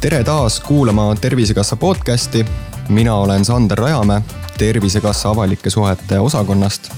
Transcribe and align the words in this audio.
tere 0.00 0.24
taas 0.24 0.60
kuulama 0.60 1.14
Tervisekassa 1.20 1.76
podcasti. 1.76 2.46
mina 2.88 3.14
olen 3.14 3.44
Sander 3.44 3.78
Rajamäe 3.78 4.22
Tervisekassa 4.58 5.30
avalike 5.30 5.70
suhete 5.70 6.20
osakonnast. 6.20 6.90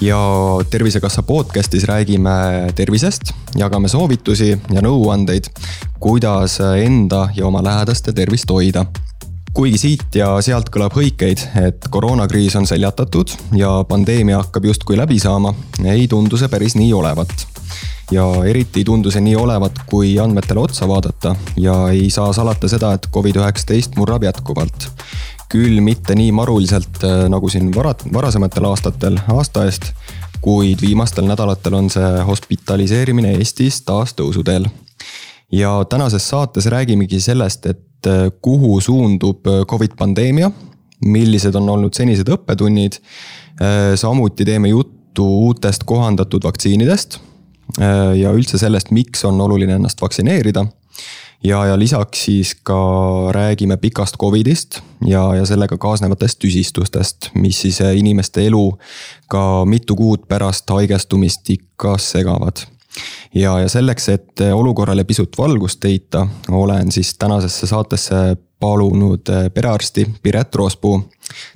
ja 0.00 0.18
Tervisekassa 0.70 1.22
podcastis 1.22 1.84
räägime 1.84 2.30
tervisest, 2.74 3.22
jagame 3.56 3.88
soovitusi 3.88 4.58
ja 4.70 4.80
nõuandeid, 4.80 5.44
kuidas 6.00 6.60
enda 6.60 7.28
ja 7.36 7.46
oma 7.46 7.64
lähedaste 7.64 8.12
tervist 8.12 8.50
hoida 8.50 8.86
kuigi 9.54 9.78
siit 9.78 10.16
ja 10.18 10.32
sealt 10.42 10.70
kõlab 10.74 10.96
hõikeid, 10.98 11.42
et 11.62 11.86
koroonakriis 11.90 12.56
on 12.58 12.66
seljatatud 12.66 13.30
ja 13.54 13.70
pandeemia 13.88 14.40
hakkab 14.42 14.66
justkui 14.70 14.98
läbi 14.98 15.20
saama, 15.22 15.54
ei 15.86 16.08
tundu 16.10 16.40
see 16.40 16.50
päris 16.50 16.74
nii 16.74 16.92
olevat 16.92 17.46
ja 18.10 18.24
eriti 18.44 18.82
ei 18.82 18.84
tundu 18.84 19.10
see 19.14 19.22
nii 19.24 19.36
olevat, 19.38 19.78
kui 19.90 20.14
andmetele 20.20 20.60
otsa 20.60 20.88
vaadata 20.88 21.36
ja 21.56 21.76
ei 21.92 22.10
saa 22.10 22.32
salata 22.32 22.68
seda, 22.68 22.92
et 22.94 23.08
Covid-19 23.14 23.96
murrab 23.96 24.26
jätkuvalt. 24.26 24.90
küll 25.54 25.78
mitte 25.84 26.16
nii 26.18 26.32
maruliselt 26.34 27.04
äh, 27.06 27.28
nagu 27.30 27.48
siin 27.48 27.68
vara, 27.74 27.92
varasematel 28.12 28.64
aastatel, 28.66 29.18
aasta 29.30 29.62
eest, 29.68 29.92
kuid 30.42 30.80
viimastel 30.82 31.28
nädalatel 31.28 31.76
on 31.78 31.90
see 31.94 32.24
hospitaliseerimine 32.26 33.36
Eestis 33.38 33.82
taas 33.86 34.16
tõusuteel. 34.18 34.66
Ja 35.54 35.74
tänases 35.88 36.26
saates 36.28 36.66
räägimegi 36.66 37.20
sellest, 37.20 37.66
et 37.66 38.10
äh, 38.10 38.26
kuhu 38.42 38.80
suundub 38.80 39.46
äh, 39.46 39.62
Covid 39.70 39.94
pandeemia, 39.98 40.50
millised 41.04 41.54
on 41.54 41.68
olnud 41.68 41.94
senised 41.94 42.28
õppetunnid. 42.32 43.00
samuti 43.94 44.44
teeme 44.44 44.68
juttu 44.68 45.26
uutest 45.46 45.84
kohandatud 45.84 46.42
vaktsiinidest 46.42 47.18
Äh, 47.80 48.14
ja 48.20 48.32
üldse 48.34 48.58
sellest, 48.60 48.92
miks 48.94 49.24
on 49.26 49.40
oluline 49.40 49.78
ennast 49.78 50.02
vaktsineerida. 50.02 50.66
ja, 51.44 51.64
ja 51.66 51.78
lisaks 51.78 52.24
siis 52.24 52.54
ka 52.62 52.76
räägime 53.32 53.76
pikast 53.76 54.16
Covidist 54.20 54.80
ja, 55.06 55.34
ja 55.34 55.46
sellega 55.46 55.78
kaasnevatest 55.78 56.38
tüsistustest, 56.38 57.30
mis 57.34 57.60
siis 57.60 57.80
äh, 57.80 57.96
inimeste 57.96 58.46
elu 58.46 58.78
ka 59.28 59.64
mitu 59.64 59.96
kuud 59.96 60.28
pärast 60.28 60.70
haigestumist 60.70 61.50
ikka 61.50 61.98
segavad 61.98 62.66
ja, 63.34 63.58
ja 63.60 63.68
selleks, 63.68 64.08
et 64.08 64.42
olukorrale 64.52 65.04
pisut 65.04 65.38
valgust 65.38 65.84
heita, 65.84 66.26
olen 66.50 66.92
siis 66.92 67.14
tänasesse 67.18 67.66
saatesse 67.66 68.36
palunud 68.60 69.28
äh, 69.30 69.50
perearsti 69.54 70.06
Piret 70.22 70.54
Roospuu. 70.54 71.00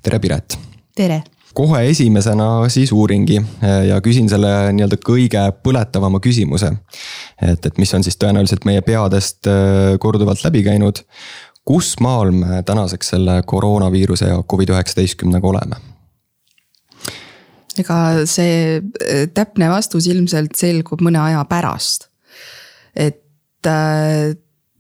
tere, 0.03 0.19
Piret. 0.19 0.59
tere 0.97 1.23
kohe 1.55 1.81
esimesena 1.91 2.69
siis 2.69 2.93
uuringi 2.93 3.37
eh, 3.37 3.87
ja 3.89 3.97
küsin 4.05 4.29
selle 4.31 4.51
nii-öelda 4.77 4.99
kõige 5.03 5.41
põletavama 5.65 6.21
küsimuse. 6.23 6.71
et, 7.43 7.67
et 7.67 7.79
mis 7.79 7.95
on 7.95 8.05
siis 8.07 8.19
tõenäoliselt 8.21 8.67
meie 8.69 8.83
peadest 8.87 9.49
korduvalt 9.99 10.45
läbi 10.45 10.63
käinud. 10.63 11.03
kus 11.65 11.97
maal 12.01 12.31
me 12.31 12.63
tänaseks 12.63 13.15
selle 13.15 13.43
koroonaviiruse 13.47 14.31
ja 14.31 14.43
Covid-19-ga 14.43 15.49
oleme? 15.49 15.98
Ega 17.83 18.27
see 18.29 18.79
eh, 18.79 19.27
täpne 19.35 19.71
vastus 19.73 20.07
ilmselt 20.11 20.57
selgub 20.59 21.03
mõne 21.05 21.21
aja 21.23 21.45
pärast. 21.49 22.09
et 22.95 23.25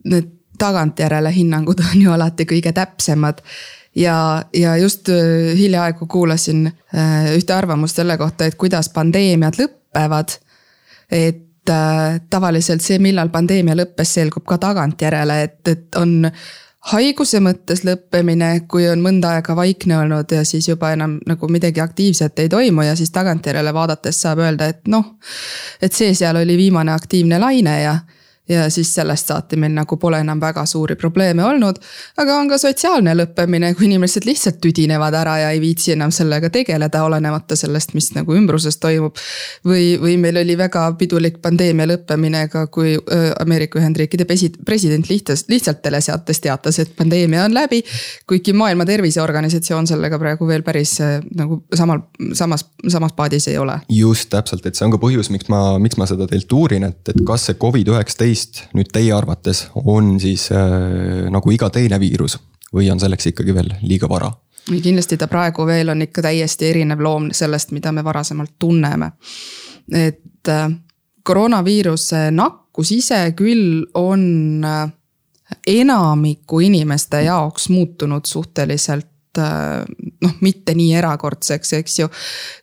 need 0.09 0.29
tagantjärele 0.59 1.33
hinnangud 1.35 1.81
on 1.91 2.03
ju 2.03 2.13
alati 2.15 2.47
kõige 2.49 2.73
täpsemad 2.73 3.43
ja, 3.99 4.45
ja 4.55 4.77
just 4.77 5.09
äh, 5.09 5.57
hiljaaegu 5.57 6.07
kuulasin 6.07 6.67
äh, 6.67 7.35
ühte 7.37 7.55
arvamust 7.55 7.97
selle 7.97 8.19
kohta, 8.19 8.47
et 8.47 8.55
kuidas 8.55 8.89
pandeemiad 8.95 9.59
lõpevad. 9.59 10.39
et 11.11 11.71
äh, 11.71 12.21
tavaliselt 12.31 12.85
see, 12.85 12.99
millal 12.99 13.33
pandeemia 13.33 13.77
lõppes, 13.77 14.14
selgub 14.19 14.47
ka 14.47 14.58
tagantjärele, 14.58 15.42
et, 15.42 15.61
et 15.69 15.97
on 15.97 16.31
haiguse 16.93 17.41
mõttes 17.45 17.83
lõppemine, 17.87 18.51
kui 18.71 18.87
on 18.89 19.03
mõnda 19.05 19.35
aega 19.37 19.57
vaikne 19.57 19.99
olnud 19.99 20.33
ja 20.33 20.45
siis 20.49 20.69
juba 20.69 20.93
enam 20.95 21.19
nagu 21.29 21.49
midagi 21.53 21.83
aktiivset 21.85 22.39
ei 22.39 22.49
toimu 22.49 22.87
ja 22.87 22.97
siis 22.97 23.13
tagantjärele 23.15 23.75
vaadates 23.75 24.21
saab 24.23 24.43
öelda, 24.45 24.71
et 24.73 24.89
noh. 24.89 25.17
et 25.83 25.93
see 25.93 26.15
seal 26.15 26.37
oli 26.41 26.57
viimane 26.57 26.93
aktiivne 26.93 27.39
laine 27.39 27.81
ja 27.83 27.99
ja 28.48 28.70
siis 28.70 28.95
sellest 28.95 29.27
saati 29.29 29.57
meil 29.57 29.75
nagu 29.77 29.97
pole 29.97 30.20
enam 30.23 30.41
väga 30.41 30.64
suuri 30.67 30.97
probleeme 30.97 31.45
olnud. 31.45 31.77
aga 32.17 32.36
on 32.36 32.48
ka 32.48 32.59
sotsiaalne 32.59 33.14
lõppemine, 33.14 33.75
kui 33.77 33.86
inimesed 33.86 34.25
lihtsalt 34.27 34.61
tüdinevad 34.64 35.14
ära 35.14 35.36
ja 35.42 35.51
ei 35.51 35.61
viitsi 35.61 35.92
enam 35.92 36.11
sellega 36.14 36.51
tegeleda, 36.51 37.03
olenemata 37.05 37.57
sellest, 37.57 37.95
mis 37.95 38.11
nagu 38.14 38.35
ümbruses 38.35 38.79
toimub. 38.81 39.17
või, 39.67 39.98
või 40.01 40.17
meil 40.19 40.37
oli 40.37 40.58
väga 40.58 40.87
pidulik 40.98 41.41
pandeemia 41.42 41.87
lõppemine 41.87 42.47
ka, 42.48 42.67
kui 42.67 42.97
Ameerika 43.41 43.79
Ühendriikide 43.79 44.25
president 44.64 45.08
lihtsalt, 45.08 45.48
lihtsalt 45.48 45.83
telesaates 45.83 46.41
teatas, 46.41 46.79
et 46.79 46.97
pandeemia 46.97 47.45
on 47.45 47.55
läbi. 47.55 47.83
kuigi 48.27 48.53
Maailma 48.53 48.87
Terviseorganisatsioon 48.87 49.87
sellega 49.87 50.19
praegu 50.19 50.47
veel 50.47 50.63
päris 50.63 50.98
nagu 51.35 51.63
samal, 51.75 52.01
samas, 52.33 52.64
samas 52.89 53.13
paadis 53.13 53.48
ei 53.48 53.58
ole. 53.58 53.81
just 53.89 54.31
täpselt, 54.31 54.67
et 54.67 54.75
see 54.75 54.87
on 54.87 54.95
ka 54.95 55.01
põhjus, 55.03 55.31
miks 55.31 55.48
ma, 55.53 55.79
miks 55.83 55.97
ma 56.01 56.07
seda 56.07 56.27
teilt 56.31 56.53
uurin, 56.53 56.89
et, 56.89 57.01
et 57.08 57.23
kas 57.27 57.48
see 57.48 57.58
Covid-19 57.61 58.38
teist 58.39 58.63
nüüd 58.77 58.91
teie 58.95 59.13
arvates 59.15 59.67
on 59.75 60.17
siis 60.23 60.49
äh, 60.55 61.27
nagu 61.33 61.51
iga 61.51 61.71
teine 61.75 61.99
viirus 62.01 62.39
või 62.75 62.91
on 62.93 63.01
selleks 63.01 63.33
ikkagi 63.33 63.55
veel 63.55 63.73
liiga 63.83 64.09
vara? 64.09 64.31
kindlasti 64.69 65.17
ta 65.17 65.27
praegu 65.33 65.65
veel 65.67 65.89
on 65.89 66.05
ikka 66.05 66.23
täiesti 66.27 66.67
erinev 66.69 67.01
loom 67.01 67.31
sellest, 67.33 67.71
mida 67.73 67.93
me 67.93 68.05
varasemalt 68.05 68.59
tunneme. 68.59 69.11
et 69.93 70.49
äh, 70.49 70.71
koroonaviiruse 71.23 72.31
nakkus 72.31 72.93
ise 72.93 73.33
küll 73.37 73.85
on 73.95 74.65
äh, 74.65 74.91
enamiku 75.67 76.61
inimeste 76.61 77.23
jaoks 77.25 77.69
muutunud 77.73 78.29
suhteliselt 78.29 79.41
äh, 79.41 79.85
noh, 80.23 80.35
mitte 80.41 80.75
nii 80.75 80.95
erakordseks, 81.01 81.73
eks 81.81 81.99
ju. 81.99 82.11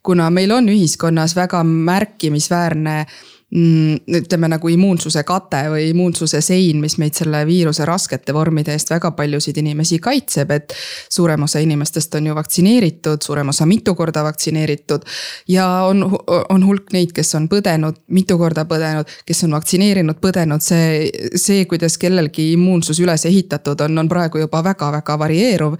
kuna 0.03 0.29
meil 0.29 0.51
on 0.51 0.69
ühiskonnas 0.69 1.35
väga 1.35 1.63
märkimisväärne 1.63 2.99
äh, 2.99 3.15
ütleme 3.53 4.47
nagu 4.49 4.69
immuunsuse 4.73 5.21
kate 5.23 5.61
või 5.69 5.89
immuunsuse 5.91 6.41
sein, 6.41 6.79
mis 6.81 6.97
meid 6.97 7.13
selle 7.13 7.43
viiruse 7.45 7.85
raskete 7.85 8.33
vormide 8.33 8.73
eest 8.73 8.89
väga 8.89 9.11
paljusid 9.15 9.59
inimesi 9.61 9.99
kaitseb, 10.01 10.51
et. 10.51 10.73
suurem 11.09 11.43
osa 11.45 11.59
inimestest 11.61 12.15
on 12.15 12.25
ju 12.27 12.35
vaktsineeritud, 12.35 13.21
suurem 13.21 13.53
osa 13.53 13.65
mitu 13.65 13.95
korda 13.95 14.23
vaktsineeritud. 14.23 15.05
ja 15.47 15.67
on, 15.85 16.03
on 16.49 16.65
hulk 16.65 16.91
neid, 16.91 17.13
kes 17.13 17.35
on 17.35 17.47
põdenud, 17.49 18.01
mitu 18.07 18.37
korda 18.37 18.65
põdenud, 18.65 19.13
kes 19.25 19.43
on 19.43 19.55
vaktsineerinud, 19.55 20.19
põdenud, 20.21 20.65
see, 20.65 21.09
see, 21.35 21.65
kuidas 21.65 21.97
kellelgi 22.01 22.51
immuunsus 22.57 22.99
üles 22.99 23.25
ehitatud 23.25 23.81
on, 23.81 23.97
on 23.97 24.09
praegu 24.09 24.41
juba 24.41 24.63
väga-väga 24.73 25.19
varieeruv 25.19 25.77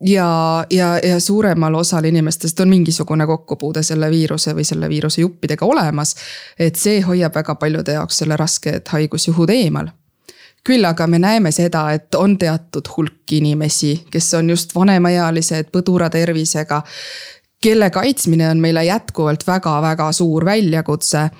ja, 0.00 0.64
ja, 0.70 0.98
ja 0.98 1.20
suuremal 1.20 1.74
osal 1.74 2.04
inimestest 2.04 2.60
on 2.60 2.68
mingisugune 2.68 3.26
kokkupuude 3.26 3.82
selle 3.82 4.10
viiruse 4.10 4.54
või 4.54 4.64
selle 4.64 4.88
viiruse 4.88 5.20
juppidega 5.20 5.66
olemas. 5.66 6.14
et 6.58 6.76
see 6.76 7.00
hoiab 7.00 7.34
väga 7.34 7.54
paljude 7.54 7.92
jaoks 7.92 8.18
selle 8.18 8.36
rasked 8.36 8.88
haigusjuhud 8.90 9.50
eemal. 9.50 9.88
küll 10.64 10.84
aga 10.84 11.06
me 11.06 11.18
näeme 11.18 11.52
seda, 11.52 11.92
et 11.92 12.14
on 12.14 12.38
teatud 12.38 12.88
hulk 12.96 13.32
inimesi, 13.32 14.06
kes 14.10 14.34
on 14.34 14.50
just 14.50 14.74
vanemaealised, 14.74 15.70
põdura 15.72 16.10
tervisega. 16.10 16.82
kelle 17.62 17.90
kaitsmine 17.90 18.48
on 18.50 18.60
meile 18.60 18.84
jätkuvalt 18.84 19.46
väga-väga 19.46 20.12
suur 20.12 20.44
väljakutse 20.44 21.30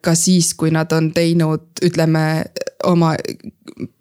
ka 0.00 0.14
siis, 0.18 0.54
kui 0.58 0.70
nad 0.74 0.92
on 0.92 1.12
teinud, 1.14 1.68
ütleme 1.86 2.44
oma 2.84 3.12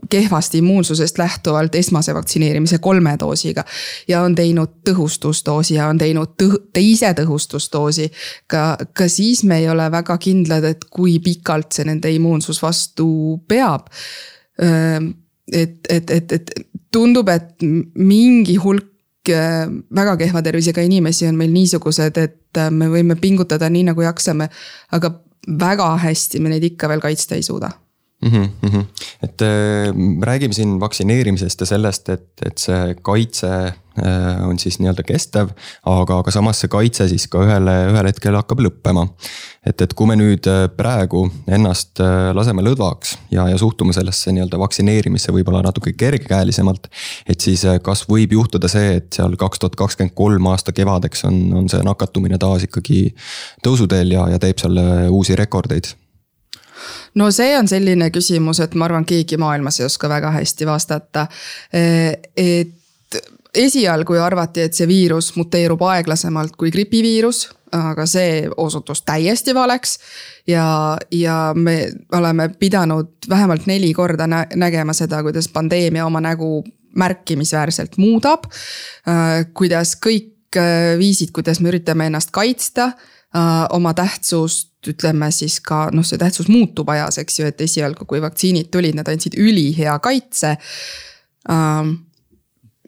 kehvasti 0.10 0.58
immuunsusest 0.58 1.18
lähtuvalt 1.18 1.76
esmase 1.76 2.14
vaktsineerimise 2.14 2.78
kolme 2.78 3.16
doosiga. 3.20 3.64
ja 4.08 4.22
on 4.22 4.36
teinud 4.36 4.70
tõhustusdoosi 4.90 5.74
ja 5.74 5.88
on 5.88 5.98
teinud 5.98 6.34
tõh 6.42 6.58
teise 6.74 7.14
tõhustusdoosi. 7.14 8.12
ka, 8.48 8.78
ka 8.94 9.08
siis 9.08 9.44
me 9.44 9.58
ei 9.58 9.70
ole 9.70 9.92
väga 9.92 10.18
kindlad, 10.18 10.64
et 10.64 10.86
kui 10.90 11.20
pikalt 11.20 11.72
see 11.72 11.86
nende 11.86 12.12
immuunsus 12.12 12.62
vastu 12.62 13.40
peab. 13.48 13.88
et, 15.52 15.80
et, 15.90 16.10
et, 16.10 16.32
et 16.32 16.52
tundub, 16.92 17.30
et 17.30 17.62
mingi 17.96 18.56
hulk 18.56 18.94
väga 19.96 20.18
kehva 20.18 20.42
tervisega 20.42 20.82
inimesi 20.82 21.28
on 21.28 21.36
meil 21.36 21.52
niisugused, 21.52 22.18
et 22.18 22.60
me 22.72 22.88
võime 22.88 23.16
pingutada 23.20 23.70
nii 23.70 23.84
nagu 23.92 24.02
jaksame. 24.02 24.50
aga 24.92 25.27
väga 25.48 25.90
hästi 26.04 26.40
me 26.40 26.50
neid 26.50 26.64
ikka 26.64 26.90
veel 26.92 27.04
kaitsta 27.04 27.36
ei 27.36 27.44
suuda 27.44 27.72
mm. 28.22 28.50
-hmm. 28.64 28.86
et 29.24 29.42
äh, 29.42 29.94
räägime 30.22 30.54
siin 30.54 30.80
vaktsineerimisest 30.80 31.60
ja 31.60 31.66
sellest, 31.66 32.10
et, 32.10 32.30
et 32.46 32.58
see 32.58 32.96
kaitse 33.02 33.50
äh, 33.50 34.48
on 34.48 34.60
siis 34.60 34.80
nii-öelda 34.80 35.04
kestev. 35.04 35.50
aga, 35.86 36.18
aga 36.18 36.32
samas 36.32 36.60
see 36.60 36.68
kaitse 36.68 37.08
siis 37.08 37.28
ka 37.28 37.44
ühele, 37.46 37.76
ühel 37.92 38.10
hetkel 38.10 38.36
hakkab 38.36 38.64
lõppema. 38.66 39.08
et, 39.66 39.82
et 39.82 39.94
kui 39.94 40.08
me 40.08 40.16
nüüd 40.16 40.50
äh, 40.50 40.66
praegu 40.78 41.28
ennast 41.48 42.02
äh, 42.02 42.32
laseme 42.34 42.66
lõdvaks 42.66 43.18
ja, 43.32 43.48
ja 43.50 43.58
suhtume 43.58 43.94
sellesse 43.94 44.32
nii-öelda 44.32 44.60
vaktsineerimisse 44.60 45.32
võib-olla 45.32 45.62
natuke 45.62 45.94
kergekäelisemalt. 45.94 46.90
et 47.30 47.40
siis 47.42 47.66
äh, 47.66 47.80
kas 47.84 48.08
võib 48.10 48.34
juhtuda 48.34 48.68
see, 48.68 48.98
et 48.98 49.14
seal 49.14 49.38
kaks 49.38 49.60
tuhat 49.60 49.76
kakskümmend 49.76 50.16
kolm 50.16 50.50
aasta 50.50 50.72
kevadeks 50.72 51.24
on, 51.30 51.40
on 51.54 51.70
see 51.70 51.86
nakatumine 51.86 52.38
taas 52.38 52.66
ikkagi 52.66 53.14
tõusuteel 53.64 54.12
ja, 54.18 54.28
ja 54.34 54.40
teeb 54.40 54.58
seal 54.58 54.84
uusi 55.14 55.36
rekordeid 55.36 55.94
no 57.16 57.32
see 57.32 57.58
on 57.58 57.68
selline 57.68 58.10
küsimus, 58.14 58.60
et 58.64 58.76
ma 58.76 58.86
arvan, 58.86 59.06
keegi 59.06 59.38
maailmas 59.38 59.80
ei 59.80 59.86
oska 59.86 60.10
väga 60.10 60.32
hästi 60.32 60.66
vastata. 60.66 61.28
et 61.74 62.74
esialgu 63.58 64.16
ju 64.16 64.24
arvati, 64.24 64.62
et 64.68 64.78
see 64.78 64.88
viirus 64.88 65.32
muteerub 65.38 65.82
aeglasemalt 65.88 66.56
kui 66.60 66.72
gripiviirus, 66.72 67.48
aga 67.76 68.06
see 68.10 68.46
osutus 68.58 69.02
täiesti 69.08 69.56
valeks. 69.56 70.00
ja, 70.48 70.98
ja 71.12 71.54
me 71.56 71.92
oleme 72.12 72.50
pidanud 72.60 73.30
vähemalt 73.30 73.66
neli 73.66 73.94
korda 73.94 74.28
nä 74.28 74.46
nägema 74.56 74.94
seda, 74.94 75.24
kuidas 75.24 75.48
pandeemia 75.48 76.06
oma 76.06 76.22
nägu 76.22 76.64
märkimisväärselt 76.96 77.98
muudab. 77.98 78.44
kuidas 79.54 79.98
kõik 80.06 80.34
viisid, 80.98 81.32
kuidas 81.34 81.60
me 81.60 81.70
üritame 81.70 82.08
ennast 82.08 82.32
kaitsta 82.32 82.92
oma 83.74 83.94
tähtsust 83.94 84.88
ütleme 84.88 85.28
siis 85.36 85.60
ka 85.62 85.88
noh, 85.92 86.06
see 86.06 86.20
tähtsus 86.20 86.48
muutub 86.48 86.90
ajas, 86.90 87.18
eks 87.22 87.40
ju, 87.40 87.48
et 87.50 87.62
esialgu, 87.62 88.06
kui 88.08 88.22
vaktsiinid 88.24 88.70
tulid, 88.72 88.96
nad 88.96 89.08
andsid 89.12 89.36
ülihea 89.38 89.98
kaitse. 90.00 90.56
Ähm, 91.52 91.92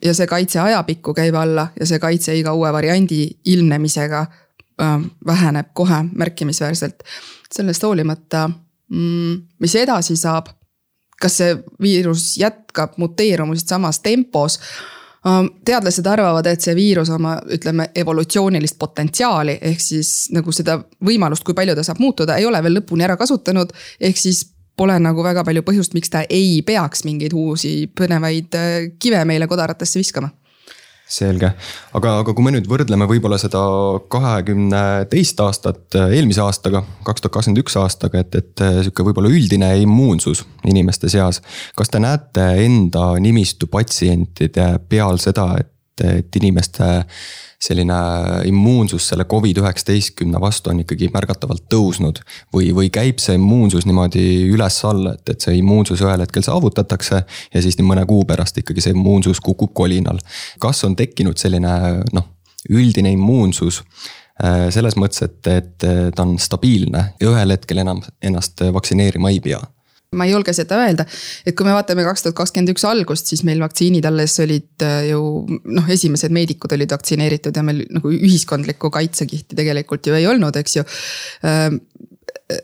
ja 0.05 0.13
see 0.15 0.27
kaitse 0.31 0.61
ajapikku 0.63 1.13
käib 1.13 1.35
alla 1.35 1.69
ja 1.79 1.87
see 1.87 1.99
kaitse 1.99 2.35
iga 2.39 2.53
uue 2.55 2.71
variandi 2.73 3.25
ilmnemisega 3.51 4.21
ähm, 4.81 5.09
väheneb 5.25 5.73
kohe 5.73 6.03
märkimisväärselt. 6.11 7.03
sellest 7.53 7.83
hoolimata, 7.83 8.49
mm, 8.89 9.41
mis 9.59 9.75
edasi 9.75 10.15
saab? 10.15 10.53
kas 11.19 11.35
see 11.41 11.55
viirus 11.81 12.37
jätkab 12.39 12.95
muteerumist 12.97 13.67
samas 13.67 13.99
tempos? 13.99 14.59
Teadlased 15.65 16.07
arvavad, 16.07 16.47
et 16.47 16.63
see 16.63 16.75
viirus 16.77 17.09
oma, 17.11 17.35
ütleme, 17.51 17.89
evolutsioonilist 17.95 18.77
potentsiaali 18.79 19.57
ehk 19.71 19.83
siis 19.83 20.13
nagu 20.35 20.53
seda 20.55 20.77
võimalust, 21.05 21.43
kui 21.43 21.57
palju 21.57 21.75
ta 21.75 21.83
saab 21.83 21.99
muutuda, 21.99 22.37
ei 22.39 22.47
ole 22.47 22.61
veel 22.63 22.79
lõpuni 22.79 23.03
ära 23.03 23.17
kasutanud. 23.19 23.73
ehk 23.99 24.17
siis 24.17 24.45
pole 24.79 24.95
nagu 25.03 25.23
väga 25.23 25.43
palju 25.43 25.63
põhjust, 25.67 25.93
miks 25.93 26.09
ta 26.09 26.23
ei 26.29 26.61
peaks 26.65 27.03
mingeid 27.03 27.35
uusi 27.35 27.89
põnevaid 27.99 28.55
äh, 28.55 28.77
kive 28.99 29.25
meile 29.27 29.47
kodaratesse 29.47 29.99
viskama 29.99 30.31
selge, 31.09 31.49
aga, 31.97 32.13
aga 32.21 32.33
kui 32.35 32.45
me 32.45 32.53
nüüd 32.53 32.67
võrdleme 32.69 33.07
võib-olla 33.09 33.39
seda 33.41 33.61
kahekümne 34.13 34.83
teist 35.09 35.41
aastat 35.41 35.97
äh, 35.97 36.13
eelmise 36.19 36.43
aastaga, 36.45 36.83
kaks 37.07 37.23
tuhat 37.25 37.35
kakskümmend 37.37 37.63
üks 37.63 37.77
aastaga, 37.81 38.21
et, 38.23 38.37
et 38.37 38.63
äh, 38.65 38.79
sihuke 38.85 39.07
võib-olla 39.07 39.31
üldine 39.33 39.71
immuunsus 39.83 40.45
inimeste 40.69 41.09
seas. 41.11 41.41
kas 41.77 41.89
te 41.89 42.01
näete 42.03 42.45
enda 42.65 43.11
nimistu 43.21 43.69
patsientide 43.71 44.71
peal 44.89 45.17
seda, 45.21 45.51
et, 45.63 46.05
et 46.05 46.41
inimeste 46.41 46.89
selline 47.59 47.95
immuunsus 48.47 49.07
selle 49.11 49.25
Covid-19 49.27 50.39
vastu 50.41 50.71
on 50.71 50.79
ikkagi 50.83 51.09
märgatavalt 51.13 51.65
tõusnud. 51.73 52.21
või, 52.55 52.71
või 52.75 52.89
käib 52.89 53.19
see 53.19 53.35
immuunsus 53.35 53.85
niimoodi 53.85 54.23
üles-alla, 54.53 55.13
et, 55.13 55.33
et 55.35 55.41
see 55.41 55.57
immuunsus 55.59 56.01
ühel 56.05 56.23
hetkel 56.23 56.45
saavutatakse 56.45 57.23
ja 57.53 57.61
siis 57.61 57.79
mõne 57.83 58.05
kuu 58.07 58.23
pärast 58.25 58.57
ikkagi 58.57 58.81
see 58.81 58.95
immuunsus 58.95 59.41
kukub 59.43 59.73
kolinal. 59.73 60.19
kas 60.59 60.83
on 60.87 60.95
tekkinud 60.95 61.37
selline 61.37 62.03
noh, 62.13 62.29
üldine 62.69 63.11
immuunsus 63.11 63.81
äh, 64.43 64.69
selles 64.71 64.95
mõttes, 64.95 65.25
et, 65.27 65.47
et 65.47 65.89
ta 66.15 66.23
on 66.23 66.37
stabiilne 66.39 67.03
ja 67.19 67.33
ühel 67.33 67.57
hetkel 67.57 67.83
enam 67.83 68.01
ennast 68.23 68.63
vaktsineerima 68.73 69.35
ei 69.35 69.43
pea 69.43 69.59
ma 70.17 70.25
ei 70.25 70.33
julge 70.33 70.53
seda 70.57 70.79
öelda, 70.81 71.05
et 71.45 71.53
kui 71.57 71.67
me 71.67 71.73
vaatame 71.75 72.05
kaks 72.07 72.25
tuhat 72.25 72.37
kakskümmend 72.39 72.73
üks 72.73 72.85
algust, 72.89 73.29
siis 73.29 73.43
meil 73.45 73.61
vaktsiinid 73.61 74.07
alles 74.09 74.39
olid 74.41 74.85
äh, 74.85 75.11
ju 75.11 75.21
noh, 75.69 75.91
esimesed 75.93 76.33
meedikud 76.33 76.73
olid 76.73 76.95
vaktsineeritud 76.95 77.55
ja 77.55 77.65
meil 77.65 77.83
nagu 77.93 78.09
ühiskondlikku 78.15 78.89
kaitsekihti 78.95 79.57
tegelikult 79.59 80.09
ju 80.09 80.17
ei 80.17 80.25
olnud, 80.29 80.57
eks 80.57 80.79
ju. 80.79 80.85
Ähm, 81.45 81.81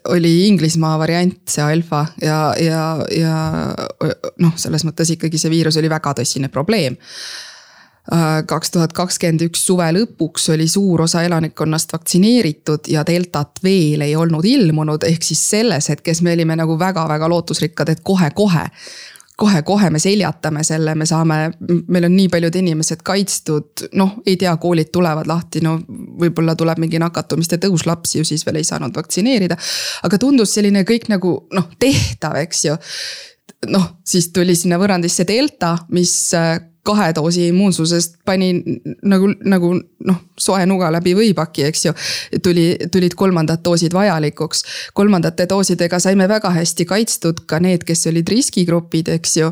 oli 0.09 0.47
Inglismaa 0.47 0.95
variant, 0.97 1.43
see 1.49 1.61
alfa 1.61 2.07
ja, 2.21 2.39
ja, 2.57 2.81
ja 3.13 3.35
noh, 4.41 4.55
selles 4.57 4.85
mõttes 4.87 5.11
ikkagi 5.13 5.37
see 5.41 5.53
viirus 5.53 5.77
oli 5.77 5.91
väga 5.91 6.15
tõsine 6.17 6.49
probleem 6.53 6.97
kaks 8.45 8.71
tuhat 8.71 8.93
kakskümmend 8.93 9.41
üks 9.47 9.63
suve 9.65 9.87
lõpuks 9.95 10.51
oli 10.53 10.67
suur 10.69 11.01
osa 11.07 11.23
elanikkonnast 11.25 11.93
vaktsineeritud 11.95 12.85
ja 12.93 13.01
deltat 13.07 13.63
veel 13.65 14.05
ei 14.05 14.13
olnud 14.15 14.45
ilmunud, 14.45 15.07
ehk 15.09 15.25
siis 15.25 15.41
selles 15.49 15.89
hetkes 15.89 16.21
me 16.21 16.35
olime 16.37 16.57
nagu 16.59 16.77
väga-väga 16.79 17.29
lootusrikkad, 17.29 17.89
et 17.89 18.05
kohe-kohe 18.05 18.67
kohe-kohe 19.35 19.89
me 19.89 19.99
seljatame 19.99 20.63
selle, 20.63 20.93
me 20.95 21.05
saame, 21.05 21.37
meil 21.91 22.07
on 22.07 22.13
nii 22.15 22.29
paljud 22.31 22.55
inimesed 22.55 23.01
kaitstud, 23.05 23.87
noh, 23.99 24.13
ei 24.25 24.37
tea, 24.39 24.53
koolid 24.61 24.91
tulevad 24.95 25.27
lahti, 25.27 25.61
no 25.65 25.75
võib-olla 26.21 26.55
tuleb 26.55 26.79
mingi 26.79 27.01
nakatumiste 27.03 27.59
tõus, 27.61 27.83
lapsi 27.89 28.21
ju 28.21 28.27
siis 28.27 28.45
veel 28.47 28.61
ei 28.61 28.67
saanud 28.67 28.95
vaktsineerida. 28.95 29.57
aga 30.07 30.19
tundus 30.21 30.55
selline 30.55 30.85
kõik 30.87 31.09
nagu 31.11 31.35
noh, 31.53 31.67
tehtav, 31.79 32.37
eks 32.45 32.65
ju. 32.65 32.77
noh, 33.75 33.89
siis 34.07 34.29
tuli 34.31 34.55
sinna 34.55 34.79
võrrandisse 34.79 35.27
delta, 35.27 35.75
mis 35.89 36.15
kahe 36.85 37.09
doosi 37.17 37.49
immuunsusest 37.51 38.19
pani 38.25 38.51
nagu, 39.03 39.31
nagu 39.45 39.73
noh, 40.05 40.21
soe 40.37 40.65
nuga 40.69 40.91
läbi 40.93 41.15
võipaki, 41.17 41.65
eks 41.69 41.85
ju. 41.87 41.95
tuli, 42.43 42.67
tulid 42.91 43.17
kolmandad 43.17 43.63
doosid 43.65 43.93
vajalikuks. 43.93 44.63
kolmandate 44.93 45.49
doosidega 45.49 45.99
saime 45.99 46.29
väga 46.29 46.53
hästi 46.55 46.85
kaitstud 46.85 47.45
ka 47.49 47.59
need, 47.59 47.83
kes 47.87 48.07
olid 48.11 48.29
riskigrupid, 48.29 49.13
eks 49.17 49.37
ju 49.41 49.51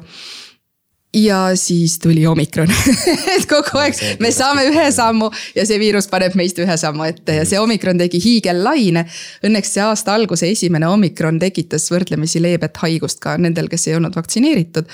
ja 1.14 1.56
siis 1.56 2.00
tuli 2.00 2.28
omikron 2.28 2.72
et 3.36 3.46
kogu 3.50 3.78
aeg 3.78 3.98
me 4.20 4.32
saame 4.34 4.66
ühe 4.70 4.86
sammu 4.92 5.30
ja 5.56 5.66
see 5.70 5.78
viirus 5.82 6.08
paneb 6.10 6.34
meist 6.40 6.58
ühe 6.62 6.78
sammu 6.80 7.06
ette 7.06 7.36
ja 7.38 7.44
see 7.46 7.60
omikron 7.62 8.00
tegi 8.02 8.22
hiigellaine. 8.24 9.06
Õnneks 9.46 9.76
see 9.76 9.84
aasta 9.86 10.16
alguse 10.18 10.50
esimene 10.50 10.90
omikron 10.90 11.38
tekitas 11.42 11.86
võrdlemisi 11.94 12.42
leebet 12.42 12.82
haigust 12.82 13.22
ka 13.24 13.38
nendel, 13.38 13.70
kes 13.70 13.88
ei 13.90 14.00
olnud 14.00 14.18
vaktsineeritud 14.18 14.90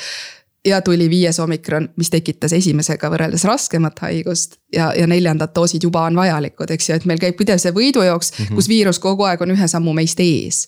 ja 0.66 0.82
tuli 0.82 1.10
viies 1.10 1.40
omikron, 1.40 1.90
mis 1.96 2.10
tekitas 2.10 2.54
esimesega 2.54 3.10
võrreldes 3.12 3.44
raskemat 3.48 4.00
haigust 4.04 4.58
ja, 4.74 4.92
ja 4.98 5.08
neljandad 5.08 5.54
doosid 5.56 5.84
juba 5.84 6.04
on 6.10 6.20
vajalikud, 6.20 6.72
eks 6.72 6.90
ju, 6.90 6.98
et 7.00 7.06
meil 7.10 7.22
käib 7.22 7.38
pidev 7.40 7.62
see 7.62 7.72
võidujooks 7.76 8.34
mm, 8.34 8.46
-hmm. 8.46 8.56
kus 8.56 8.70
viirus 8.70 9.00
kogu 9.00 9.24
aeg 9.24 9.42
on 9.42 9.56
ühe 9.56 9.68
sammu 9.68 9.94
meist 9.94 10.20
ees. 10.20 10.68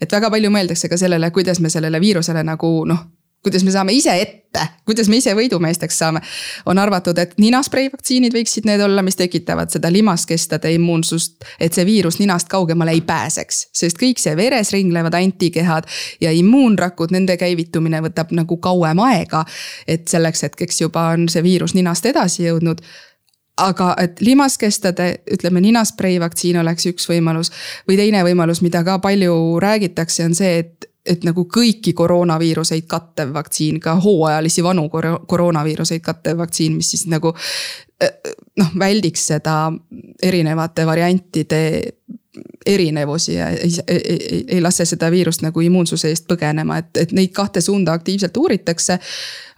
et 0.00 0.12
väga 0.12 0.30
palju 0.30 0.50
mõeldakse 0.50 0.88
ka 0.88 0.96
sellele, 0.96 1.30
kuidas 1.30 1.60
me 1.60 1.70
sellele 1.70 2.00
viirusele 2.00 2.42
nagu 2.42 2.84
noh, 2.84 3.04
kuidas 3.42 3.64
me 3.64 3.70
saame 3.70 3.92
ise 3.92 4.14
ette, 4.20 4.64
kuidas 4.86 5.08
me 5.08 5.18
ise 5.20 5.34
võidumeesteks 5.36 5.98
saame. 5.98 6.20
on 6.66 6.78
arvatud, 6.78 7.18
et 7.18 7.34
ninasprei 7.38 7.88
vaktsiinid 7.92 8.34
võiksid 8.34 8.66
need 8.66 8.80
olla, 8.82 9.02
mis 9.02 9.16
tekitavad 9.16 9.70
seda 9.70 9.92
limaskestade 9.92 10.72
immuunsust, 10.74 11.44
et 11.60 11.74
see 11.74 11.86
viirus 11.86 12.18
ninast 12.18 12.48
kaugemale 12.48 12.96
ei 12.96 13.00
pääseks. 13.00 13.68
sest 13.72 13.98
kõik 14.02 14.18
see 14.18 14.36
veres 14.36 14.72
ringlevad 14.72 15.14
antikehad 15.14 15.86
ja 16.20 16.32
immuunrakud, 16.32 17.14
nende 17.14 17.36
käivitumine 17.36 18.02
võtab 18.02 18.34
nagu 18.34 18.56
kauem 18.56 18.98
aega. 19.06 19.44
et 19.86 20.08
selleks 20.08 20.42
hetkeks 20.42 20.80
juba 20.80 21.08
on 21.14 21.28
see 21.28 21.42
viirus 21.42 21.74
ninast 21.74 22.06
edasi 22.06 22.48
jõudnud 22.48 22.82
aga 23.58 23.94
et 23.98 24.20
limaskestade, 24.20 25.08
ütleme 25.34 25.60
ninasprei 25.60 26.20
vaktsiin 26.20 26.60
oleks 26.60 26.86
üks 26.86 27.08
võimalus. 27.10 27.50
või 27.88 27.96
teine 27.96 28.22
võimalus, 28.24 28.62
mida 28.62 28.84
ka 28.84 28.98
palju 28.98 29.58
räägitakse, 29.62 30.24
on 30.24 30.34
see, 30.34 30.58
et 30.58 30.87
et 31.08 31.24
nagu 31.26 31.46
kõiki 31.54 31.92
koroonaviiruseid 31.96 32.86
kattev 32.90 33.32
vaktsiin, 33.34 33.80
ka 33.80 33.96
hooajalisi 34.02 34.64
vanu 34.64 34.88
koroonaviiruseid 34.90 36.04
kattev 36.04 36.38
vaktsiin, 36.42 36.76
mis 36.76 36.90
siis 36.94 37.06
nagu 37.10 37.34
eh, 38.00 38.34
noh, 38.58 38.72
väldiks 38.78 39.26
seda 39.32 39.60
erinevate 40.22 40.86
variantide 40.86 41.62
erinevusi 42.66 43.34
ja 43.34 43.48
ei, 43.48 43.70
ei, 43.88 44.44
ei 44.48 44.60
lase 44.62 44.84
seda 44.84 45.10
viirust 45.10 45.42
nagu 45.42 45.60
immuunsuse 45.64 46.10
eest 46.12 46.28
põgenema, 46.30 46.78
et, 46.78 46.90
et 47.00 47.12
neid 47.16 47.32
kahte 47.34 47.60
suunda 47.64 47.96
aktiivselt 47.96 48.36
uuritakse. 48.36 48.98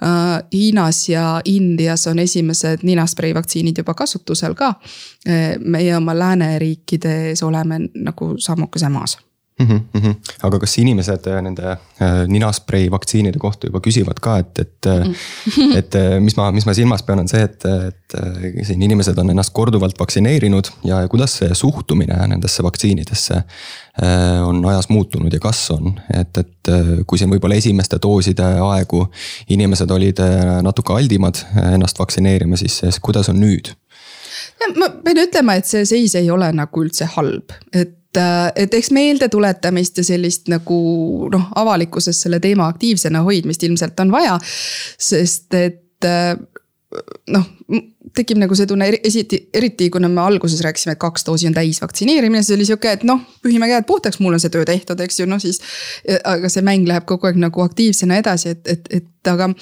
Uh, 0.00 0.38
Hiinas 0.52 1.02
ja 1.08 1.24
Indias 1.44 2.06
on 2.08 2.18
esimesed 2.18 2.86
ninasprei 2.88 3.34
vaktsiinid 3.36 3.82
juba 3.82 3.94
kasutusel 3.94 4.54
ka. 4.54 4.74
meie 5.60 5.96
oma 5.96 6.14
lääneriikides 6.18 7.42
oleme 7.42 7.80
nagu 7.94 8.34
sammukese 8.38 8.88
maas 8.88 9.18
mm. 9.68 9.80
-hmm. 9.96 10.14
aga 10.42 10.58
kas 10.58 10.78
inimesed 10.78 11.26
äh, 11.26 11.42
nende 11.42 11.70
äh, 11.70 12.26
ninasprei 12.26 12.90
vaktsiinide 12.90 13.38
kohta 13.38 13.68
juba 13.68 13.80
küsivad 13.84 14.20
ka, 14.20 14.38
et, 14.38 14.58
et 14.58 14.86
mm, 14.86 15.12
-hmm. 15.12 15.76
et 15.80 15.94
mis 16.20 16.36
ma, 16.36 16.50
mis 16.52 16.66
ma 16.66 16.74
silmas 16.74 17.02
pean, 17.02 17.18
on 17.18 17.28
see, 17.28 17.42
et, 17.42 17.64
et 17.64 18.16
siin 18.66 18.82
inimesed 18.82 19.18
on 19.18 19.30
ennast 19.30 19.52
korduvalt 19.54 19.98
vaktsineerinud 20.00 20.70
ja 20.84 21.02
kuidas 21.08 21.38
see 21.38 21.54
suhtumine 21.54 22.26
nendesse 22.26 22.62
vaktsiinidesse 22.62 23.42
on 24.46 24.64
ajas 24.66 24.88
muutunud 24.88 25.32
ja 25.32 25.40
kas 25.40 25.70
on, 25.70 26.00
et, 26.20 26.38
et 26.38 26.70
kui 27.06 27.18
siin 27.18 27.30
võib-olla 27.30 27.54
esimeste 27.54 27.98
dooside 28.02 28.46
aegu 28.64 29.04
inimesed 29.48 29.90
olid 29.90 30.22
natuke 30.62 30.94
aldimad 30.94 31.42
ennast 31.74 31.98
vaktsineerima, 31.98 32.56
siis, 32.56 32.78
siis 32.78 33.00
kuidas 33.00 33.28
on 33.28 33.40
nüüd? 33.40 33.74
ma 34.78 34.88
pean 35.04 35.18
ütlema, 35.18 35.54
et 35.54 35.66
see 35.66 35.84
seis 35.84 36.14
ei 36.14 36.30
ole 36.30 36.52
nagu 36.52 36.84
üldse 36.84 37.08
halb, 37.16 37.52
et 37.72 37.99
Äh, 37.99 37.99
et 38.56 38.74
eks 38.74 38.90
meeldetuletamist 38.90 40.00
ja 40.00 40.04
sellist 40.04 40.48
nagu 40.50 40.80
noh, 41.32 41.50
avalikkuses 41.60 42.24
selle 42.24 42.40
teema 42.42 42.66
aktiivsena 42.70 43.22
hoidmist 43.26 43.62
ilmselt 43.62 44.00
on 44.00 44.12
vaja. 44.12 44.38
sest 44.98 45.54
et 45.54 46.08
äh, 46.08 46.34
noh, 47.30 47.44
tekib 48.16 48.40
nagu 48.40 48.56
see 48.58 48.66
tunne, 48.66 48.88
esiti, 49.06 49.38
eriti 49.54 49.86
kuna 49.94 50.08
me 50.10 50.22
alguses 50.24 50.62
rääkisime, 50.64 50.96
et 50.96 51.02
kaks 51.02 51.26
doosi 51.26 51.46
on 51.46 51.54
täis 51.54 51.78
vaktsineerimine, 51.82 52.42
siis 52.42 52.56
oli 52.56 52.66
sihuke, 52.66 52.96
et 52.98 53.04
noh, 53.06 53.22
pühime 53.44 53.68
käed 53.70 53.86
puhtaks, 53.86 54.18
mul 54.18 54.34
on 54.34 54.42
see 54.42 54.50
töö 54.50 54.66
tehtud, 54.66 55.00
eks 55.04 55.20
ju, 55.22 55.28
noh 55.30 55.38
siis. 55.42 55.60
aga 56.24 56.50
see 56.50 56.66
mäng 56.66 56.88
läheb 56.90 57.06
kogu 57.06 57.30
aeg 57.30 57.38
nagu 57.38 57.62
aktiivsena 57.62 58.18
edasi, 58.18 58.56
et, 58.56 58.66
et, 58.74 58.90
et 59.00 59.30
aga, 59.30 59.52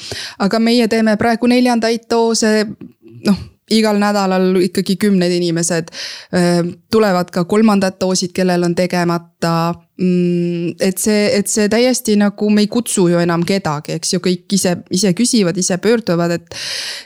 aga 0.47 0.63
meie 0.63 0.89
teeme 0.89 1.19
praegu 1.21 1.51
neljandaid 1.53 2.09
doose, 2.11 2.55
noh 3.29 3.45
igal 3.75 3.99
nädalal 4.01 4.61
ikkagi 4.63 4.97
kümned 4.97 5.33
inimesed. 5.33 5.91
tulevad 6.91 7.31
ka 7.31 7.45
kolmandad 7.45 7.99
doosid, 8.01 8.33
kellel 8.33 8.63
on 8.65 8.75
tegemata. 8.75 9.75
Mm, 9.99 10.77
et 10.81 10.99
see, 11.03 11.25
et 11.35 11.49
see 11.51 11.67
täiesti 11.69 12.15
nagu 12.17 12.51
me 12.55 12.63
ei 12.63 12.69
kutsu 12.71 13.09
ju 13.11 13.19
enam 13.19 13.43
kedagi, 13.43 13.97
eks 13.99 14.13
ju, 14.15 14.21
kõik 14.23 14.55
ise, 14.55 14.77
ise 14.95 15.11
küsivad, 15.19 15.59
ise 15.59 15.79
pöörduvad, 15.83 16.37
et. 16.37 16.55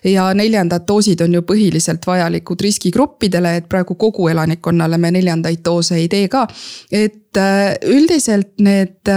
ja 0.04 0.26
neljandad 0.36 0.84
doosid 0.88 1.22
on 1.24 1.38
ju 1.38 1.42
põhiliselt 1.48 2.04
vajalikud 2.06 2.60
riskigruppidele, 2.60 3.56
et 3.56 3.70
praegu 3.72 3.96
kogu 3.96 4.28
elanikkonnale 4.28 4.98
me 5.00 5.10
neljandaid 5.16 5.64
doose 5.64 5.96
ei 5.96 6.08
tee 6.12 6.28
ka. 6.28 6.46
et 6.92 7.40
üldiselt 7.88 8.60
need 8.60 9.08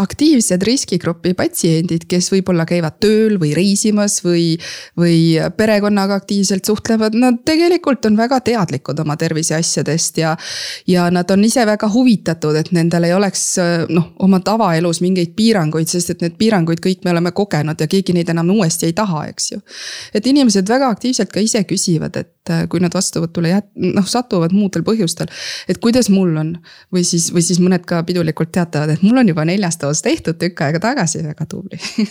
aktiivsed 0.00 0.62
riskigrupi 0.64 1.34
patsiendid, 1.36 2.06
kes 2.08 2.30
võib-olla 2.32 2.64
käivad 2.68 2.96
tööl 3.02 3.36
või 3.40 3.50
reisimas 3.52 4.22
või, 4.24 4.54
või 4.96 5.36
perekonnaga 5.56 6.16
aktiivselt 6.22 6.64
suhtlevad, 6.64 7.16
nad 7.18 7.42
tegelikult 7.44 8.08
on 8.08 8.16
väga 8.16 8.40
teadlikud 8.46 9.02
oma 9.04 9.18
terviseasjadest 9.20 10.22
ja. 10.22 10.32
ja 10.88 11.10
nad 11.12 11.30
on 11.30 11.44
ise 11.44 11.66
väga 11.68 11.90
huvitatud, 11.92 12.56
et 12.56 12.72
nendel 12.72 13.04
ei 13.10 13.12
oleks 13.12 13.44
noh, 13.92 14.14
oma 14.24 14.40
tavaelus 14.40 15.02
mingeid 15.04 15.36
piiranguid, 15.36 15.92
sest 15.92 16.16
et 16.16 16.24
need 16.24 16.40
piiranguid 16.40 16.80
kõik 16.80 17.04
me 17.04 17.12
oleme 17.12 17.34
kogenud 17.36 17.80
ja 17.80 17.90
keegi 17.90 18.16
neid 18.16 18.32
enam 18.32 18.48
uuesti 18.56 18.88
ei 18.88 18.96
taha, 18.96 19.26
eks 19.28 19.52
ju. 19.52 19.60
et 20.14 20.26
inimesed 20.26 20.68
väga 20.72 20.88
aktiivselt 20.96 21.32
ka 21.32 21.44
ise 21.44 21.66
küsivad, 21.68 22.16
et 22.16 22.32
kui 22.68 22.82
nad 22.82 22.94
vastuvõtule 22.94 23.52
jät-, 23.52 23.70
noh 23.76 24.08
satuvad 24.08 24.54
muudel 24.56 24.82
põhjustel. 24.86 25.30
et 25.68 25.78
kuidas 25.78 26.10
mul 26.10 26.36
on 26.36 26.56
või 26.94 27.04
siis, 27.06 27.30
või 27.34 27.44
siis 27.46 27.62
mõned 27.62 27.86
ka 27.86 28.02
pidulikult 28.08 28.52
teatavad, 28.52 28.96
et 28.96 29.06
mul 29.06 29.22
on 29.22 29.28
juba 29.28 29.46
neljas 29.48 29.78
doos 29.78 30.02
tehtud 30.02 30.40
tükk 30.40 30.66
aega 30.66 30.82
tagasi, 30.82 31.22
väga 31.26 31.46
tubli 31.46 31.78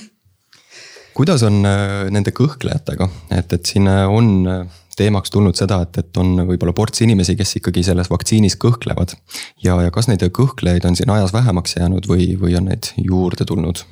kuidas 1.14 1.44
on 1.44 1.62
äh, 1.68 2.08
nende 2.14 2.34
kõhklejatega, 2.36 3.08
et, 3.38 3.54
et 3.54 3.74
siin 3.74 3.90
äh, 3.92 4.04
on 4.10 4.32
äh, 4.48 4.80
teemaks 4.98 5.34
tulnud 5.34 5.58
seda, 5.58 5.82
et, 5.86 5.98
et 6.02 6.20
on 6.22 6.46
võib-olla 6.50 6.74
ports 6.78 7.04
inimesi, 7.06 7.36
kes 7.40 7.58
ikkagi 7.62 7.84
selles 7.86 8.12
vaktsiinis 8.12 8.58
kõhklevad. 8.62 9.16
ja, 9.64 9.78
ja 9.86 9.92
kas 9.94 10.10
neid 10.12 10.24
kõhklejaid 10.36 10.86
on 10.88 11.00
siin 11.00 11.12
ajas 11.14 11.34
vähemaks 11.36 11.78
jäänud 11.80 12.08
või, 12.10 12.34
või 12.42 12.58
on 12.60 12.70
neid 12.72 12.94
juurde 12.98 13.48
tulnud? 13.48 13.84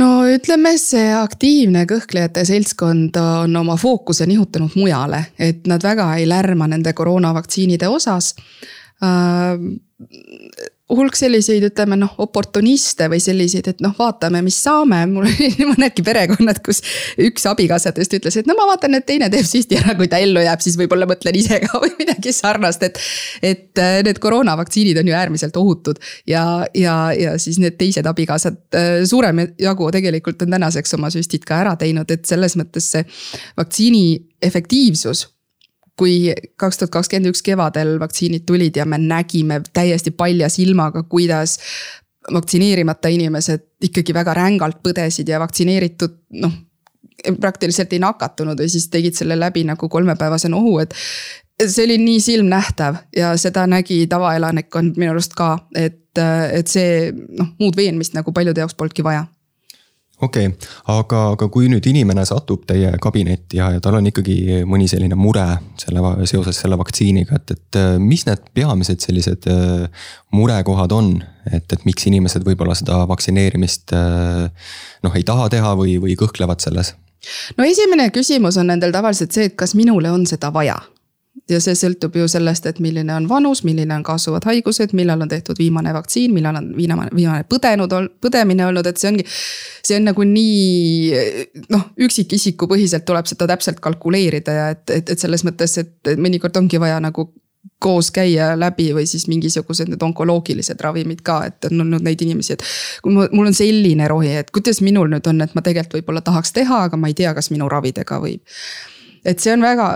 No 0.00 0.10
ütleme, 0.30 0.74
see 0.80 1.08
aktiivne 1.16 1.86
kõhklejate 1.88 2.44
seltskond 2.48 3.16
on 3.20 3.56
oma 3.62 3.76
fookuse 3.80 4.26
nihutanud 4.28 4.76
mujale, 4.78 5.26
et 5.38 5.66
nad 5.70 5.82
väga 5.84 6.12
ei 6.20 6.28
lärma 6.28 6.68
nende 6.70 6.92
koroonavaktsiinide 6.96 7.88
osas. 7.92 8.34
Äh, 9.04 9.56
hulk 10.92 11.16
selliseid, 11.18 11.64
ütleme 11.66 11.96
noh, 11.98 12.12
oportuniste 12.22 13.08
või 13.10 13.18
selliseid, 13.22 13.66
et 13.72 13.80
noh, 13.82 13.94
vaatame, 13.98 14.38
mis 14.46 14.58
saame. 14.62 15.00
mul 15.10 15.26
oli 15.30 15.66
mõnedki 15.66 16.04
perekonnad, 16.06 16.60
kus 16.64 16.82
üks 17.22 17.46
abikaasadest 17.50 18.14
ütles, 18.20 18.38
et 18.38 18.46
no 18.46 18.54
ma 18.58 18.68
vaatan, 18.70 18.94
et 18.98 19.06
teine 19.08 19.28
teeb 19.32 19.46
süsti 19.48 19.78
ära, 19.80 19.96
kui 19.98 20.06
ta 20.10 20.20
ellu 20.22 20.44
jääb, 20.44 20.62
siis 20.62 20.78
võib-olla 20.78 21.08
mõtlen 21.10 21.38
ise 21.38 21.58
ka 21.64 21.78
või 21.82 21.92
midagi 21.98 22.34
sarnast, 22.36 22.86
et. 22.86 23.02
et 23.42 23.82
äh, 23.82 23.98
need 24.06 24.20
koroonavaktsiinid 24.22 24.98
on 25.02 25.10
ju 25.10 25.16
äärmiselt 25.18 25.56
ohutud 25.58 25.98
ja, 26.28 26.44
ja, 26.74 26.96
ja 27.16 27.34
siis 27.42 27.58
need 27.62 27.78
teised 27.80 28.06
abikaasad, 28.06 28.60
äh, 28.78 29.02
suurem 29.08 29.42
jagu 29.58 29.90
tegelikult 29.94 30.46
on 30.46 30.54
tänaseks 30.54 30.94
oma 30.98 31.10
süstid 31.12 31.46
ka 31.48 31.64
ära 31.64 31.74
teinud, 31.80 32.10
et 32.14 32.28
selles 32.28 32.54
mõttes 32.60 32.92
see 32.94 33.02
vaktsiini 33.58 34.04
efektiivsus 34.46 35.26
kui 35.98 36.34
kaks 36.60 36.80
tuhat 36.80 36.92
kakskümmend 36.92 37.32
üks 37.32 37.42
kevadel 37.44 37.96
vaktsiinid 38.00 38.44
tulid 38.48 38.76
ja 38.76 38.84
me 38.88 38.98
nägime 39.00 39.62
täiesti 39.72 40.10
palja 40.10 40.48
silmaga, 40.52 41.02
kuidas 41.02 41.58
vaktsineerimata 42.32 43.08
inimesed 43.08 43.88
ikkagi 43.88 44.14
väga 44.14 44.34
rängalt 44.34 44.82
põdesid 44.84 45.28
ja 45.30 45.40
vaktsineeritud 45.40 46.16
noh, 46.42 46.52
praktiliselt 47.40 47.92
ei 47.92 48.02
nakatunud 48.02 48.58
või 48.60 48.70
siis 48.70 48.88
tegid 48.92 49.16
selle 49.16 49.38
läbi 49.38 49.64
nagu 49.64 49.88
kolmepäevase 49.88 50.50
nohu, 50.52 50.78
et 50.82 50.94
see 51.64 51.86
oli 51.86 51.96
nii 52.02 52.20
silmnähtav 52.20 53.00
ja 53.16 53.32
seda 53.40 53.66
nägi 53.70 54.02
tavaelanikkond 54.10 54.98
minu 55.00 55.14
arust 55.14 55.36
ka, 55.38 55.54
et, 55.74 56.18
et 56.52 56.68
see 56.68 57.12
noh, 57.12 57.54
muud 57.60 57.78
veenmist 57.78 58.16
nagu 58.16 58.34
paljude 58.36 58.60
jaoks 58.64 58.76
polnudki 58.76 59.06
vaja 59.06 59.24
okei 60.22 60.46
okay., 60.46 60.68
aga, 60.92 61.22
aga 61.34 61.48
kui 61.52 61.68
nüüd 61.68 61.84
inimene 61.90 62.24
satub 62.28 62.64
teie 62.68 62.92
kabinetti 63.02 63.60
ja, 63.60 63.68
ja 63.74 63.82
tal 63.84 63.98
on 63.98 64.08
ikkagi 64.08 64.62
mõni 64.68 64.88
selline 64.88 65.18
mure 65.18 65.44
selle, 65.80 66.02
seoses 66.28 66.60
selle 66.62 66.78
vaktsiiniga, 66.80 67.40
et, 67.40 67.52
et 67.56 67.80
mis 68.00 68.24
need 68.28 68.48
peamised 68.56 69.04
sellised 69.04 69.48
äh, 69.52 70.06
murekohad 70.36 70.94
on, 70.96 71.16
et, 71.50 71.68
et 71.68 71.88
miks 71.88 72.08
inimesed 72.08 72.46
võib-olla 72.48 72.76
seda 72.78 73.02
vaktsineerimist 73.10 73.92
äh, 73.96 74.70
noh, 75.04 75.18
ei 75.18 75.26
taha 75.26 75.50
teha 75.52 75.76
või, 75.78 75.98
või 76.02 76.16
kõhklevad 76.18 76.64
selles? 76.64 76.94
no 77.58 77.68
esimene 77.68 78.08
küsimus 78.14 78.56
on 78.60 78.70
nendel 78.72 78.94
tavaliselt 78.94 79.36
see, 79.36 79.50
et 79.50 79.58
kas 79.58 79.76
minule 79.76 80.12
on 80.12 80.24
seda 80.28 80.52
vaja 80.54 80.78
ja 81.50 81.60
see 81.62 81.76
sõltub 81.78 82.16
ju 82.18 82.26
sellest, 82.30 82.66
et 82.66 82.80
milline 82.82 83.12
on 83.14 83.28
vanus, 83.30 83.62
milline 83.66 83.94
on 83.94 84.04
kaasuvad 84.06 84.46
haigused, 84.48 84.94
millal 84.98 85.22
on 85.22 85.30
tehtud 85.30 85.58
viimane 85.58 85.92
vaktsiin, 85.94 86.34
millal 86.34 86.58
on 86.58 86.70
viimane, 86.76 87.08
viimane 87.14 87.46
põdenud, 87.48 87.94
põdemine 88.22 88.66
olnud, 88.66 88.86
et 88.86 89.00
see 89.00 89.10
ongi. 89.12 89.26
see 89.86 89.98
on 90.00 90.08
nagu 90.10 90.26
nii 90.26 91.66
noh, 91.72 91.88
üksikisiku 92.08 92.68
põhiselt 92.70 93.06
tuleb 93.06 93.28
seda 93.30 93.48
täpselt 93.52 93.80
kalkuleerida 93.84 94.56
ja 94.56 94.68
et, 94.74 94.84
et, 94.90 95.14
et 95.14 95.22
selles 95.22 95.44
mõttes, 95.46 95.78
et 95.82 96.16
mõnikord 96.18 96.56
ongi 96.58 96.80
vaja 96.82 96.98
nagu 97.02 97.30
koos 97.82 98.10
käia 98.14 98.54
läbi 98.58 98.88
või 98.96 99.04
siis 99.06 99.26
mingisugused 99.28 99.90
need 99.90 100.02
onkoloogilised 100.02 100.80
ravimid 100.80 101.20
ka, 101.26 101.40
et 101.50 101.68
on 101.68 101.84
olnud 101.84 102.04
neid 102.06 102.22
inimesi, 102.24 102.56
et. 102.56 102.64
kui 103.04 103.12
mul 103.14 103.46
on 103.46 103.54
selline 103.54 104.08
rohi, 104.08 104.32
et 104.40 104.50
kuidas 104.54 104.80
minul 104.82 105.10
nüüd 105.12 105.26
on, 105.28 105.42
et 105.44 105.54
ma 105.54 105.62
tegelikult 105.62 106.00
võib-olla 106.00 106.24
tahaks 106.24 106.54
teha, 106.56 106.86
aga 106.88 106.98
ma 107.00 107.10
ei 107.12 107.18
tea, 107.18 107.34
kas 107.36 107.52
minu 107.52 107.68
ravidega 107.70 108.20
võib 108.22 108.56
et 109.26 109.42
see 109.42 109.52
on 109.52 109.64
väga, 109.64 109.86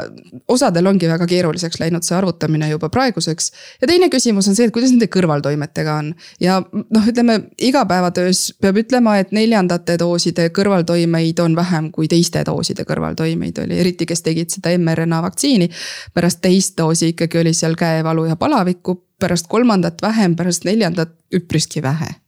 osadel 0.51 0.91
ongi 0.91 1.09
väga 1.09 1.27
keeruliseks 1.31 1.81
läinud 1.81 2.07
see 2.07 2.17
arvutamine 2.19 2.69
juba 2.71 2.91
praeguseks. 2.93 3.51
ja 3.81 3.89
teine 3.89 4.11
küsimus 4.13 4.49
on 4.51 4.59
see, 4.59 4.67
et 4.69 4.75
kuidas 4.75 4.93
nende 4.95 5.09
kõrvaltoimetega 5.13 5.97
on 6.03 6.13
ja 6.43 6.61
noh, 6.73 7.11
ütleme 7.13 7.39
igapäevatöös 7.71 8.43
peab 8.61 8.81
ütlema, 8.83 9.17
et 9.23 9.35
neljandate 9.37 9.99
dooside 10.01 10.49
kõrvaltoimeid 10.57 11.43
on 11.45 11.57
vähem 11.57 11.91
kui 11.95 12.09
teiste 12.11 12.43
dooside 12.47 12.87
kõrvaltoimeid 12.89 13.63
oli, 13.65 13.79
eriti 13.85 14.09
kes 14.11 14.25
tegid 14.27 14.51
seda 14.51 14.75
mRNA 14.79 15.23
vaktsiini. 15.23 15.71
pärast 16.15 16.43
teist 16.43 16.79
doosi 16.79 17.15
ikkagi 17.15 17.45
oli 17.45 17.55
seal 17.55 17.79
käevalu 17.79 18.27
ja 18.31 18.37
palavikku, 18.37 18.99
pärast 19.21 19.47
kolmandat 19.49 20.03
vähem, 20.03 20.37
pärast 20.37 20.65
neljandat 20.65 21.15
üpriski 21.35 21.83
vähe 21.83 22.20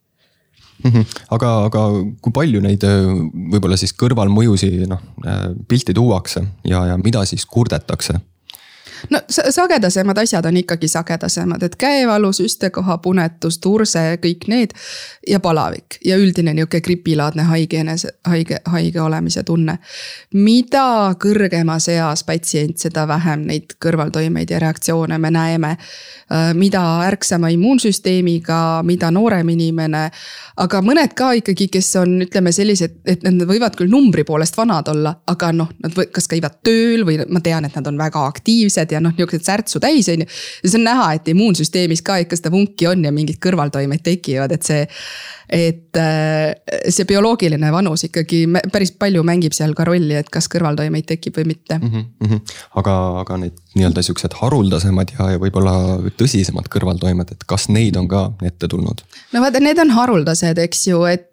mm. 0.83 0.91
-hmm. 0.91 1.23
aga, 1.37 1.53
aga 1.69 1.85
kui 2.21 2.33
palju 2.33 2.61
neid 2.65 2.85
äh, 2.85 3.07
võib-olla 3.55 3.77
siis 3.81 3.95
kõrvalmõjusi 4.03 4.87
noh 4.91 5.01
äh, 5.27 5.49
pilti 5.69 5.95
tuuakse 5.95 6.45
ja, 6.65 6.87
ja 6.93 6.99
mida 6.99 7.25
siis 7.25 7.47
kurdetakse? 7.47 8.21
No 9.11 9.21
sagedasemad 9.29 10.19
asjad 10.19 10.45
on 10.45 10.57
ikkagi 10.57 10.89
sagedasemad, 10.89 11.63
et 11.63 11.77
käevalu, 11.77 12.33
süstekoha 12.33 12.99
punetus, 12.99 13.59
turse, 13.59 14.19
kõik 14.23 14.49
need. 14.49 14.71
ja 15.29 15.41
palavik 15.41 15.99
ja 16.05 16.17
üldine 16.17 16.55
nihuke 16.55 16.81
gripilaadne 16.81 17.43
haige 17.43 17.79
enese, 17.79 18.09
haige, 18.27 18.61
haige 18.65 19.01
olemise 19.01 19.43
tunne. 19.43 19.79
mida 20.35 21.15
kõrgemas 21.19 21.89
eas 21.89 22.25
patsient, 22.25 22.79
seda 22.79 23.09
vähem 23.09 23.47
neid 23.47 23.77
kõrvaltoimeid 23.85 24.51
ja 24.51 24.59
reaktsioone 24.59 25.19
me 25.19 25.31
näeme. 25.31 25.77
Äh, 26.33 26.55
mida 26.55 27.03
ärksama 27.05 27.49
immuunsüsteemiga, 27.49 28.83
mida 28.83 29.11
noorem 29.11 29.49
inimene. 29.49 30.11
aga 30.57 30.81
mõned 30.85 31.15
ka 31.17 31.31
ikkagi, 31.33 31.67
kes 31.73 31.89
on, 31.97 32.15
ütleme 32.23 32.53
sellised, 32.53 32.99
et 33.09 33.23
nad 33.25 33.41
võivad 33.49 33.77
küll 33.77 33.91
numbri 33.91 34.25
poolest 34.25 34.57
vanad 34.57 34.89
olla, 34.93 35.15
aga 35.27 35.49
noh, 35.53 35.71
nad 35.83 35.97
kas 36.13 36.29
käivad 36.29 36.61
tööl 36.65 37.07
või 37.09 37.19
ma 37.29 37.41
tean, 37.41 37.65
et 37.65 37.77
nad 37.77 37.89
on 37.89 37.99
väga 37.99 38.25
aktiivsed 38.29 38.92
ja 38.93 39.01
noh, 39.03 39.15
niisugused 39.17 39.47
särtsu 39.47 39.81
täis, 39.83 40.09
on 40.13 40.25
ju. 40.25 40.29
ja 40.63 40.71
see 40.71 40.79
on 40.81 40.87
näha, 40.87 41.09
et 41.19 41.31
immuunsüsteemis 41.33 42.05
ka 42.07 42.19
ikka 42.23 42.39
seda 42.39 42.53
vunki 42.55 42.89
on 42.91 43.05
ja 43.07 43.13
mingid 43.15 43.41
kõrvaltoimed 43.43 44.05
tekivad, 44.05 44.55
et 44.57 44.69
see. 44.69 44.87
et 45.53 45.99
äh, 46.01 46.53
see 46.89 47.05
bioloogiline 47.09 47.73
vanus 47.75 48.07
ikkagi 48.07 48.45
päris 48.73 48.95
palju 48.97 49.25
mängib 49.27 49.53
seal 49.57 49.75
ka 49.77 49.85
rolli, 49.85 50.15
et 50.17 50.31
kas 50.33 50.49
kõrvaltoimeid 50.53 51.09
tekib 51.09 51.37
või 51.37 51.51
mitte 51.51 51.77
mm. 51.79 52.07
-hmm. 52.23 52.55
aga, 52.81 52.95
aga 53.21 53.41
need 53.43 53.59
nii-öelda 53.77 54.05
siuksed 54.07 54.39
haruldasemad 54.41 55.13
ja, 55.19 55.33
ja 55.35 55.43
võib-olla 55.43 55.99
tõsisemad 56.17 56.71
kõrvaltoimed, 56.73 57.35
et 57.35 57.45
kas 57.49 57.69
neid 57.69 57.99
on 58.01 58.09
ka 58.09 58.31
ette 58.45 58.69
tulnud? 58.69 59.05
no 59.33 59.45
vaata, 59.45 59.61
need 59.61 59.83
on 59.83 59.93
haruldased, 59.97 60.63
eks 60.63 60.87
ju, 60.89 61.05
et 61.11 61.32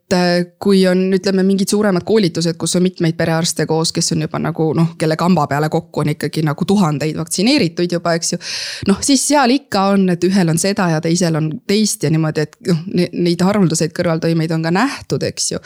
kui 0.60 0.82
on, 0.88 1.02
ütleme 1.14 1.44
mingid 1.46 1.70
suuremad 1.70 2.04
koolitused, 2.08 2.58
kus 2.60 2.76
on 2.80 2.84
mitmeid 2.86 3.18
perearste 3.18 3.66
koos, 3.70 3.92
kes 3.96 4.14
on 4.16 4.26
juba 4.26 4.40
nagu 4.42 4.72
noh, 4.78 4.94
kelle 5.00 5.18
kamba 5.20 5.46
peale 5.52 5.70
kokku 5.70 6.04
on 6.04 6.14
ikkagi 6.16 6.44
nagu 6.48 6.66
tuhandeid 6.66 7.18
vaktsineerituid 7.20 7.94
juba, 7.98 8.16
eks 8.18 8.34
ju. 8.34 8.42
noh, 8.90 9.00
siis 9.06 9.28
seal 9.28 9.54
ikka 9.56 9.86
on, 9.94 10.10
et 10.16 10.26
ühel 10.26 10.50
on 10.50 10.62
seda 10.62 10.90
ja 10.96 11.02
teisel 11.04 11.38
on 11.40 11.52
teist 11.68 12.04
ja 12.04 12.14
niimoodi, 12.14 12.48
et 12.48 12.60
noh, 12.70 12.84
neid 13.14 13.46
haruldaseid 13.46 13.96
kõrvaltoimeid 13.98 14.54
on 14.56 14.66
ka 14.66 14.74
nähtud, 14.76 15.26
eks 15.30 15.52
ju. 15.54 15.64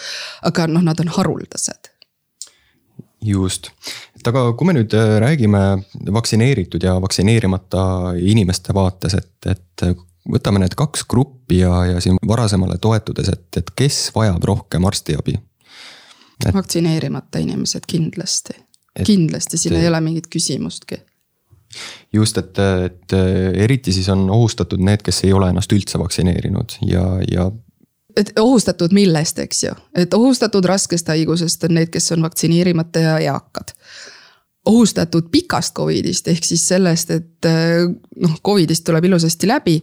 aga 0.50 0.68
noh, 0.72 0.86
nad 0.86 1.00
on 1.04 1.12
haruldased 1.18 1.94
just, 3.24 3.70
et 4.18 4.28
aga 4.28 4.50
kui 4.58 4.68
me 4.68 4.76
nüüd 4.76 4.94
äh, 4.98 5.18
räägime 5.24 5.62
vaktsineeritud 6.16 6.84
ja 6.84 6.98
vaktsineerimata 7.02 7.86
inimeste 8.20 8.76
vaates, 8.76 9.16
et, 9.16 9.38
et 9.48 9.88
võtame 10.30 10.62
need 10.64 10.76
kaks 10.80 11.06
gruppi 11.10 11.62
ja, 11.62 11.86
ja 11.86 12.04
siin 12.04 12.20
varasemale 12.28 12.78
toetudes, 12.82 13.30
et, 13.34 13.48
et 13.58 13.72
kes 13.76 14.06
vajab 14.16 14.44
rohkem 14.44 14.86
arstiabi? 14.86 15.38
Et... 16.44 16.54
vaktsineerimata 16.54 17.40
inimesed 17.44 17.86
kindlasti, 17.88 18.56
kindlasti, 19.06 19.58
siin 19.58 19.78
ei 19.80 19.88
ole 19.88 20.00
mingit 20.02 20.28
küsimustki. 20.32 20.98
just, 22.14 22.38
et, 22.38 22.60
et 22.86 23.14
eriti 23.66 23.94
siis 23.94 24.10
on 24.10 24.30
ohustatud 24.30 24.82
need, 24.82 25.04
kes 25.04 25.24
ei 25.24 25.34
ole 25.34 25.50
ennast 25.50 25.72
üldse 25.74 26.00
vaktsineerinud 26.00 26.80
ja, 26.88 27.06
ja 27.32 27.52
et 28.18 28.34
ohustatud 28.40 28.94
millest, 28.94 29.40
eks 29.40 29.64
ju, 29.64 29.76
et 29.98 30.14
ohustatud 30.14 30.66
raskest 30.66 31.08
haigusest 31.10 31.64
on 31.68 31.78
need, 31.80 31.90
kes 31.94 32.12
on 32.14 32.22
vaktsineerimata 32.26 33.00
ja 33.00 33.16
eakad 33.32 33.74
ohustatud 34.66 35.28
pikast 35.32 35.76
Covidist 35.76 36.28
ehk 36.28 36.44
siis 36.44 36.68
sellest, 36.68 37.12
et 37.12 37.48
eh, 37.50 37.86
noh, 38.22 38.36
Covidist 38.46 38.86
tuleb 38.88 39.06
ilusasti 39.12 39.48
läbi. 39.48 39.82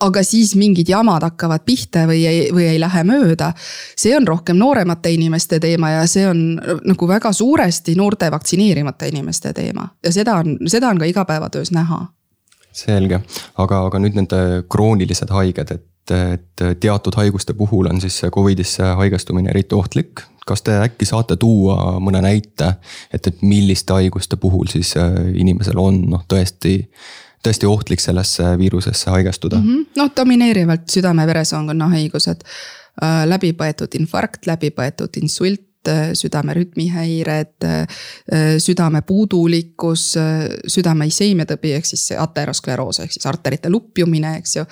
aga 0.00 0.22
siis 0.22 0.54
mingid 0.54 0.88
jamad 0.88 1.22
hakkavad 1.26 1.64
pihta 1.66 2.04
või 2.06 2.20
ei, 2.26 2.52
või 2.54 2.68
ei 2.70 2.80
lähe 2.80 3.02
mööda. 3.04 3.52
see 3.96 4.16
on 4.16 4.26
rohkem 4.26 4.56
nooremate 4.56 5.10
inimeste 5.10 5.60
teema 5.60 5.90
ja 5.90 6.06
see 6.06 6.28
on 6.28 6.60
nagu 6.84 7.08
väga 7.08 7.32
suuresti 7.32 7.94
noorte 7.94 8.30
vaktsineerimata 8.30 9.06
inimeste 9.06 9.52
teema 9.52 9.88
ja 10.04 10.12
seda 10.12 10.34
on, 10.34 10.56
seda 10.66 10.88
on 10.88 10.98
ka 10.98 11.04
igapäevatöös 11.04 11.70
näha. 11.70 12.06
selge, 12.72 13.20
aga, 13.56 13.84
aga 13.86 13.98
nüüd 13.98 14.14
nende 14.14 14.64
kroonilised 14.68 15.30
haiged, 15.30 15.70
et 15.70 15.84
et 16.08 16.80
teatud 16.80 17.12
haiguste 17.16 17.52
puhul 17.52 17.86
on 17.86 18.00
siis 18.00 18.22
Covidisse 18.32 18.82
haigestumine 18.96 19.50
eriti 19.50 19.74
ohtlik, 19.74 20.22
kas 20.48 20.64
te 20.64 20.74
äkki 20.82 21.06
saate 21.08 21.36
tuua 21.40 21.98
mõne 22.02 22.22
näite, 22.24 22.72
et, 23.12 23.26
et 23.26 23.44
milliste 23.44 23.96
haiguste 23.96 24.38
puhul 24.40 24.68
siis 24.72 24.94
äh, 25.00 25.14
inimesel 25.34 25.78
on 25.80 26.02
noh, 26.14 26.24
tõesti 26.28 26.80
tõesti 27.44 27.68
ohtlik 27.70 28.02
sellesse 28.02 28.50
viirusesse 28.58 29.10
haigestuda 29.14 29.60
mm 29.60 29.68
-hmm.? 29.68 29.86
noh, 30.00 30.10
domineerivalt 30.16 30.88
südame-veresoonkonna 30.90 31.88
haigused, 31.94 32.44
äh, 33.02 33.22
läbipõetud 33.30 33.94
infarkt, 34.00 34.46
läbipõetud 34.50 35.20
insult, 35.22 35.88
äh, 35.88 36.10
südame 36.18 36.56
rütmihäired, 36.58 37.68
südame 38.58 39.02
puudulikkus, 39.06 40.14
südame 40.66 41.06
iseemiatõbi 41.06 41.76
ehk 41.76 41.86
siis 41.86 42.10
ateroskleroos 42.18 43.00
ehk 43.04 43.12
siis 43.12 43.26
arterite 43.26 43.70
lupjumine, 43.70 44.36
eks 44.40 44.56
ju. 44.56 44.64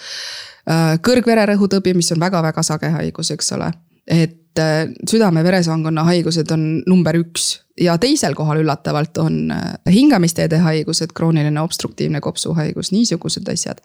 kõrgvererõhutõbi, 1.07 1.93
mis 1.95 2.11
on 2.13 2.21
väga-väga 2.21 2.63
sage 2.67 2.89
haigus, 2.91 3.31
eks 3.31 3.53
ole, 3.55 3.71
et 4.07 4.35
et 4.57 4.63
äh, 4.63 4.95
südame-veresoonkonna 5.11 6.05
haigused 6.09 6.51
on 6.55 6.83
number 6.89 7.17
üks 7.21 7.61
ja 7.81 7.97
teisel 8.01 8.35
kohal 8.35 8.63
üllatavalt 8.63 9.19
on 9.21 9.51
äh, 9.53 9.77
hingamisteede 9.93 10.59
haigused, 10.65 11.13
krooniline 11.17 11.61
obstruktiivne 11.61 12.21
kopsuhaigus, 12.25 12.93
niisugused 12.93 13.49
asjad. 13.53 13.83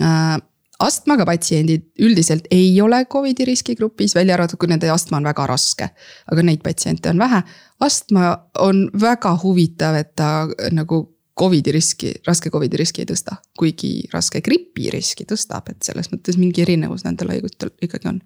Äh, 0.00 0.36
astmaga 0.78 1.24
patsiendid 1.26 1.88
üldiselt 2.04 2.46
ei 2.54 2.70
ole 2.82 3.04
Covidi 3.10 3.46
riskigrupis, 3.48 4.14
välja 4.14 4.36
arvatud, 4.36 4.60
kui 4.60 4.70
nende 4.70 4.90
astma 4.92 5.18
on 5.18 5.26
väga 5.26 5.46
raske. 5.48 5.88
aga 6.32 6.42
neid 6.42 6.62
patsiente 6.62 7.10
on 7.10 7.18
vähe. 7.18 7.42
astma 7.80 8.36
on 8.58 8.90
väga 9.00 9.38
huvitav, 9.42 9.94
et 9.94 10.14
ta 10.16 10.48
nagu 10.72 11.17
Covidi 11.38 11.72
riski, 11.72 12.12
raske 12.26 12.50
Covidi 12.50 12.80
riski 12.80 13.04
ei 13.04 13.08
tõsta, 13.08 13.36
kuigi 13.58 13.92
raske 14.12 14.40
gripi 14.44 14.90
riski 14.90 15.26
tõstab, 15.28 15.70
et 15.70 15.86
selles 15.86 16.10
mõttes 16.12 16.38
mingi 16.40 16.64
erinevus 16.64 17.04
nendel 17.06 17.30
haigustel 17.34 17.70
ikkagi 17.84 18.10
on 18.10 18.20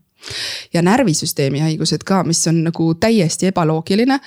ja 0.73 0.83
närvisüsteemi 0.83 1.61
haigused 1.63 2.07
ka, 2.07 2.23
mis 2.25 2.41
on 2.49 2.63
nagu 2.69 2.93
täiesti 2.95 3.51
ebaloogiline. 3.53 4.21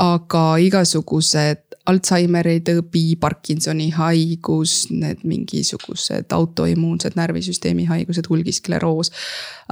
aga 0.00 0.56
igasugused 0.56 1.66
Alžeimeri 1.90 2.60
tõbi, 2.64 3.16
Parkinsoni 3.20 3.90
haigus, 3.90 4.86
need 4.90 5.24
mingisugused 5.28 6.32
autoimmuunsed 6.32 7.16
närvisüsteemi 7.16 7.84
haigused, 7.84 8.28
hulgiskleroos 8.30 9.10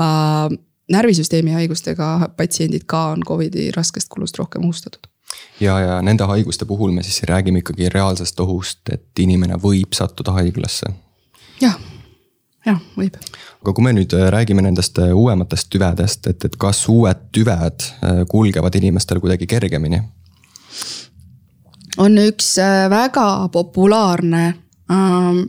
äh,. 0.01 0.59
närvisüsteemi 0.93 1.53
haigustega 1.53 2.31
patsiendid 2.37 2.85
ka 2.87 3.07
on 3.13 3.25
Covidi 3.25 3.71
raskest 3.77 4.09
kulust 4.09 4.39
rohkem 4.39 4.65
ohustatud 4.65 5.09
ja, 5.61 5.81
ja 5.81 6.01
nende 6.03 6.25
haiguste 6.25 6.65
puhul 6.65 6.91
me 6.93 7.03
siis 7.03 7.23
räägime 7.23 7.65
ikkagi 7.65 7.89
reaalsest 7.89 8.41
ohust, 8.41 8.81
et 8.93 9.19
inimene 9.19 9.61
võib 9.63 9.95
sattuda 9.97 10.33
haiglasse. 10.39 10.93
jah 11.61 11.79
jah, 12.69 12.79
võib. 12.97 13.17
aga 13.63 13.75
kui 13.75 13.87
me 13.87 13.95
nüüd 13.97 14.15
äh, 14.17 14.29
räägime 14.35 14.65
nendest 14.65 14.99
äh, 15.03 15.13
uuematest 15.17 15.71
tüvedest, 15.73 16.27
et, 16.31 16.45
et 16.45 16.57
kas 16.61 16.85
uued 16.91 17.29
tüved 17.35 17.87
äh, 17.87 18.23
kulgevad 18.31 18.79
inimestel 18.81 19.21
kuidagi 19.23 19.49
kergemini? 19.51 20.03
on 21.99 22.19
üks 22.23 22.53
väga 22.91 23.49
populaarne 23.53 24.45
ähm, 24.93 25.41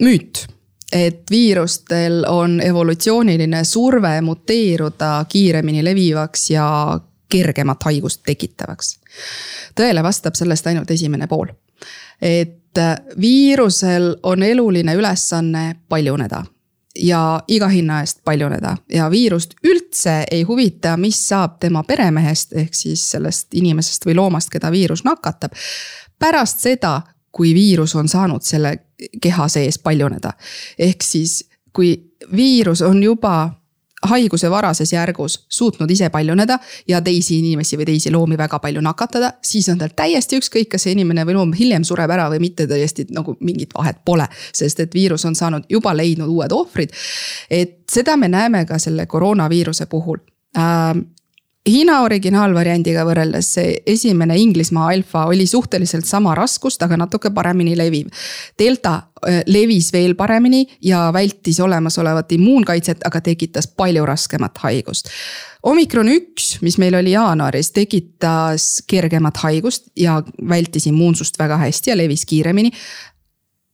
müüt, 0.00 0.46
et 0.92 1.28
viirustel 1.30 2.24
on 2.28 2.60
evolutsiooniline 2.64 3.64
surve 3.68 4.14
muteeruda 4.24 5.12
kiiremini 5.28 5.84
levivaks 5.84 6.50
ja 6.54 6.66
kergemat 7.30 7.84
haigust 7.84 8.22
tekitavaks. 8.26 8.99
Tõele 9.76 10.02
vastab 10.02 10.34
sellest 10.34 10.66
ainult 10.66 10.90
esimene 10.90 11.26
pool. 11.26 11.48
et 12.20 12.78
viirusel 13.20 14.16
on 14.22 14.42
eluline 14.42 14.94
ülesanne 14.94 15.76
paljuneda 15.88 16.44
ja 16.98 17.42
iga 17.48 17.68
hinna 17.68 18.00
eest 18.00 18.20
paljuneda 18.24 18.76
ja 18.92 19.10
viirust 19.10 19.54
üldse 19.64 20.24
ei 20.30 20.42
huvita, 20.42 20.96
mis 20.96 21.28
saab 21.28 21.58
tema 21.60 21.82
peremehest 21.82 22.52
ehk 22.52 22.74
siis 22.74 23.04
sellest 23.10 23.54
inimesest 23.54 24.06
või 24.06 24.16
loomast, 24.16 24.50
keda 24.50 24.70
viirus 24.70 25.04
nakatab. 25.04 25.52
pärast 26.18 26.60
seda, 26.60 27.00
kui 27.32 27.54
viirus 27.54 27.94
on 27.94 28.08
saanud 28.08 28.42
selle 28.42 28.76
keha 29.22 29.48
sees 29.48 29.78
paljuneda, 29.78 30.32
ehk 30.78 31.02
siis 31.02 31.44
kui 31.72 31.94
viirus 32.36 32.82
on 32.82 33.02
juba 33.02 33.50
haiguse 34.08 34.50
varases 34.50 34.92
järgus 34.92 35.44
suutnud 35.48 35.90
ise 35.90 36.08
paljuneda 36.10 36.58
ja 36.88 37.00
teisi 37.04 37.38
inimesi 37.38 37.76
või 37.76 37.86
teisi 37.90 38.12
loomi 38.12 38.38
väga 38.38 38.58
palju 38.58 38.80
nakatada, 38.80 39.32
siis 39.44 39.68
on 39.68 39.78
tal 39.78 39.92
täiesti 39.96 40.40
ükskõik, 40.40 40.70
kas 40.72 40.86
see 40.86 40.94
inimene 40.96 41.26
või 41.28 41.36
loom 41.36 41.52
hiljem 41.56 41.84
sureb 41.84 42.10
ära 42.10 42.30
või 42.32 42.40
mitte, 42.46 42.66
täiesti 42.70 43.06
nagu 43.12 43.36
mingit 43.40 43.74
vahet 43.76 44.00
pole. 44.04 44.26
sest 44.52 44.80
et 44.80 44.94
viirus 44.94 45.24
on 45.24 45.34
saanud 45.34 45.68
juba 45.68 45.92
leidnud 45.96 46.28
uued 46.28 46.52
ohvrid. 46.52 46.90
et 47.50 47.78
seda 47.90 48.16
me 48.16 48.28
näeme 48.28 48.64
ka 48.64 48.78
selle 48.78 49.06
koroonaviiruse 49.06 49.86
puhul 49.86 50.18
äh, 50.56 50.94
Hiina 51.70 52.00
originaalvariandiga 52.02 53.04
võrreldes 53.06 53.52
see 53.54 53.74
esimene 53.86 54.34
Inglismaa 54.40 54.88
alfa 54.90 55.26
oli 55.30 55.44
suhteliselt 55.46 56.08
sama 56.08 56.34
raskust, 56.34 56.82
aga 56.82 56.96
natuke 56.98 57.30
paremini 57.34 57.76
leviv. 57.78 58.08
Delta 58.58 58.96
levis 59.46 59.92
veel 59.94 60.16
paremini 60.18 60.64
ja 60.82 61.04
vältis 61.14 61.60
olemasolevat 61.62 62.32
immuunkaitset, 62.34 63.04
aga 63.06 63.20
tekitas 63.22 63.68
palju 63.68 64.06
raskemat 64.08 64.58
haigust. 64.64 65.12
Omikron 65.62 66.08
üks, 66.08 66.56
mis 66.64 66.78
meil 66.80 66.96
oli 66.96 67.12
jaanuaris, 67.12 67.70
tekitas 67.76 68.80
kergemat 68.88 69.42
haigust 69.44 69.90
ja 69.96 70.18
vältis 70.48 70.88
immuunsust 70.90 71.38
väga 71.38 71.60
hästi 71.60 71.92
ja 71.92 71.98
levis 72.00 72.24
kiiremini 72.26 72.72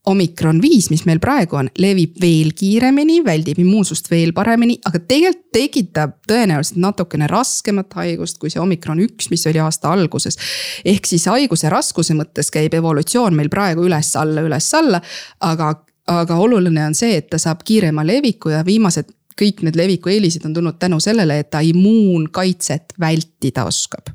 omikron 0.07 0.61
viis, 0.63 0.87
mis 0.91 1.03
meil 1.07 1.19
praegu 1.23 1.57
on, 1.59 1.69
levib 1.81 2.15
veel 2.21 2.53
kiiremini, 2.57 3.19
väldib 3.25 3.59
immuunsust 3.59 4.09
veel 4.11 4.33
paremini, 4.35 4.77
aga 4.87 5.01
tegelikult 5.03 5.43
tekitab 5.57 6.11
tõenäoliselt 6.29 6.77
natukene 6.83 7.27
raskemat 7.31 7.95
haigust 7.97 8.37
kui 8.37 8.51
see 8.53 8.61
omikron 8.61 8.99
üks, 9.01 9.31
mis 9.31 9.45
oli 9.49 9.61
aasta 9.63 9.89
alguses. 9.91 10.37
ehk 10.85 11.07
siis 11.09 11.25
haiguse 11.31 11.69
raskuse 11.73 12.13
mõttes 12.13 12.51
käib 12.53 12.75
evolutsioon 12.77 13.35
meil 13.35 13.49
praegu 13.49 13.87
üles-alla, 13.87 14.43
üles-alla, 14.45 15.01
aga, 15.39 15.73
aga 16.13 16.39
oluline 16.45 16.85
on 16.85 16.95
see, 16.95 17.17
et 17.17 17.29
ta 17.31 17.39
saab 17.41 17.63
kiirema 17.67 18.05
leviku 18.05 18.53
ja 18.53 18.63
viimased 18.65 19.11
kõik 19.37 19.63
need 19.65 19.77
leviku 19.77 20.11
eelised 20.13 20.45
on 20.45 20.53
tulnud 20.53 20.79
tänu 20.79 20.99
sellele, 21.03 21.39
et 21.39 21.49
ta 21.53 21.61
immuunkaitset 21.65 22.97
vältida 22.99 23.65
oskab. 23.65 24.13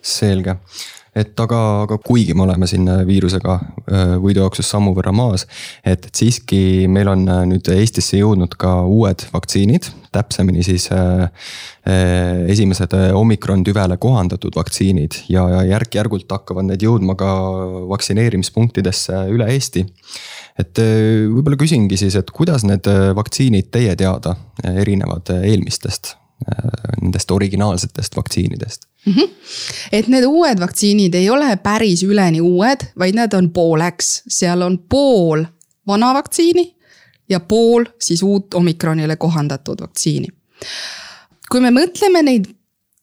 selge 0.00 0.56
et 1.16 1.40
aga, 1.42 1.60
aga 1.84 1.98
kuigi 2.04 2.34
me 2.38 2.44
oleme 2.44 2.68
siin 2.70 2.86
viirusega 3.06 3.56
äh, 3.56 4.12
võidujooksus 4.22 4.68
sammu 4.70 4.92
võrra 4.94 5.12
maas, 5.14 5.46
et, 5.82 6.06
et 6.06 6.14
siiski 6.14 6.86
meil 6.90 7.10
on 7.10 7.24
äh, 7.26 7.42
nüüd 7.50 7.70
Eestisse 7.74 8.20
jõudnud 8.20 8.54
ka 8.60 8.80
uued 8.86 9.24
vaktsiinid, 9.32 9.90
täpsemini 10.14 10.62
siis 10.66 10.86
äh, 10.94 11.26
äh, 11.88 12.44
esimesed 12.54 12.94
omikron 13.18 13.64
tüvele 13.66 13.98
kohandatud 14.00 14.54
vaktsiinid 14.58 15.24
ja, 15.32 15.48
ja 15.56 15.64
järk-järgult 15.74 16.30
hakkavad 16.30 16.70
need 16.70 16.86
jõudma 16.86 17.18
ka 17.18 17.30
vaktsineerimispunktidesse 17.90 19.26
üle 19.34 19.50
Eesti. 19.50 19.84
et 20.60 20.78
võib-olla 20.78 21.58
küsingi 21.58 21.98
siis, 21.98 22.14
et 22.18 22.30
kuidas 22.30 22.66
need 22.68 22.86
vaktsiinid 23.16 23.70
teie 23.74 23.96
teada 23.98 24.36
erinevad 24.62 25.32
eelmistest, 25.40 26.14
nendest 27.02 27.30
originaalsetest 27.30 28.16
vaktsiinidest? 28.16 28.82
mm. 29.06 29.12
-hmm. 29.12 29.28
et 29.92 30.08
need 30.08 30.24
uued 30.24 30.60
vaktsiinid 30.60 31.14
ei 31.14 31.30
ole 31.30 31.56
päris 31.56 32.02
üleni 32.02 32.40
uued, 32.40 32.86
vaid 32.98 33.14
need 33.14 33.32
on 33.32 33.50
pooleks, 33.50 34.22
seal 34.28 34.62
on 34.62 34.78
pool 34.78 35.44
vana 35.86 36.14
vaktsiini 36.14 36.76
ja 37.28 37.40
pool 37.40 37.84
siis 38.00 38.22
uut 38.22 38.54
omikronile 38.54 39.16
kohandatud 39.16 39.80
vaktsiini. 39.80 40.28
kui 41.50 41.60
me 41.60 41.70
mõtleme 41.70 42.22
neid 42.22 42.44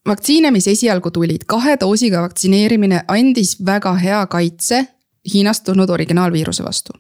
vaktsiine, 0.08 0.52
mis 0.52 0.68
esialgu 0.68 1.12
tulid, 1.12 1.44
kahe 1.48 1.78
doosiga 1.80 2.22
vaktsineerimine 2.22 3.04
andis 3.08 3.58
väga 3.66 3.96
hea 3.96 4.26
kaitse 4.28 4.88
Hiinast 5.34 5.64
tulnud 5.64 5.90
originaalviiruse 5.90 6.64
vastu. 6.64 6.94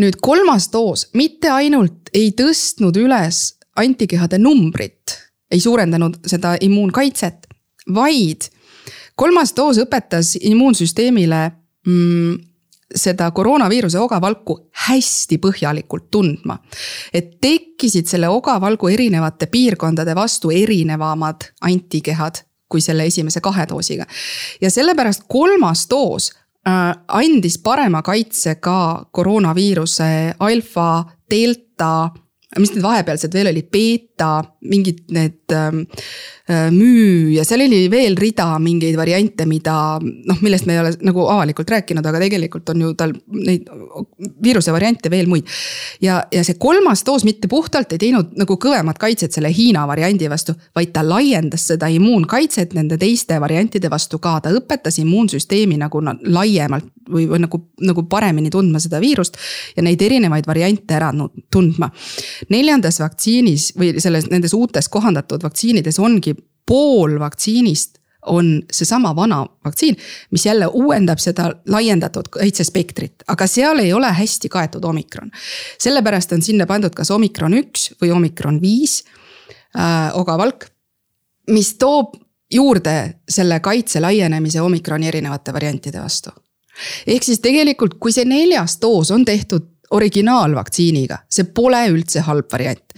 nüüd 0.00 0.16
kolmas 0.20 0.72
doos 0.72 1.08
mitte 1.14 1.50
ainult 1.50 2.10
ei 2.14 2.32
tõstnud 2.40 2.96
üles 2.98 3.58
antikehade 3.76 4.38
numbrit, 4.38 5.18
ei 5.50 5.60
suurendanud 5.60 6.16
seda 6.26 6.56
immuunkaitset, 6.60 7.46
vaid 7.94 8.48
kolmas 9.16 9.52
doos 9.56 9.78
õpetas 9.82 10.34
immuunsüsteemile 10.40 11.40
mm, 11.86 12.38
seda 12.94 13.30
koroonaviiruse 13.34 13.98
ogavalku 13.98 14.58
hästi 14.86 15.38
põhjalikult 15.42 16.10
tundma. 16.10 16.58
et 17.12 17.40
tekkisid 17.40 18.06
selle 18.06 18.28
ogavalgu 18.28 18.88
erinevate 18.88 19.46
piirkondade 19.46 20.14
vastu 20.14 20.50
erinevamad 20.50 21.50
antikehad 21.60 22.44
kui 22.68 22.80
selle 22.80 23.06
esimese 23.06 23.40
kahe 23.40 23.66
doosiga. 23.68 24.06
ja 24.60 24.70
sellepärast 24.70 25.24
kolmas 25.28 25.86
doos 25.90 26.32
äh, 26.68 26.96
andis 27.08 27.58
parema 27.58 28.02
kaitse 28.02 28.54
ka 28.54 29.06
koroonaviiruse 29.10 30.34
alfa, 30.38 31.04
delta 31.30 32.10
mis 32.58 32.70
need 32.70 32.84
vahepealsed 32.84 33.32
veel 33.34 33.50
olid, 33.50 33.66
beeta, 33.72 34.13
mingid 34.64 35.00
need 35.10 35.52
ähm, 35.52 35.84
äh, 36.48 36.70
müü 36.70 37.34
ja 37.34 37.44
seal 37.44 37.64
oli 37.64 37.88
veel 37.90 38.16
rida 38.16 38.46
mingeid 38.62 38.96
variante, 38.96 39.46
mida 39.46 39.98
noh, 40.00 40.40
millest 40.44 40.66
me 40.66 40.76
ei 40.76 40.80
ole 40.82 40.92
nagu 41.04 41.26
avalikult 41.28 41.70
rääkinud, 41.70 42.06
aga 42.06 42.20
tegelikult 42.22 42.70
on 42.74 42.84
ju 42.84 42.92
tal 42.98 43.14
neid 43.34 43.68
viiruse 44.44 44.72
variante 44.72 45.10
veel 45.10 45.28
muid. 45.30 45.48
ja, 46.02 46.22
ja 46.32 46.44
see 46.44 46.58
kolmas 46.60 47.04
doos 47.04 47.24
mitte 47.24 47.48
puhtalt 47.48 47.92
ei 47.92 48.02
teinud 48.06 48.34
nagu 48.38 48.58
kõvemat 48.60 49.00
kaitset 49.00 49.34
selle 49.34 49.52
Hiina 49.54 49.86
variandi 49.88 50.30
vastu, 50.30 50.54
vaid 50.76 50.92
ta 50.94 51.04
laiendas 51.06 51.66
seda 51.72 51.90
immuunkaitset 51.92 52.74
nende 52.74 52.98
teiste 53.00 53.40
variantide 53.40 53.90
vastu 53.90 54.18
ka, 54.18 54.38
ta 54.44 54.54
õpetas 54.54 55.00
immuunsüsteemi 55.02 55.78
nagu 55.80 56.02
laiemalt 56.04 56.92
või, 57.10 57.26
või 57.28 57.40
nagu, 57.42 57.60
nagu 57.84 58.04
paremini 58.08 58.50
tundma 58.52 58.80
seda 58.82 59.00
viirust 59.02 59.36
ja 59.76 59.82
neid 59.84 60.02
erinevaid 60.02 60.46
variante 60.46 60.96
ära 60.96 61.10
tundma 61.52 61.90
neljandas 62.52 63.00
vaktsiinis 63.02 63.72
või 63.78 63.92
selles, 64.04 64.28
nendes 64.30 64.54
uutes 64.56 64.88
kohandatud 64.92 65.42
vaktsiinides 65.44 65.98
ongi 66.02 66.34
pool 66.68 67.18
vaktsiinist 67.20 67.98
on 68.26 68.62
seesama 68.72 69.16
vana 69.16 69.46
vaktsiin, 69.64 69.96
mis 70.30 70.46
jälle 70.46 70.66
uuendab 70.66 71.18
seda 71.18 71.50
laiendatud 71.68 72.30
kaitsespektrit, 72.30 73.24
aga 73.28 73.46
seal 73.46 73.78
ei 73.78 73.92
ole 73.92 74.12
hästi 74.12 74.48
kaetud 74.48 74.84
omikron. 74.84 75.30
sellepärast 75.78 76.32
on 76.32 76.42
sinna 76.42 76.66
pandud 76.66 76.94
kas 76.94 77.10
omikron 77.10 77.54
üks 77.54 77.90
või 78.02 78.14
omikron 78.16 78.60
viis 78.62 79.02
äh, 79.76 80.10
ogavalk, 80.16 80.64
mis 81.50 81.74
toob 81.74 82.16
juurde 82.54 82.96
selle 83.28 83.60
kaitse 83.60 84.00
laienemise 84.00 84.60
omikroni 84.60 85.08
erinevate 85.08 85.52
variantide 85.52 86.00
vastu. 86.00 86.30
ehk 87.06 87.22
siis 87.22 87.40
tegelikult, 87.40 87.98
kui 88.00 88.12
see 88.12 88.24
neljas 88.24 88.78
doos 88.80 89.10
on 89.10 89.24
tehtud 89.24 89.70
originaalvaktsiiniga, 89.94 91.18
see 91.30 91.44
pole 91.54 91.84
üldse 91.92 92.24
halb 92.26 92.48
variant. 92.52 92.94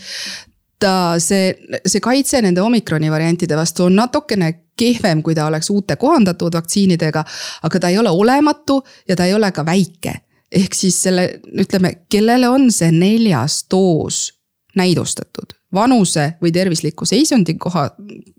Ta, 0.78 1.16
see, 1.22 1.54
see 1.86 2.02
kaitse 2.04 2.42
nende 2.44 2.62
omikroni 2.62 3.10
variantide 3.10 3.56
vastu 3.56 3.86
on 3.86 3.96
natukene 3.96 4.52
kehvem, 4.76 5.22
kui 5.24 5.34
ta 5.34 5.46
oleks 5.48 5.70
uute 5.72 5.96
kohandatud 5.96 6.54
vaktsiinidega, 6.56 7.24
aga 7.62 7.80
ta 7.80 7.88
ei 7.88 7.98
ole 7.98 8.12
olematu 8.12 8.82
ja 9.08 9.16
ta 9.16 9.24
ei 9.24 9.34
ole 9.34 9.52
ka 9.52 9.64
väike. 9.66 10.20
ehk 10.52 10.74
siis 10.74 11.02
selle, 11.02 11.40
ütleme, 11.58 12.06
kellele 12.08 12.48
on 12.48 12.70
see 12.72 12.92
neljas 12.94 13.64
doos 13.70 14.32
näidustatud, 14.76 15.56
vanuse 15.74 16.36
või 16.42 16.52
tervisliku 16.52 17.04
seisundi 17.04 17.56
koha 17.58 17.90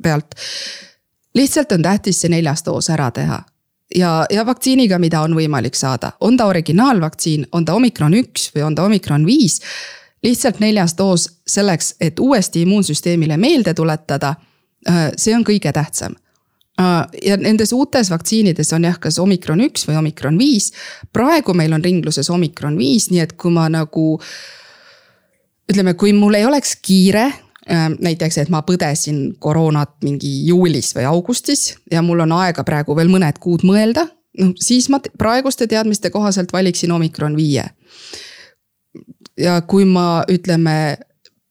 pealt. 0.03 0.35
lihtsalt 1.35 1.71
on 1.71 1.81
tähtis 1.81 2.21
see 2.21 2.29
neljas 2.29 2.63
doos 2.63 2.89
ära 2.89 3.11
teha 3.11 3.41
ja, 3.95 4.25
ja 4.29 4.45
vaktsiiniga, 4.45 4.99
mida 4.99 5.21
on 5.21 5.35
võimalik 5.37 5.75
saada, 5.75 6.13
on 6.19 6.37
ta 6.37 6.47
originaalvaktsiin, 6.51 7.47
on 7.51 7.65
ta 7.65 7.75
omikron 7.77 8.15
üks 8.17 8.51
või 8.55 8.65
on 8.67 8.75
ta 8.75 8.87
omikron 8.87 9.25
viis. 9.25 9.59
Lihtsalt 10.23 10.59
neljas 10.59 10.95
doos 10.97 11.27
selleks, 11.47 11.95
et 12.01 12.19
uuesti 12.19 12.61
immuunsüsteemile 12.61 13.37
meelde 13.37 13.73
tuletada. 13.73 14.35
Äh, 14.89 15.11
see 15.17 15.35
on 15.35 15.45
kõige 15.45 15.71
tähtsam. 15.73 16.15
Äh, 16.81 17.07
ja 17.25 17.37
nendes 17.37 17.73
uutes 17.73 18.11
vaktsiinides 18.11 18.73
on 18.73 18.85
jah, 18.89 18.99
kas 18.99 19.19
omikron 19.19 19.61
üks 19.65 19.87
või 19.87 19.97
omikron 19.97 20.37
viis. 20.37 20.71
praegu 21.13 21.53
meil 21.53 21.73
on 21.73 21.83
ringluses 21.83 22.29
omikron 22.29 22.77
viis, 22.77 23.09
nii 23.11 23.19
et 23.19 23.33
kui 23.33 23.51
ma 23.51 23.69
nagu 23.69 24.19
ütleme, 25.67 25.93
kui 25.93 26.13
mul 26.13 26.33
ei 26.33 26.45
oleks 26.45 26.75
kiire 26.81 27.31
Äh, 27.71 27.89
näiteks, 27.99 28.37
et 28.39 28.49
ma 28.49 28.61
põdesin 28.63 29.33
koroonat 29.43 29.97
mingi 30.05 30.29
juulis 30.47 30.93
või 30.95 31.03
augustis 31.09 31.73
ja 31.91 31.99
mul 32.05 32.23
on 32.23 32.31
aega 32.37 32.63
praegu 32.63 32.95
veel 32.95 33.09
mõned 33.11 33.41
kuud 33.43 33.65
mõelda. 33.67 34.05
noh, 34.39 34.53
siis 34.55 34.87
ma 34.87 35.01
praeguste 35.19 35.67
teadmiste 35.67 36.09
kohaselt 36.09 36.53
valiksin 36.53 36.91
omikron 36.95 37.35
viie. 37.35 37.65
Ja 39.37 39.61
kui 39.61 39.85
ma 39.85 40.23
ütleme 40.31 40.97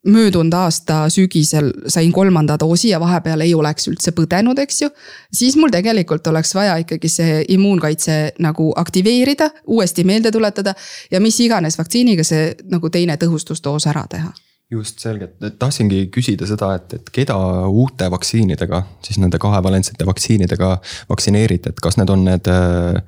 möödunud 0.06 0.52
aasta 0.54 1.08
sügisel 1.10 1.72
sain 1.86 2.12
kolmanda 2.12 2.58
doosi 2.60 2.88
ja 2.88 3.00
vahepeal 3.00 3.40
ei 3.40 3.54
oleks 3.54 3.88
üldse 3.90 4.12
põdenud, 4.14 4.58
eks 4.62 4.82
ju. 4.82 4.90
siis 5.32 5.56
mul 5.56 5.72
tegelikult 5.74 6.26
oleks 6.26 6.54
vaja 6.54 6.76
ikkagi 6.82 7.08
see 7.10 7.44
immuunkaitse 7.56 8.18
nagu 8.38 8.72
aktiveerida, 8.76 9.50
uuesti 9.66 10.04
meelde 10.04 10.32
tuletada 10.32 10.74
ja 11.10 11.20
mis 11.20 11.40
iganes 11.40 11.78
vaktsiiniga 11.78 12.24
see 12.24 12.52
nagu 12.70 12.90
teine 12.90 13.16
tõhustusdoos 13.16 13.88
ära 13.90 14.06
teha 14.10 14.32
just 14.70 14.98
selgelt, 14.98 15.36
tahtsingi 15.58 16.08
küsida 16.10 16.46
seda, 16.48 16.72
et, 16.74 16.96
et 16.98 17.10
keda 17.14 17.36
uute 17.70 18.08
vaktsiinidega, 18.10 18.80
siis 19.04 19.20
nende 19.22 19.38
kahevalentsete 19.42 20.06
vaktsiinidega 20.08 20.70
vaktsineerite, 21.10 21.70
et 21.70 21.82
kas 21.82 21.98
need 22.00 22.10
on 22.10 22.24
need 22.26 22.50
äh, 22.50 22.98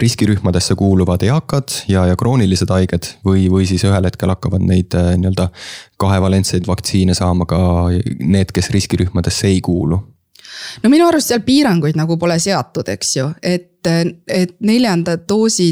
riskirühmadesse 0.00 0.76
kuuluvad 0.80 1.26
eakad 1.28 1.82
ja, 1.92 2.06
ja 2.08 2.16
kroonilised 2.16 2.72
haiged 2.72 3.12
või, 3.26 3.44
või 3.52 3.68
siis 3.68 3.84
ühel 3.84 4.08
hetkel 4.08 4.32
hakkavad 4.32 4.64
neid 4.64 4.96
äh, 4.96 5.12
nii-öelda 5.20 5.50
kahevalentseid 6.00 6.68
vaktsiine 6.68 7.16
saama 7.16 7.44
ka 7.48 7.60
need, 8.20 8.56
kes 8.56 8.72
riskirühmadesse 8.72 9.52
ei 9.52 9.60
kuulu? 9.60 10.00
no 10.82 10.90
minu 10.92 11.10
arust 11.10 11.28
seal 11.28 11.44
piiranguid 11.44 11.98
nagu 11.98 12.16
pole 12.20 12.38
seatud, 12.40 12.88
eks 12.88 13.16
ju, 13.18 13.28
et, 13.44 13.84
et 14.32 14.56
neljanda 14.64 15.18
doosi 15.28 15.68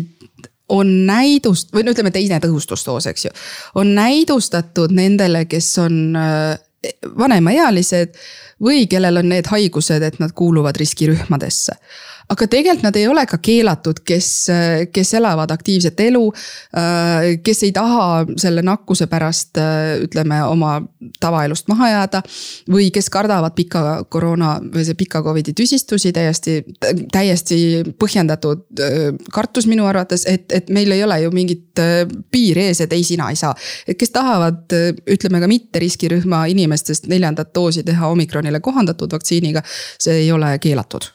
on 0.68 0.92
näidust- 1.08 1.74
või 1.74 1.84
no 1.84 1.92
ütleme, 1.92 2.10
teine 2.10 2.38
tõhustusdoos, 2.40 3.06
eks 3.10 3.24
ju. 3.24 3.30
on 3.74 3.94
näidustatud 3.94 4.94
nendele, 4.94 5.44
kes 5.44 5.78
on 5.78 6.16
äh, 6.16 6.58
vanemaealised 7.18 8.16
või 8.62 8.86
kellel 8.88 9.16
on 9.16 9.28
need 9.28 9.46
haigused, 9.50 10.02
et 10.02 10.18
nad 10.18 10.32
kuuluvad 10.32 10.76
riskirühmadesse 10.76 11.76
aga 12.32 12.46
tegelikult 12.48 12.84
nad 12.86 12.96
ei 12.96 13.06
ole 13.08 13.24
ka 13.28 13.38
keelatud, 13.42 14.00
kes, 14.06 14.28
kes 14.92 15.14
elavad 15.18 15.50
aktiivset 15.54 16.00
elu. 16.06 16.24
kes 17.44 17.62
ei 17.66 17.72
taha 17.72 18.24
selle 18.40 18.62
nakkuse 18.64 19.06
pärast, 19.10 19.60
ütleme, 20.06 20.40
oma 20.48 20.76
tavaelust 21.20 21.68
maha 21.68 21.90
jääda. 21.90 22.22
või 22.70 22.90
kes 22.94 23.10
kardavad 23.10 23.54
pika 23.54 24.04
koroona 24.08 24.56
või 24.60 24.84
see 24.84 24.94
pika 24.98 25.22
Covidi 25.22 25.52
tüsistusi 25.52 26.12
täiesti, 26.12 26.62
täiesti 27.12 27.58
põhjendatud 27.98 28.64
kartus 29.32 29.66
minu 29.66 29.86
arvates, 29.86 30.24
et, 30.26 30.52
et 30.52 30.70
meil 30.70 30.92
ei 30.92 31.04
ole 31.04 31.20
ju 31.22 31.32
mingit 31.34 31.82
piiri 32.30 32.68
ees, 32.68 32.80
et 32.80 32.92
ei, 32.92 33.04
sina 33.04 33.30
ei 33.30 33.36
saa. 33.36 33.54
et 33.86 33.98
kes 33.98 34.10
tahavad, 34.10 34.72
ütleme 35.10 35.40
ka 35.40 35.50
mitte 35.50 35.82
riskirühma 35.82 36.46
inimestest 36.52 37.06
neljandat 37.12 37.54
doosi 37.54 37.84
teha 37.84 38.08
omikronile 38.08 38.60
kohandatud 38.60 39.12
vaktsiiniga, 39.12 39.62
see 39.98 40.24
ei 40.24 40.32
ole 40.32 40.56
keelatud 40.58 41.12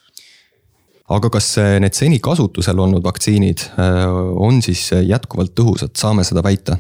aga 1.10 1.32
kas 1.34 1.52
need 1.82 1.98
seni 1.98 2.20
kasutusel 2.24 2.80
olnud 2.80 3.04
vaktsiinid 3.06 3.66
äh, 3.82 4.06
on 4.36 4.62
siis 4.66 4.90
jätkuvalt 4.94 5.56
tõhusad, 5.58 5.96
saame 5.98 6.26
seda 6.28 6.44
väita? 6.46 6.78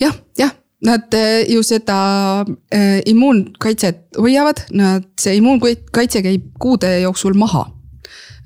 jah, 0.00 0.14
jah, 0.38 0.52
nad 0.86 1.14
ju 1.50 1.62
seda 1.66 1.98
immuunkaitset 3.10 4.20
hoiavad, 4.20 4.62
nad, 4.78 5.08
see 5.18 5.34
immuunkaitse 5.40 6.22
käib 6.22 6.52
kuude 6.62 6.92
jooksul 7.02 7.34
maha. 7.38 7.64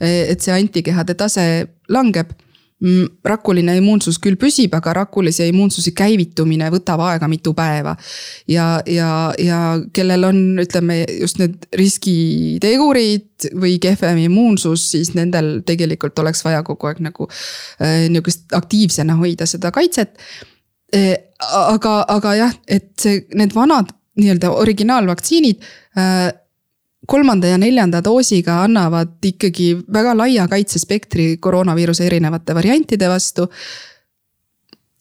Et 0.03 0.40
see 0.40 0.55
antikehade 0.57 1.14
tase 1.14 1.44
langeb 1.92 2.33
rakuline 3.25 3.77
immuunsus 3.79 4.18
küll 4.23 4.37
püsib, 4.40 4.75
aga 4.75 4.95
rakulise 5.03 5.47
immuunsuse 5.51 5.92
käivitumine 5.97 6.71
võtab 6.75 7.03
aega 7.07 7.29
mitu 7.31 7.55
päeva. 7.55 7.95
ja, 8.49 8.83
ja, 8.87 9.33
ja 9.38 9.61
kellel 9.95 10.27
on, 10.27 10.40
ütleme 10.62 11.03
just 11.21 11.38
need 11.38 11.68
riskitegurid 11.79 13.49
või 13.55 13.79
kehvem 13.83 14.25
immuunsus, 14.27 14.90
siis 14.95 15.14
nendel 15.14 15.61
tegelikult 15.66 16.18
oleks 16.18 16.45
vaja 16.45 16.62
kogu 16.66 16.90
aeg 16.90 17.03
nagu 17.07 17.29
äh, 17.29 18.09
nihukest 18.11 18.53
aktiivsena 18.59 19.16
hoida 19.21 19.47
seda 19.47 19.71
kaitset 19.75 20.18
äh,. 20.95 21.14
aga, 21.38 22.03
aga 22.09 22.35
jah, 22.38 22.55
et 22.66 22.92
see, 23.01 23.25
need 23.35 23.55
vanad 23.55 23.95
nii-öelda 24.18 24.51
originaalvaktsiinid 24.61 25.62
äh, 25.97 26.29
kolmanda 27.07 27.47
ja 27.47 27.59
neljanda 27.59 28.03
doosiga 28.05 28.61
annavad 28.62 29.17
ikkagi 29.27 29.73
väga 29.93 30.15
laia 30.17 30.47
kaitsespektri 30.49 31.37
koroonaviiruse 31.43 32.07
erinevate 32.07 32.55
variantide 32.55 33.09
vastu. 33.09 33.49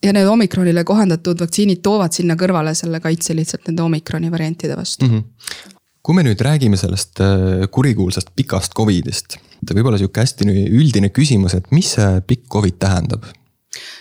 ja 0.03 0.13
need 0.13 0.25
omikronile 0.25 0.83
kohandatud 0.83 1.39
vaktsiinid 1.39 1.83
toovad 1.85 2.15
sinna 2.15 2.33
kõrvale 2.33 2.73
selle 2.73 2.99
kaitse 2.99 3.35
lihtsalt 3.37 3.67
nende 3.69 3.83
omikroni 3.83 4.31
variantide 4.31 4.75
vastu 4.77 5.05
mm. 5.05 5.19
-hmm. 5.19 5.73
kui 6.01 6.15
me 6.15 6.23
nüüd 6.23 6.41
räägime 6.41 6.77
sellest 6.77 7.21
äh, 7.21 7.69
kurikuulsast 7.71 8.33
pikast 8.35 8.73
Covidist, 8.73 9.37
võib-olla 9.73 9.97
sihuke 9.97 10.21
hästi 10.21 10.49
üldine 10.69 11.09
küsimus, 11.09 11.53
et 11.53 11.71
mis 11.71 11.93
see 11.93 12.21
pikk 12.27 12.49
Covid 12.49 12.79
tähendab? 12.79 13.25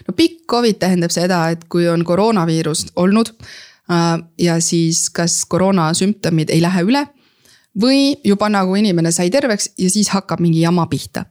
no 0.09 0.15
pikk 0.17 0.47
Covid 0.49 0.79
tähendab 0.79 1.11
seda, 1.11 1.51
et 1.51 1.65
kui 1.69 1.89
on 1.89 2.05
koroonaviirus 2.05 2.87
olnud 2.97 3.35
äh, 3.37 4.19
ja 4.39 4.61
siis 4.61 5.11
kas 5.11 5.45
koroona 5.45 5.93
sümptomid 5.95 6.51
ei 6.51 6.63
lähe 6.63 6.83
üle 6.83 7.07
või 7.81 8.17
juba 8.25 8.49
nagu 8.49 8.75
inimene 8.75 9.13
sai 9.13 9.31
terveks 9.31 9.73
ja 9.79 9.91
siis 9.91 10.11
hakkab 10.15 10.41
mingi 10.41 10.61
jama 10.61 10.87
pihta 10.91 11.25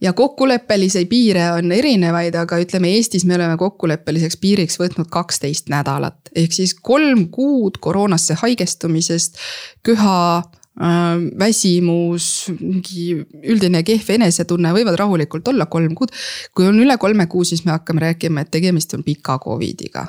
ja 0.00 0.12
kokkuleppelisi 0.12 1.04
piire 1.06 1.50
on 1.52 1.72
erinevaid, 1.72 2.34
aga 2.34 2.58
ütleme 2.62 2.92
Eestis 2.96 3.24
me 3.26 3.36
oleme 3.36 3.56
kokkuleppeliseks 3.58 4.38
piiriks 4.40 4.78
võtnud 4.80 5.10
kaksteist 5.10 5.68
nädalat. 5.68 6.30
ehk 6.34 6.52
siis 6.52 6.74
kolm 6.74 7.28
kuud 7.28 7.78
koroonasse 7.80 8.34
haigestumisest, 8.34 9.38
köha 9.82 10.18
äh,, 10.38 11.16
väsimus, 11.38 12.50
mingi 12.60 13.24
üldine 13.42 13.82
kehv 13.82 14.10
enesetunne 14.18 14.72
võivad 14.72 14.98
rahulikult 14.98 15.48
olla 15.48 15.66
kolm 15.66 15.94
kuud. 15.94 16.14
kui 16.54 16.66
on 16.66 16.78
üle 16.80 16.98
kolme 16.98 17.26
kuu, 17.26 17.44
siis 17.44 17.64
me 17.64 17.74
hakkame 17.74 18.00
rääkima, 18.08 18.40
et 18.46 18.50
tegemist 18.50 18.94
on 18.94 19.04
pika 19.04 19.38
Covidiga 19.42 20.06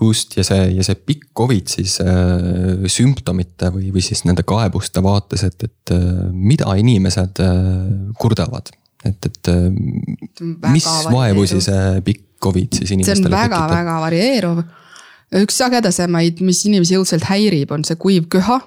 just 0.00 0.36
ja 0.36 0.44
see 0.46 0.68
ja 0.76 0.84
see 0.86 0.98
pikk 1.08 1.30
Covid 1.36 1.70
siis 1.70 1.98
äh, 2.02 2.86
sümptomite 2.90 3.72
või, 3.74 3.90
või 3.94 4.02
siis 4.04 4.24
nende 4.28 4.44
kaebuste 4.48 5.02
vaates, 5.04 5.44
et, 5.48 5.66
et 5.66 5.94
äh, 5.94 6.06
mida 6.32 6.74
inimesed 6.78 7.42
äh, 7.42 7.60
kurdavad, 8.20 8.70
et, 9.04 9.28
et 9.30 9.52
äh, 9.52 9.68
mis 10.72 10.88
vaevusi 11.10 11.60
see 11.64 12.00
pikk 12.06 12.24
Covid 12.42 12.80
siis 12.80 12.94
inimestele 12.94 13.26
tekitab? 13.26 13.38
see 13.42 13.44
on 13.44 13.52
väga-väga 13.52 14.00
varieeruv. 14.04 14.64
üks 15.42 15.60
sagedasemaid, 15.62 16.42
mis 16.46 16.64
inimesi 16.70 16.98
õudselt 16.98 17.26
häirib, 17.28 17.72
on 17.74 17.86
see 17.86 17.98
kuiv 17.98 18.28
köha. 18.32 18.60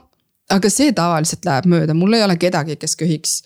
aga 0.52 0.70
see 0.70 0.91
tavaliselt 0.91 1.46
läheb 1.48 1.70
mööda, 1.72 1.96
mul 1.96 2.17
ei 2.17 2.26
ole 2.26 2.36
kedagi, 2.39 2.76
kes 2.76 2.98
köhiks, 3.00 3.38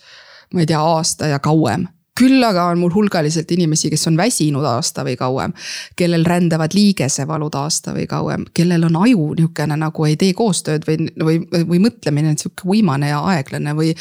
ma 0.54 0.66
ei 0.66 0.70
tea, 0.70 0.82
aasta 0.82 1.30
ja 1.30 1.40
kauem 1.40 1.86
küll 2.20 2.44
aga 2.48 2.70
on 2.72 2.80
mul 2.80 2.94
hulgaliselt 2.94 3.50
inimesi, 3.52 3.90
kes 3.92 4.08
on 4.08 4.18
väsinud 4.18 4.64
aasta 4.66 5.04
või 5.08 5.18
kauem, 5.20 5.54
kellel 6.00 6.24
rändavad 6.28 6.76
liigesevalud 6.76 7.56
aasta 7.60 7.96
või 7.96 8.08
kauem, 8.10 8.46
kellel 8.56 8.88
on 8.88 9.00
aju 9.04 9.32
niisugune 9.36 9.78
nagu 9.80 10.08
ei 10.08 10.16
tee 10.20 10.34
koostööd 10.38 10.88
või, 10.88 11.10
või, 11.20 11.40
või 11.56 11.82
mõtlemine 11.84 12.32
on 12.32 12.40
sihuke 12.40 12.70
uimane 12.72 13.12
ja 13.12 13.20
aeglane 13.34 13.76
või 13.76 13.92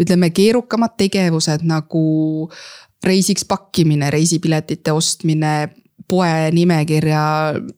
ütleme, 0.00 0.30
keerukamad 0.34 0.96
tegevused 1.00 1.66
nagu 1.68 2.06
reisiks 3.04 3.44
pakkimine, 3.48 4.10
reisipiletite 4.10 4.92
ostmine 4.92 5.52
poe 6.08 6.48
nimekirja, 6.54 7.22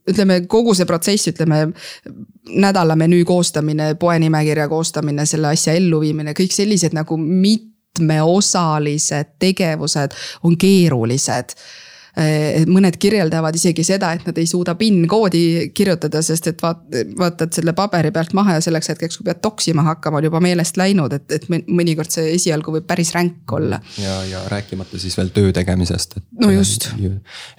ütleme 0.09 0.44
kogu 0.50 0.74
see 0.79 0.87
protsess, 0.87 1.33
ütleme 1.33 1.64
nädala 2.62 2.94
menüü 2.98 3.24
koostamine, 3.26 3.94
poe 3.98 4.18
nimekirja 4.22 4.68
koostamine, 4.70 5.26
selle 5.26 5.50
asja 5.50 5.74
elluviimine, 5.74 6.35
kõik 6.38 6.55
sellised 6.55 6.94
nagu 6.94 7.18
mit-, 7.18 7.70
mitmeosalised 7.98 9.24
tegevused 9.38 10.11
on 10.42 10.57
keerulised 10.59 11.55
mõned 12.71 12.97
kirjeldavad 13.01 13.57
isegi 13.57 13.85
seda, 13.87 14.13
et 14.17 14.27
nad 14.29 14.39
ei 14.41 14.49
suuda 14.49 14.75
PIN-koodi 14.79 15.71
kirjutada, 15.77 16.23
sest 16.25 16.51
et 16.51 16.63
vaat-, 16.63 16.83
vaatad 17.19 17.55
selle 17.57 17.75
paberi 17.77 18.13
pealt 18.15 18.35
maha 18.37 18.59
ja 18.59 18.65
selleks 18.65 18.93
hetkeks, 18.93 19.19
kui 19.19 19.29
pead 19.29 19.41
toksima 19.45 19.85
hakkama, 19.87 20.21
on 20.21 20.29
juba 20.29 20.43
meelest 20.45 20.81
läinud, 20.81 21.15
et, 21.17 21.27
et 21.33 21.47
mõnikord 21.51 22.13
see 22.13 22.35
esialgu 22.35 22.75
võib 22.77 22.89
päris 22.89 23.13
ränk 23.17 23.55
olla. 23.57 23.81
ja, 24.01 24.19
ja 24.29 24.43
rääkimata 24.53 25.01
siis 25.01 25.17
veel 25.19 25.33
töö 25.35 25.55
tegemisest, 25.57 26.19
et. 26.21 26.27
no 26.41 26.51
just. 26.53 26.91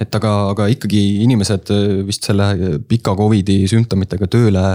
et 0.01 0.19
aga, 0.21 0.33
aga 0.53 0.69
ikkagi 0.73 1.01
inimesed 1.25 1.73
vist 2.07 2.29
selle 2.29 2.51
pika 2.89 3.15
Covidi 3.17 3.61
sümptomitega 3.71 4.29
tööle, 4.31 4.65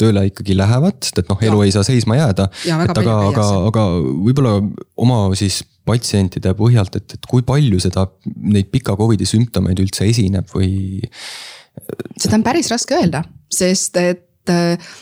tööle 0.00 0.26
ikkagi 0.30 0.56
lähevad, 0.58 1.00
sest 1.04 1.22
et 1.22 1.30
noh, 1.30 1.40
elu 1.42 1.60
ja. 1.62 1.68
ei 1.68 1.76
saa 1.76 1.86
seisma 1.86 2.18
jääda. 2.20 2.48
et 2.64 2.98
aga, 2.98 3.20
aga, 3.28 3.46
aga 3.70 3.86
võib-olla 4.00 4.58
oma 5.00 5.26
siis 5.38 5.62
patsientide 5.84 6.54
põhjalt, 6.58 6.96
et, 7.00 7.16
et 7.16 7.26
kui 7.28 7.44
palju 7.46 7.80
seda, 7.82 8.06
neid 8.40 8.70
pika 8.72 8.96
Covidi 8.98 9.28
sümptomeid 9.28 9.82
üldse 9.84 10.08
esineb 10.08 10.48
või? 10.54 11.02
seda 12.20 12.38
on 12.38 12.44
päris 12.46 12.70
raske 12.70 12.96
öelda, 12.96 13.24
sest 13.52 13.98
et 14.00 14.52
äh, 14.52 14.92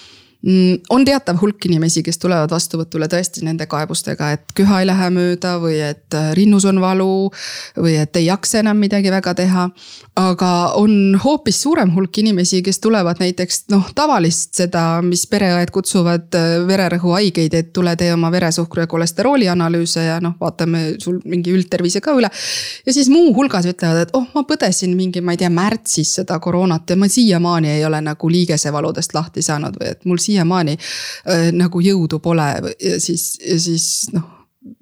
on 0.90 1.04
teatav 1.06 1.38
hulk 1.38 1.66
inimesi, 1.68 2.02
kes 2.02 2.18
tulevad 2.18 2.50
vastuvõtule 2.50 3.06
tõesti 3.10 3.44
nende 3.46 3.68
kaebustega, 3.70 4.32
et 4.34 4.54
köha 4.58 4.80
ei 4.82 4.86
lähe 4.88 5.10
mööda 5.14 5.52
või 5.62 5.76
et 5.86 6.16
äh, 6.18 6.32
rinnus 6.34 6.64
on 6.66 6.80
valu 6.82 7.30
või 7.78 7.94
et 8.00 8.16
ei 8.18 8.26
jaksa 8.26 8.58
enam 8.58 8.80
midagi 8.82 9.10
väga 9.10 9.34
teha. 9.38 9.68
aga 10.16 10.48
on 10.76 11.16
hoopis 11.24 11.62
suurem 11.62 11.94
hulk 11.94 12.18
inimesi, 12.18 12.62
kes 12.62 12.80
tulevad 12.80 13.20
näiteks 13.22 13.62
noh, 13.70 13.86
tavalist 13.94 14.54
seda, 14.58 15.00
mis 15.02 15.22
pereõed 15.30 15.70
kutsuvad 15.70 16.34
äh, 16.34 16.48
vererõhuhaigeid, 16.66 17.54
et 17.54 17.72
tule 17.72 17.94
tee 17.96 18.10
oma 18.12 18.30
veresuhkru 18.30 18.82
ja 18.82 18.86
kolesterooli 18.86 19.48
analüüse 19.48 20.04
ja 20.08 20.18
noh, 20.20 20.34
vaatame 20.40 20.96
sul 20.98 21.20
mingi 21.24 21.54
üldtervise 21.54 22.02
ka 22.02 22.16
üle. 22.18 22.30
ja 22.86 22.92
siis 22.92 23.08
muuhulgas 23.08 23.70
ütlevad, 23.70 24.08
et 24.08 24.16
oh, 24.18 24.26
ma 24.34 24.42
põdesin 24.42 24.96
mingi, 24.98 25.22
ma 25.22 25.36
ei 25.36 25.40
tea, 25.44 25.54
märtsis 25.54 26.16
seda 26.18 26.40
koroonat 26.42 26.90
ja 26.90 26.98
ma 26.98 27.08
siiamaani 27.08 27.70
ei 27.78 27.84
ole 27.86 28.02
nagu 28.02 28.28
liigesevaludest 28.28 29.14
lahti 29.14 29.42
saanud 29.42 29.78
või 29.78 29.94
et 29.94 30.04
mul 30.04 30.18
siiamaani 30.18 30.31
äh, 30.40 31.50
nagu 31.52 31.80
jõudu 31.80 32.18
pole 32.22 32.48
siis, 32.98 33.36
siis 33.40 33.88
noh, 34.12 34.24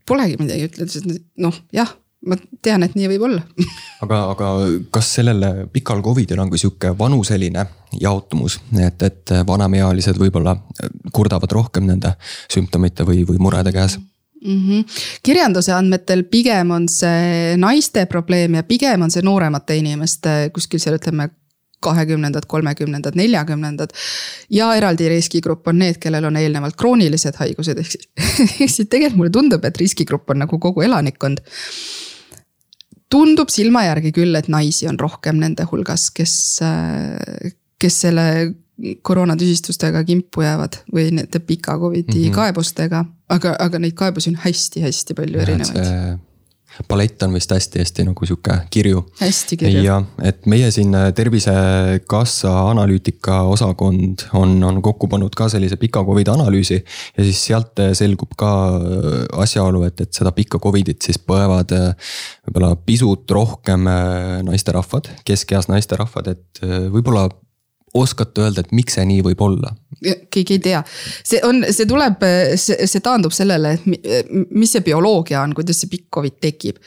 polegi 0.06 0.38
midagi, 0.40 0.68
ütled, 0.70 0.96
et 0.96 1.22
noh, 1.40 1.56
jah 1.72 1.90
ma 2.26 2.36
tean, 2.62 2.84
et 2.84 2.96
nii 2.98 3.08
võib 3.14 3.24
olla 3.30 3.40
aga, 4.04 4.18
aga 4.34 4.50
kas 4.92 5.14
sellele 5.16 5.66
pikal 5.72 6.02
Covidil 6.04 6.42
on 6.42 6.52
ka 6.52 6.60
sihuke 6.60 6.92
vanuseline 6.98 7.64
jaotumus, 8.00 8.58
et, 8.76 9.02
et 9.02 9.34
vanemaealised 9.46 10.20
võib-olla 10.20 10.54
kurdavad 11.16 11.52
rohkem 11.56 11.88
nende 11.88 12.12
sümptomite 12.52 13.06
või, 13.08 13.24
või 13.28 13.40
murede 13.40 13.72
käes? 13.74 13.98
Mm 14.40 14.60
-hmm. 14.66 14.84
kirjanduse 15.22 15.72
andmetel 15.72 16.22
pigem 16.24 16.70
on 16.70 16.88
see 16.88 17.56
naiste 17.56 18.06
probleem 18.06 18.54
ja 18.54 18.62
pigem 18.62 19.02
on 19.02 19.10
see 19.10 19.22
nooremate 19.22 19.76
inimeste 19.76 20.50
kuskil 20.54 20.80
seal 20.80 20.96
ütleme 20.96 21.28
kahekümnendad, 21.80 22.46
kolmekümnendad, 22.46 23.16
neljakümnendad. 23.16 23.90
ja 24.50 24.74
eraldi 24.76 25.08
riskigrupp 25.08 25.68
on 25.68 25.78
need, 25.78 25.98
kellel 26.02 26.24
on 26.28 26.36
eelnevalt 26.36 26.76
kroonilised 26.80 27.40
haigused, 27.40 27.80
ehk 27.80 27.90
siis, 27.96 28.08
ehk 28.44 28.70
siis 28.70 28.88
tegelikult 28.88 29.18
mulle 29.22 29.34
tundub, 29.34 29.64
et 29.64 29.80
riskigrupp 29.80 30.30
on 30.30 30.44
nagu 30.44 30.58
kogu 30.58 30.84
elanikkond. 30.86 31.42
tundub 33.10 33.48
silma 33.50 33.84
järgi 33.88 34.12
küll, 34.14 34.36
et 34.38 34.48
naisi 34.48 34.88
on 34.88 34.98
rohkem 35.00 35.40
nende 35.40 35.66
hulgas, 35.70 36.10
kes, 36.14 36.34
kes 37.80 38.00
selle 38.06 38.26
koroonatüsistustega 39.02 40.04
kimpu 40.08 40.44
jäävad 40.44 40.82
või 40.94 41.10
nende 41.12 41.40
pika 41.44 41.76
Covidi 41.78 42.14
mm 42.14 42.24
-hmm. 42.24 42.34
kaebustega, 42.34 43.04
aga, 43.28 43.56
aga 43.58 43.78
neid 43.78 43.92
kaebusi 43.92 44.30
on 44.30 44.40
hästi-hästi 44.44 45.14
palju 45.14 45.36
ja, 45.36 45.42
erinevaid 45.42 46.28
palett 46.88 47.22
on 47.22 47.34
vist 47.34 47.50
hästi-hästi 47.50 48.04
nagu 48.08 48.26
sihuke 48.26 48.56
kirju. 48.70 49.02
hästi 49.20 49.56
kirju. 49.56 49.82
ja 49.84 49.98
et 50.22 50.46
meie 50.50 50.70
siin 50.74 50.94
äh, 50.94 51.10
Tervisekassa 51.16 52.52
analüütika 52.70 53.42
osakond 53.50 54.26
on, 54.38 54.56
on 54.64 54.80
kokku 54.82 55.08
pannud 55.10 55.34
ka 55.36 55.48
sellise 55.52 55.76
pika 55.80 56.04
Covidi 56.04 56.32
analüüsi. 56.32 56.80
ja 57.18 57.26
siis 57.26 57.44
sealt 57.50 57.78
äh, 57.82 57.92
selgub 57.98 58.34
ka 58.38 58.52
äh, 58.78 59.20
asjaolu, 59.42 59.84
et, 59.88 60.00
et 60.00 60.12
seda 60.14 60.32
pikka 60.36 60.58
Covidit 60.62 61.02
siis 61.02 61.18
põevad 61.18 61.70
võib-olla 61.70 62.74
pisut 62.86 63.30
rohkem 63.30 63.86
naisterahvad, 64.46 65.10
keskeas 65.26 65.68
naisterahvad, 65.70 66.32
et 66.34 66.60
võib-olla 66.92 67.28
oskate 67.94 68.44
öelda, 68.44 68.64
et 68.64 68.72
miks 68.76 68.98
see 68.98 69.07
nii 69.09 69.24
võib 69.31 69.42
olla? 69.46 69.74
keegi 70.00 70.57
ei 70.57 70.62
tea, 70.64 70.79
see 71.26 71.42
on, 71.44 71.64
see 71.74 71.88
tuleb, 71.88 72.22
see, 72.61 72.87
see 72.88 73.03
taandub 73.05 73.35
sellele, 73.37 73.74
et 74.00 74.31
mis 74.31 74.70
see 74.72 74.85
bioloogia 74.87 75.42
on, 75.42 75.53
kuidas 75.57 75.83
see 75.83 75.90
pikk 75.92 76.09
Covid 76.14 76.38
tekib. 76.40 76.81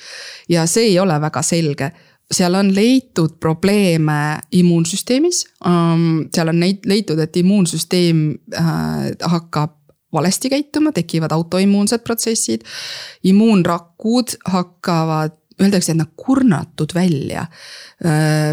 ja 0.49 0.65
see 0.69 0.89
ei 0.93 0.97
ole 0.99 1.19
väga 1.21 1.43
selge 1.45 1.91
seal 2.33 2.55
on 2.57 2.71
leitud 2.75 3.37
probleeme 3.39 4.39
immuunsüsteemis 4.51 5.43
um,. 5.67 6.25
seal 6.33 6.49
on 6.49 6.59
neid 6.59 6.87
leitud, 6.89 7.19
et 7.19 7.37
immuunsüsteem 7.37 8.25
äh, 8.57 9.11
hakkab 9.21 9.77
valesti 10.13 10.49
käituma, 10.49 10.91
tekivad 10.91 11.31
autoimmuunsed 11.31 12.03
protsessid. 12.05 12.61
immuunrakud 13.23 14.37
hakkavad 14.45 15.37
öeldakse, 15.61 15.93
et 15.93 15.99
nad 15.99 16.11
kurnatud 16.17 16.95
välja. 16.95 17.45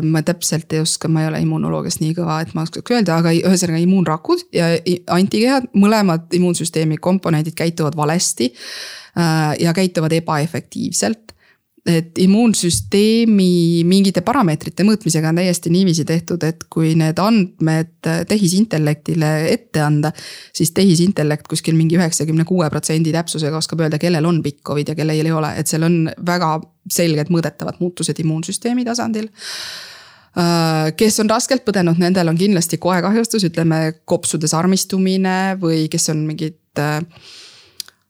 Ma 0.05 0.23
täpselt 0.27 0.73
ei 0.77 0.83
oska, 0.85 1.09
ma 1.09 1.25
ei 1.25 1.31
ole 1.31 1.41
immunoloogiast 1.45 2.03
nii 2.03 2.15
kõva, 2.19 2.41
et 2.45 2.53
ma 2.55 2.67
oskaks 2.67 2.95
öelda, 2.95 3.17
aga 3.19 3.33
ühesõnaga 3.35 3.81
immuunrakud 3.83 4.45
ja 4.55 4.69
antikehad, 5.17 5.71
mõlemad 5.75 6.31
immuunsüsteemi 6.37 7.01
komponendid 7.03 7.57
käituvad 7.59 7.97
valesti. 7.99 8.53
Ja 9.61 9.73
käituvad 9.75 10.13
ebaefektiivselt 10.21 11.35
et 11.87 12.19
immuunsüsteemi 12.21 13.85
mingite 13.89 14.21
parameetrite 14.25 14.85
mõõtmisega 14.85 15.31
on 15.33 15.41
täiesti 15.41 15.73
niiviisi 15.73 16.05
tehtud, 16.09 16.43
et 16.45 16.67
kui 16.73 16.93
need 16.99 17.19
andmed 17.23 18.09
tehisintellektile 18.29 19.31
ette 19.49 19.81
anda. 19.81 20.13
siis 20.53 20.75
tehisintellekt 20.77 21.49
kuskil 21.49 21.75
mingi 21.79 21.97
üheksakümne 21.97 22.45
kuue 22.45 22.69
protsendi 22.71 23.13
täpsusega 23.13 23.57
oskab 23.57 23.81
öelda, 23.81 23.99
kellel 23.99 24.29
on 24.29 24.43
pikk 24.43 24.61
Covid 24.67 24.93
ja 24.93 24.95
kellel 24.95 25.25
ei 25.25 25.33
ole, 25.33 25.55
et 25.57 25.67
seal 25.67 25.89
on 25.89 26.11
väga 26.27 26.59
selged 26.91 27.33
mõõdetavad 27.33 27.81
muutused 27.81 28.19
immuunsüsteemi 28.21 28.85
tasandil 28.85 29.31
äh, 30.37 30.93
kes 30.97 31.21
on 31.25 31.33
raskelt 31.33 31.65
põdenud, 31.65 32.01
nendel 32.03 32.29
on 32.29 32.41
kindlasti 32.41 32.77
koekahjustus, 32.79 33.49
ütleme 33.49 34.01
kopsude 34.05 34.51
sarmistumine 34.53 35.57
või 35.61 35.87
kes 35.89 36.13
on 36.13 36.27
mingid 36.29 36.61
äh, 36.83 37.01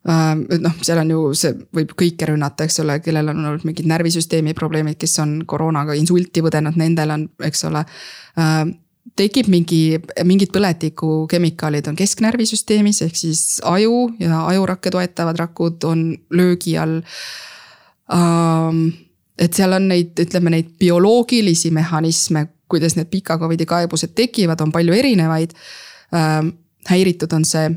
Äh, 0.08 0.60
noh, 0.64 0.76
seal 0.80 1.02
on 1.02 1.10
ju 1.12 1.22
see 1.36 1.56
võib 1.76 1.90
kõike 1.98 2.30
rünnata, 2.30 2.64
eks 2.64 2.80
ole, 2.80 3.00
kellel 3.04 3.34
on 3.34 3.42
olnud 3.44 3.66
mingid 3.68 3.88
närvisüsteemi 3.90 4.54
probleemid, 4.56 4.96
kes 5.00 5.18
on 5.20 5.42
koroonaga 5.48 5.96
insulti 5.98 6.40
põdenud, 6.44 6.78
nendel 6.80 7.12
on, 7.16 7.26
eks 7.44 7.66
ole. 7.68 7.84
Äh, 8.40 8.62
tekib 9.20 9.50
mingi, 9.52 9.98
mingid 10.24 10.52
põletikukemikaalid 10.54 11.90
on 11.90 11.98
kesknärvisüsteemis 11.98 13.02
ehk 13.04 13.18
siis 13.18 13.42
aju 13.66 14.06
ja 14.20 14.44
ajurakke 14.48 14.92
toetavad 14.94 15.38
rakud 15.40 15.84
on 15.88 16.08
löögi 16.32 16.78
all. 16.80 17.00
Ähm, 18.12 18.86
et 19.40 19.56
seal 19.56 19.76
on 19.76 19.88
neid, 19.90 20.14
ütleme 20.20 20.52
neid 20.52 20.72
bioloogilisi 20.80 21.72
mehhanisme, 21.76 22.46
kuidas 22.70 22.96
need 22.96 23.10
pika 23.12 23.38
Covidi 23.38 23.66
kaebused 23.68 24.14
tekivad, 24.16 24.60
on 24.64 24.72
palju 24.72 24.96
erinevaid. 24.96 25.52
Ähm, 26.16 26.54
häiritud 26.88 27.32
on 27.36 27.44
see 27.44 27.68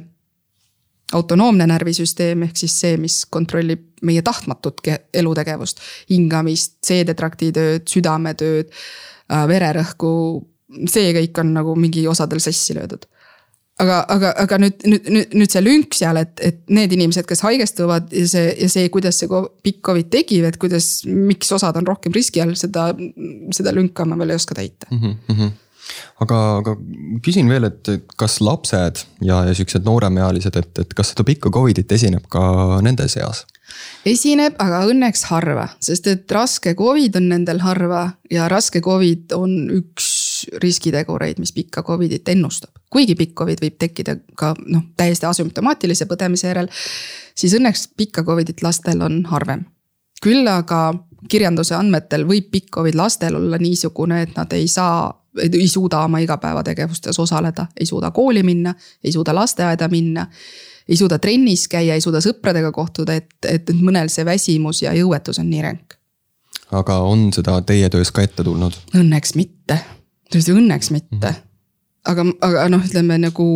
autonoomne 1.13 1.67
närvisüsteem 1.69 2.45
ehk 2.47 2.59
siis 2.59 2.75
see, 2.83 2.97
mis 3.01 3.23
kontrollib 3.31 3.85
meie 4.03 4.23
tahtmatut 4.25 4.83
elutegevust, 5.13 5.81
hingamist, 6.11 6.77
seedetrakti 6.85 7.51
tööd, 7.55 7.87
südametööd, 7.89 8.73
äh, 9.31 9.47
vererõhku. 9.49 10.13
see 10.89 11.11
kõik 11.13 11.37
on 11.37 11.51
nagu 11.53 11.75
mingi 11.77 12.07
osadel 12.09 12.39
sassi 12.41 12.73
löödud. 12.73 13.05
aga, 13.79 14.05
aga, 14.09 14.33
aga 14.37 14.57
nüüd, 14.57 14.83
nüüd, 14.85 15.07
nüüd, 15.09 15.33
nüüd 15.33 15.51
see 15.51 15.61
lünk 15.63 15.95
seal, 15.97 16.17
et, 16.17 16.39
et 16.41 16.59
need 16.69 16.91
inimesed, 16.93 17.25
kes 17.25 17.41
haigestuvad 17.41 18.11
ja 18.13 18.27
see 18.27 18.53
ja 18.61 18.69
see, 18.69 18.89
kuidas 18.89 19.17
see 19.17 19.27
pikk 19.63 19.81
Covid 19.85 20.09
tekib, 20.13 20.45
et 20.45 20.57
kuidas, 20.61 21.05
miks 21.05 21.51
osad 21.51 21.77
on 21.77 21.87
rohkem 21.87 22.13
riski 22.13 22.41
all, 22.41 22.53
seda, 22.55 22.91
seda 23.51 23.73
lünka 23.73 24.05
ma 24.05 24.17
veel 24.19 24.35
ei 24.35 24.41
oska 24.41 24.55
täita 24.55 24.89
mm. 24.91 25.15
-hmm 25.29 25.51
aga, 26.23 26.39
aga 26.61 26.75
küsin 27.25 27.49
veel, 27.51 27.67
et 27.69 27.91
kas 28.19 28.39
lapsed 28.43 29.03
ja, 29.21 29.43
ja 29.47 29.55
siuksed 29.57 29.85
nooremealised, 29.87 30.55
et, 30.59 30.83
et 30.85 30.93
kas 30.97 31.13
seda 31.13 31.25
pikka 31.27 31.51
Covidit 31.53 31.91
esineb 31.91 32.27
ka 32.31 32.79
nende 32.85 33.07
seas? 33.11 33.45
esineb, 34.05 34.57
aga 34.61 34.83
õnneks 34.91 35.25
harva, 35.31 35.67
sest 35.81 36.07
et 36.11 36.31
raske 36.31 36.75
Covid 36.77 37.15
on 37.19 37.29
nendel 37.31 37.61
harva 37.63 38.03
ja 38.31 38.47
raske 38.51 38.81
Covid 38.83 39.33
on 39.37 39.55
üks 39.73 40.09
riskitegureid, 40.61 41.39
mis 41.39 41.53
pikka 41.55 41.83
Covidit 41.87 42.29
ennustab. 42.29 42.71
kuigi 42.93 43.15
pikk 43.17 43.33
Covid 43.39 43.63
võib 43.63 43.77
tekkida 43.79 44.17
ka 44.37 44.53
noh, 44.67 44.83
täiesti 44.97 45.25
asümptomaatilise 45.25 46.05
põdemise 46.09 46.51
järel, 46.51 46.69
siis 47.35 47.55
õnneks 47.57 47.87
pikka 47.97 48.23
Covidit 48.23 48.61
lastel 48.61 49.01
on 49.01 49.23
harvem. 49.31 49.65
küll 50.23 50.47
aga 50.47 50.93
kirjanduse 51.29 51.75
andmetel 51.75 52.27
võib 52.27 52.51
pikk 52.51 52.75
Covid 52.77 52.95
lastel 52.95 53.35
olla 53.35 53.57
niisugune, 53.57 54.21
et 54.21 54.35
nad 54.37 54.53
ei 54.53 54.67
saa 54.67 55.11
ei 55.41 55.67
suuda 55.67 56.03
oma 56.03 56.19
igapäevategevustes 56.19 57.19
osaleda, 57.19 57.67
ei 57.79 57.85
suuda 57.85 58.11
kooli 58.11 58.43
minna, 58.43 58.73
ei 59.03 59.11
suuda 59.11 59.35
lasteaeda 59.35 59.87
minna. 59.87 60.27
ei 60.89 60.97
suuda 60.97 61.19
trennis 61.19 61.67
käia, 61.67 61.93
ei 61.93 62.01
suuda 62.01 62.19
sõpradega 62.19 62.71
kohtuda, 62.71 63.13
et, 63.15 63.29
et, 63.47 63.69
et 63.69 63.77
mõnel 63.79 64.09
see 64.11 64.25
väsimus 64.25 64.81
ja 64.81 64.91
jõuetus 64.93 65.39
on 65.39 65.49
nii 65.49 65.61
ränk. 65.61 65.95
aga 66.71 66.97
on 67.07 67.29
seda 67.33 67.61
teie 67.61 67.89
töös 67.89 68.11
ka 68.11 68.21
ette 68.21 68.43
tulnud? 68.43 68.75
Õnneks 68.95 69.35
mitte, 69.35 69.79
tõesti 70.31 70.51
õnneks 70.51 70.91
mitte 70.91 71.15
mm. 71.15 71.33
-hmm. 71.33 71.43
aga, 72.11 72.25
aga 72.41 72.67
noh, 72.69 72.83
ütleme 72.85 73.17
nagu 73.17 73.47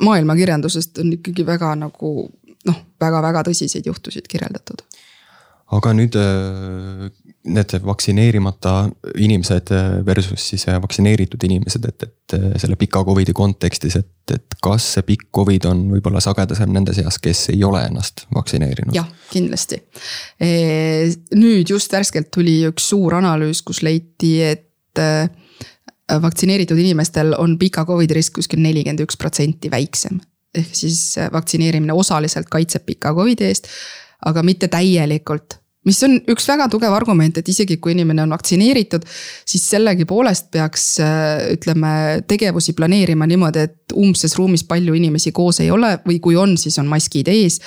maailmakirjandusest 0.00 0.98
on 0.98 1.12
ikkagi 1.12 1.46
väga 1.46 1.74
nagu 1.76 2.30
noh, 2.66 2.82
väga-väga 3.00 3.42
tõsiseid 3.48 3.86
juhtusid 3.86 4.28
kirjeldatud 4.28 4.84
aga 5.76 5.92
nüüd 5.94 6.16
äh, 6.18 7.08
need 7.44 7.72
vaktsineerimata 7.84 8.90
inimesed 9.16 9.70
äh, 9.72 10.06
versus 10.06 10.48
siis 10.50 10.68
äh, 10.68 10.76
vaktsineeritud 10.82 11.42
inimesed, 11.44 11.84
et, 11.88 12.02
et 12.02 12.34
selle 12.60 12.76
pika 12.76 13.00
Covidi 13.04 13.32
kontekstis, 13.32 13.96
et, 13.96 14.34
et 14.34 14.56
kas 14.62 14.86
see 14.94 15.06
pikk 15.08 15.30
Covid 15.36 15.68
on 15.70 15.86
võib-olla 15.94 16.20
sagedasem 16.20 16.72
nende 16.74 16.94
seas, 16.96 17.18
kes 17.22 17.48
ei 17.54 17.64
ole 17.64 17.80
ennast 17.88 18.26
vaktsineerinud? 18.34 18.94
jah, 18.94 19.08
kindlasti. 19.32 19.80
nüüd 21.40 21.72
just 21.72 21.92
värskelt 21.92 22.28
tuli 22.34 22.60
üks 22.68 22.90
suur 22.92 23.16
analüüs, 23.18 23.62
kus 23.64 23.80
leiti, 23.86 24.34
et 24.44 25.00
vaktsineeritud 26.10 26.78
inimestel 26.78 27.32
on 27.38 27.56
pika 27.58 27.86
Covidi 27.88 28.18
risk 28.18 28.36
kuskil 28.36 28.60
nelikümmend 28.60 29.00
üks 29.06 29.16
protsenti 29.16 29.70
väiksem. 29.72 30.20
ehk 30.54 30.76
siis 30.76 31.16
vaktsineerimine 31.32 31.96
osaliselt 31.96 32.52
kaitseb 32.52 32.84
pika 32.86 33.14
Covidi 33.16 33.48
eest 33.48 33.70
aga 34.26 34.42
mitte 34.44 34.68
täielikult 34.68 35.58
mis 35.88 36.00
on 36.04 36.16
üks 36.28 36.44
väga 36.50 36.66
tugev 36.72 36.92
argument, 36.92 37.38
et 37.40 37.48
isegi 37.48 37.78
kui 37.80 37.94
inimene 37.94 38.24
on 38.26 38.34
vaktsineeritud, 38.34 39.06
siis 39.48 39.64
sellegipoolest 39.72 40.50
peaks 40.52 40.86
ütleme 41.54 41.92
tegevusi 42.28 42.74
planeerima 42.76 43.28
niimoodi, 43.30 43.64
et 43.64 43.94
umbses 43.96 44.36
ruumis 44.36 44.64
palju 44.68 44.94
inimesi 44.96 45.32
koos 45.36 45.62
ei 45.64 45.70
ole 45.72 45.94
või 46.04 46.18
kui 46.22 46.36
on, 46.36 46.56
siis 46.60 46.76
on 46.82 46.90
maskid 46.90 47.30
ees. 47.32 47.60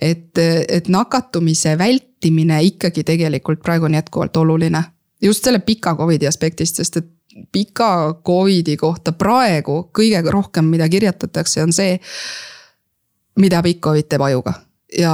et, 0.00 0.38
et 0.38 0.88
nakatumise 0.88 1.76
vältimine 1.78 2.62
ikkagi 2.70 3.04
tegelikult 3.04 3.62
praegu 3.64 3.88
on 3.88 3.98
jätkuvalt 3.98 4.36
oluline. 4.36 4.82
just 5.22 5.44
selle 5.44 5.58
pika 5.58 5.96
Covidi 5.96 6.26
aspektist, 6.26 6.76
sest 6.76 6.96
et 6.96 7.10
pika 7.52 8.14
Covidi 8.26 8.76
kohta 8.76 9.12
praegu 9.12 9.90
kõige 9.92 10.22
rohkem, 10.30 10.64
mida 10.64 10.88
kirjutatakse, 10.88 11.62
on 11.62 11.72
see. 11.72 12.00
mida 13.36 13.62
pikk 13.62 13.84
Covid 13.84 14.08
teeb 14.08 14.22
ajuga 14.22 14.54
ja 14.98 15.12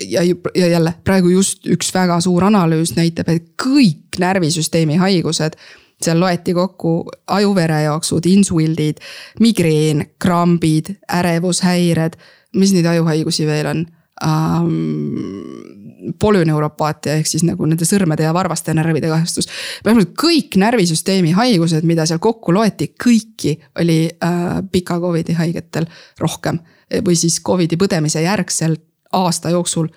ja, 0.00 0.22
ja 0.54 0.66
jälle 0.66 0.94
praegu 1.04 1.28
just 1.28 1.66
üks 1.66 1.94
väga 1.94 2.20
suur 2.20 2.44
analüüs 2.44 2.94
näitab, 2.96 3.28
et 3.28 3.52
kõik 3.62 4.18
närvisüsteemi 4.22 4.96
haigused 5.02 5.56
seal 6.02 6.20
loeti 6.20 6.54
kokku 6.54 7.10
ajuverejooksud, 7.30 8.26
insuldid, 8.26 8.98
migreen, 9.40 10.06
krambid, 10.18 10.96
ärevushäired, 11.06 12.18
mis 12.58 12.72
neid 12.74 12.88
ajuhaigusi 12.90 13.46
veel 13.46 13.70
on 13.70 13.84
um,. 14.26 15.70
polüneuropaatia 16.18 17.14
ehk 17.14 17.28
siis 17.30 17.44
nagu 17.46 17.66
nende 17.66 17.86
sõrmede 17.86 18.24
ja 18.26 18.32
varvaste 18.34 18.74
närvide 18.74 19.06
kahjustus. 19.06 19.46
vähemalt 19.84 20.10
kõik 20.18 20.58
närvisüsteemi 20.58 21.30
haigused, 21.36 21.86
mida 21.86 22.06
seal 22.10 22.18
kokku 22.22 22.54
loeti, 22.54 22.90
kõiki 23.04 23.54
oli 23.78 23.98
uh, 24.10 24.58
pika 24.72 24.98
Covidi 25.00 25.38
haigetel 25.38 25.86
rohkem. 26.18 26.58
või 27.06 27.14
siis 27.16 27.38
Covidi 27.46 27.78
põdemise 27.78 28.20
järgselt 28.22 28.82
aasta 29.12 29.50
jooksul 29.50 29.88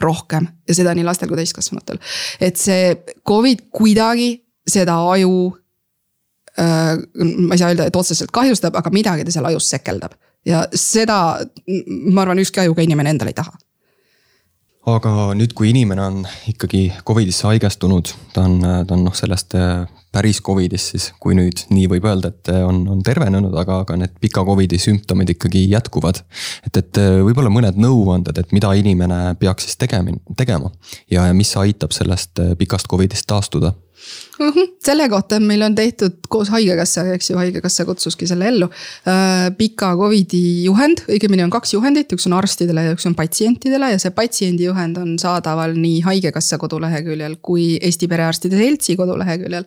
rohkem 0.00 0.48
ja 0.68 0.74
seda 0.74 0.94
nii 0.94 1.04
lastel 1.06 1.28
kui 1.28 1.38
täiskasvanutel. 1.38 1.98
et 2.40 2.56
see 2.56 2.96
Covid 3.28 3.68
kuidagi 3.70 4.30
seda 4.68 4.98
aju 5.12 5.56
äh,. 6.58 6.96
ma 7.46 7.54
ei 7.54 7.58
saa 7.58 7.70
öelda, 7.70 7.86
et 7.86 7.96
otseselt 7.96 8.32
kahjustab, 8.34 8.76
aga 8.76 8.90
midagi 8.90 9.24
ta 9.24 9.34
seal 9.34 9.48
ajus 9.52 9.70
sekeldab 9.70 10.16
ja 10.46 10.66
seda, 10.74 11.38
ma 12.12 12.22
arvan, 12.22 12.42
ükski 12.42 12.60
ajuga 12.60 12.82
inimene 12.82 13.14
endale 13.14 13.34
ei 13.34 13.38
taha 13.38 13.56
aga 14.86 15.12
nüüd, 15.34 15.54
kui 15.56 15.72
inimene 15.72 16.02
on 16.02 16.18
ikkagi 16.50 16.88
Covidisse 17.06 17.48
haigestunud, 17.48 18.12
ta 18.34 18.44
on, 18.46 18.60
ta 18.86 18.94
on 18.94 19.02
noh, 19.08 19.14
sellest 19.18 19.56
äh, 19.58 19.86
päris 20.12 20.40
Covidist 20.42 20.92
siis, 20.94 21.08
kui 21.20 21.36
nüüd 21.38 21.64
nii 21.70 21.88
võib 21.90 22.06
öelda, 22.08 22.32
et 22.32 22.52
äh, 22.52 22.62
on, 22.66 22.82
on 22.92 23.02
tervenenud, 23.06 23.54
aga, 23.58 23.80
aga 23.84 23.98
need 24.00 24.14
pika 24.22 24.44
Covidi 24.46 24.78
sümptomid 24.82 25.34
ikkagi 25.36 25.66
jätkuvad. 25.70 26.22
et, 26.66 26.76
et 26.76 27.02
äh, 27.02 27.18
võib-olla 27.26 27.52
mõned 27.52 27.80
nõuanded, 27.80 28.38
et 28.40 28.54
mida 28.56 28.72
inimene 28.78 29.34
peaks 29.40 29.68
siis 29.68 29.80
tegema, 29.80 30.16
tegema 30.36 30.70
ja 31.10 31.26
mis 31.36 31.52
aitab 31.56 31.96
sellest 31.96 32.40
pikast 32.58 32.88
Covidist 32.90 33.26
taastuda 33.26 33.74
mm. 34.38 34.48
-hmm. 34.48 34.76
selle 34.84 35.08
kohta 35.08 35.40
meil 35.40 35.62
on 35.62 35.74
tehtud 35.74 36.18
koos 36.28 36.48
haigekassaga, 36.48 37.14
eks 37.16 37.30
ju, 37.30 37.36
haigekassa 37.36 37.84
kutsuski 37.84 38.26
selle 38.26 38.48
ellu 38.48 38.68
äh,. 38.68 39.56
pika 39.58 39.94
Covidi 39.96 40.64
juhend, 40.64 41.02
õigemini 41.08 41.44
on 41.44 41.50
kaks 41.50 41.74
juhendit, 41.74 42.12
üks 42.12 42.26
on 42.28 42.36
arstidele 42.36 42.84
ja 42.84 42.96
üks 42.96 43.06
on 43.08 43.14
patsientidele 43.18 43.90
ja 43.94 43.98
see 44.02 44.12
patsiendi 44.16 44.68
juhend 44.68 44.98
on 45.00 45.16
saadaval 45.18 45.76
nii 45.78 46.00
haigekassa 46.06 46.58
koduleheküljel 46.58 47.38
kui 47.42 47.76
Eesti 47.80 48.08
Perearstide 48.08 48.56
Seltsi 48.56 48.96
koduleheküljel. 48.96 49.64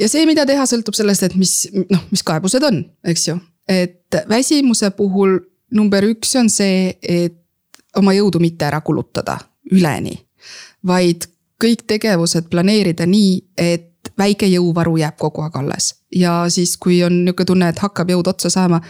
Ja 0.00 0.08
see, 0.08 0.26
mida 0.28 0.46
teha, 0.48 0.66
sõltub 0.68 0.96
sellest, 0.98 1.26
et 1.28 1.36
mis 1.38 1.66
noh, 1.74 2.06
mis 2.12 2.24
kaebused 2.26 2.64
on, 2.66 2.82
eks 3.06 3.28
ju, 3.28 3.38
et 3.68 4.20
väsimuse 4.28 4.90
puhul 4.96 5.38
number 5.76 6.04
üks 6.06 6.36
on 6.38 6.50
see, 6.52 6.92
et 7.02 7.42
oma 7.96 8.14
jõudu 8.16 8.40
mitte 8.42 8.68
ära 8.68 8.82
kulutada 8.84 9.38
üleni, 9.72 10.14
vaid 10.86 11.26
kõik 11.62 11.86
tegevused 11.88 12.50
planeerida 12.52 13.06
nii, 13.08 13.38
et 13.56 13.92
väike 14.18 14.46
jõuvaru 14.46 14.96
jääb 15.00 15.16
kogu 15.18 15.42
aeg 15.42 15.56
alles. 15.58 15.94
ja 16.14 16.44
siis, 16.48 16.76
kui 16.76 17.02
on 17.04 17.24
nihuke 17.24 17.44
tunne, 17.44 17.68
et 17.68 17.78
hakkab 17.78 18.10
jõud 18.10 18.28
otsa 18.30 18.50
saama, 18.50 18.80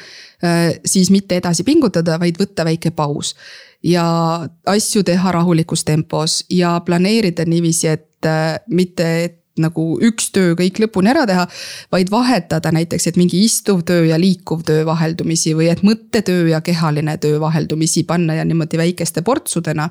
äh, 0.44 0.76
siis 0.84 1.10
mitte 1.10 1.38
edasi 1.40 1.64
pingutada, 1.64 2.18
vaid 2.20 2.36
võtta 2.38 2.64
väike 2.64 2.90
paus. 2.90 3.34
ja 3.82 4.48
asju 4.66 5.02
teha 5.02 5.32
rahulikus 5.32 5.84
tempos 5.84 6.44
ja 6.50 6.80
planeerida 6.80 7.44
niiviisi, 7.44 7.88
et 7.88 8.26
äh, 8.26 8.58
mitte, 8.68 9.24
et 9.24 9.35
nagu 9.62 9.86
üks 10.04 10.30
töö 10.34 10.54
kõik 10.58 10.80
lõpuni 10.84 11.12
ära 11.12 11.24
teha, 11.28 11.46
vaid 11.92 12.10
vahetada 12.12 12.72
näiteks, 12.74 13.08
et 13.08 13.20
mingi 13.20 13.42
istuv 13.44 13.82
töö 13.88 14.04
ja 14.10 14.18
liikuv 14.20 14.64
töö 14.66 14.84
vaheldumisi 14.88 15.54
või 15.56 15.70
et 15.72 15.84
mõttetöö 15.86 16.50
ja 16.52 16.60
kehaline 16.64 17.16
töö 17.22 17.40
vaheldumisi 17.40 18.04
panna 18.08 18.36
ja 18.38 18.44
niimoodi 18.44 18.80
väikeste 18.80 19.24
portsudena. 19.26 19.90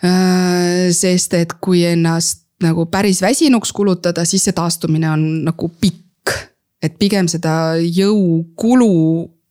Äh, 0.00 0.88
sest 0.96 1.34
et 1.36 1.58
kui 1.60 1.84
ennast 1.84 2.46
nagu 2.64 2.86
päris 2.86 3.20
väsinuks 3.22 3.72
kulutada, 3.72 4.24
siis 4.24 4.44
see 4.48 4.56
taastumine 4.56 5.10
on 5.10 5.26
nagu 5.48 5.72
pikk. 5.80 6.06
et 6.80 6.94
pigem 6.96 7.26
seda 7.28 7.76
jõukulu 7.76 8.92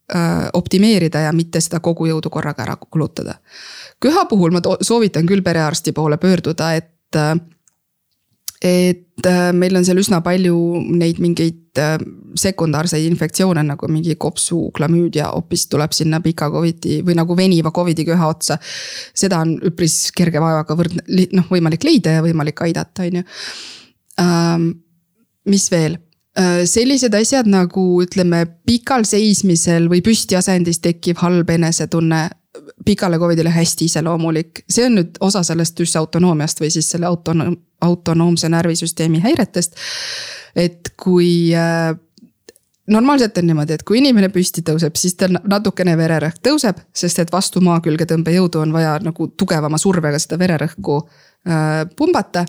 äh, 0.09 0.47
optimeerida 0.57 1.19
ja 1.27 1.33
mitte 1.33 1.61
seda 1.61 1.77
kogu 1.79 2.07
jõudu 2.09 2.31
korraga 2.33 2.63
ära 2.63 2.75
kulutada. 2.75 3.35
köha 4.01 4.25
puhul 4.25 4.51
ma 4.51 4.61
soovitan 4.81 5.25
küll 5.29 5.45
perearsti 5.45 5.91
poole 5.91 6.17
pöörduda, 6.17 6.73
et 6.73 7.15
äh, 7.15 7.35
et 8.61 9.25
äh, 9.25 9.51
meil 9.55 9.77
on 9.79 9.85
seal 9.87 10.01
üsna 10.01 10.19
palju 10.23 10.55
neid 10.99 11.21
mingeid 11.23 11.79
äh, 11.79 11.95
sekundaarseid 12.39 13.05
infektsioone 13.07 13.63
nagu 13.63 13.87
mingi 13.91 14.17
kopsu, 14.19 14.65
klamüüdia 14.75 15.29
hoopis 15.31 15.67
tuleb 15.71 15.95
sinna 15.95 16.19
pika 16.23 16.49
Covidi 16.51 16.99
või 17.07 17.15
nagu 17.15 17.37
veniva 17.39 17.71
Covidi 17.75 18.03
köha 18.07 18.27
otsa. 18.27 18.59
seda 19.15 19.39
on 19.45 19.55
üpris 19.71 20.09
kerge 20.15 20.43
vaevaga 20.43 20.75
võrdne, 20.75 21.05
noh 21.07 21.47
võimalik 21.47 21.87
leida 21.87 22.17
ja 22.17 22.25
võimalik 22.25 22.59
aidata, 22.67 23.07
on 23.07 23.21
ju. 23.21 23.25
Ähm, 24.19 24.69
mis 25.47 25.69
veel? 25.71 25.95
Äh, 26.39 26.65
sellised 26.67 27.15
asjad 27.15 27.47
nagu 27.47 27.85
ütleme, 28.03 28.43
pikal 28.67 29.07
seismisel 29.07 29.87
või 29.91 30.03
püstiasendis 30.03 30.83
tekkiv 30.83 31.23
halb 31.23 31.49
enesetunne 31.55 32.27
pikale 32.85 33.19
Covidile 33.19 33.49
hästi 33.53 33.85
iseloomulik, 33.85 34.63
see 34.69 34.85
on 34.89 34.99
nüüd 34.99 35.17
osa 35.25 35.43
sellest 35.43 35.77
düsautonoomiast 35.79 36.61
või 36.61 36.71
siis 36.73 36.89
selle 36.91 37.09
autonoom-, 37.09 37.57
autonoomse 37.81 38.49
närvisüsteemi 38.49 39.23
häiretest. 39.23 39.75
et 40.55 40.93
kui 40.97 41.53
äh, 41.55 41.95
normaalselt 42.89 43.37
on 43.37 43.47
niimoodi, 43.47 43.73
et 43.73 43.83
kui 43.83 43.99
inimene 43.99 44.29
püsti 44.33 44.63
tõuseb, 44.65 44.97
siis 44.97 45.15
tal 45.19 45.37
natukene 45.43 45.95
vererõhk 45.97 46.41
tõuseb, 46.45 46.79
sest 46.93 47.19
et 47.19 47.31
vastu 47.31 47.61
maa 47.61 47.81
külge 47.85 48.07
tõmbejõudu 48.09 48.63
on 48.63 48.73
vaja 48.73 48.97
nagu 49.03 49.29
tugevama 49.37 49.77
survega 49.77 50.19
seda 50.19 50.39
vererõhku 50.41 50.97
äh, 51.03 51.83
pumbata 51.95 52.45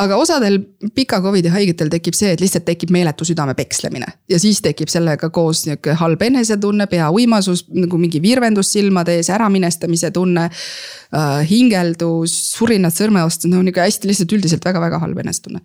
aga 0.00 0.16
osadel 0.18 0.58
pika 0.94 1.20
Covidi 1.22 1.50
haigetel 1.52 1.90
tekib 1.92 2.16
see, 2.18 2.32
et 2.34 2.42
lihtsalt 2.42 2.66
tekib 2.66 2.92
meeletu 2.94 3.26
südame 3.26 3.54
pekslemine 3.58 4.06
ja 4.30 4.38
siis 4.42 4.60
tekib 4.64 4.90
sellega 4.92 5.30
koos 5.34 5.64
nihuke 5.68 5.94
halb 6.00 6.22
enesetunne, 6.26 6.86
peauimasus, 6.90 7.66
nagu 7.74 7.98
mingi 8.00 8.22
virvendus 8.22 8.72
silmade 8.74 9.18
ees, 9.18 9.30
äraminestamise 9.34 10.10
tunne 10.14 10.48
äh,. 10.48 11.42
hingeldus, 11.50 12.34
surinad 12.54 12.94
sõrmeost, 12.94 13.48
no 13.50 13.62
nihuke 13.62 13.84
hästi 13.84 14.10
lihtsalt 14.10 14.38
üldiselt 14.38 14.64
väga-väga 14.66 15.02
halb 15.02 15.20
enesetunne 15.24 15.62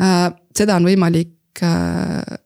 äh,. 0.00 0.30
seda 0.56 0.78
on 0.80 0.88
võimalik 0.88 1.64
äh, 1.66 2.38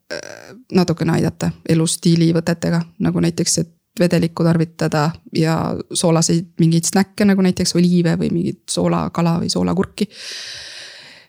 natukene 0.72 1.18
aidata 1.18 1.52
elustiili 1.68 2.32
võtetega, 2.34 2.82
nagu 3.04 3.22
näiteks, 3.22 3.58
et 3.62 3.72
vedelikku 4.00 4.44
tarvitada 4.44 5.10
ja 5.36 5.56
soolaseid 5.92 6.54
mingeid 6.60 6.88
snäkke 6.88 7.26
nagu 7.28 7.42
näiteks 7.44 7.76
oliive 7.76 8.16
või 8.20 8.30
mingit 8.32 8.62
soolakala 8.72 9.36
või 9.42 9.50
soolakurki 9.52 10.08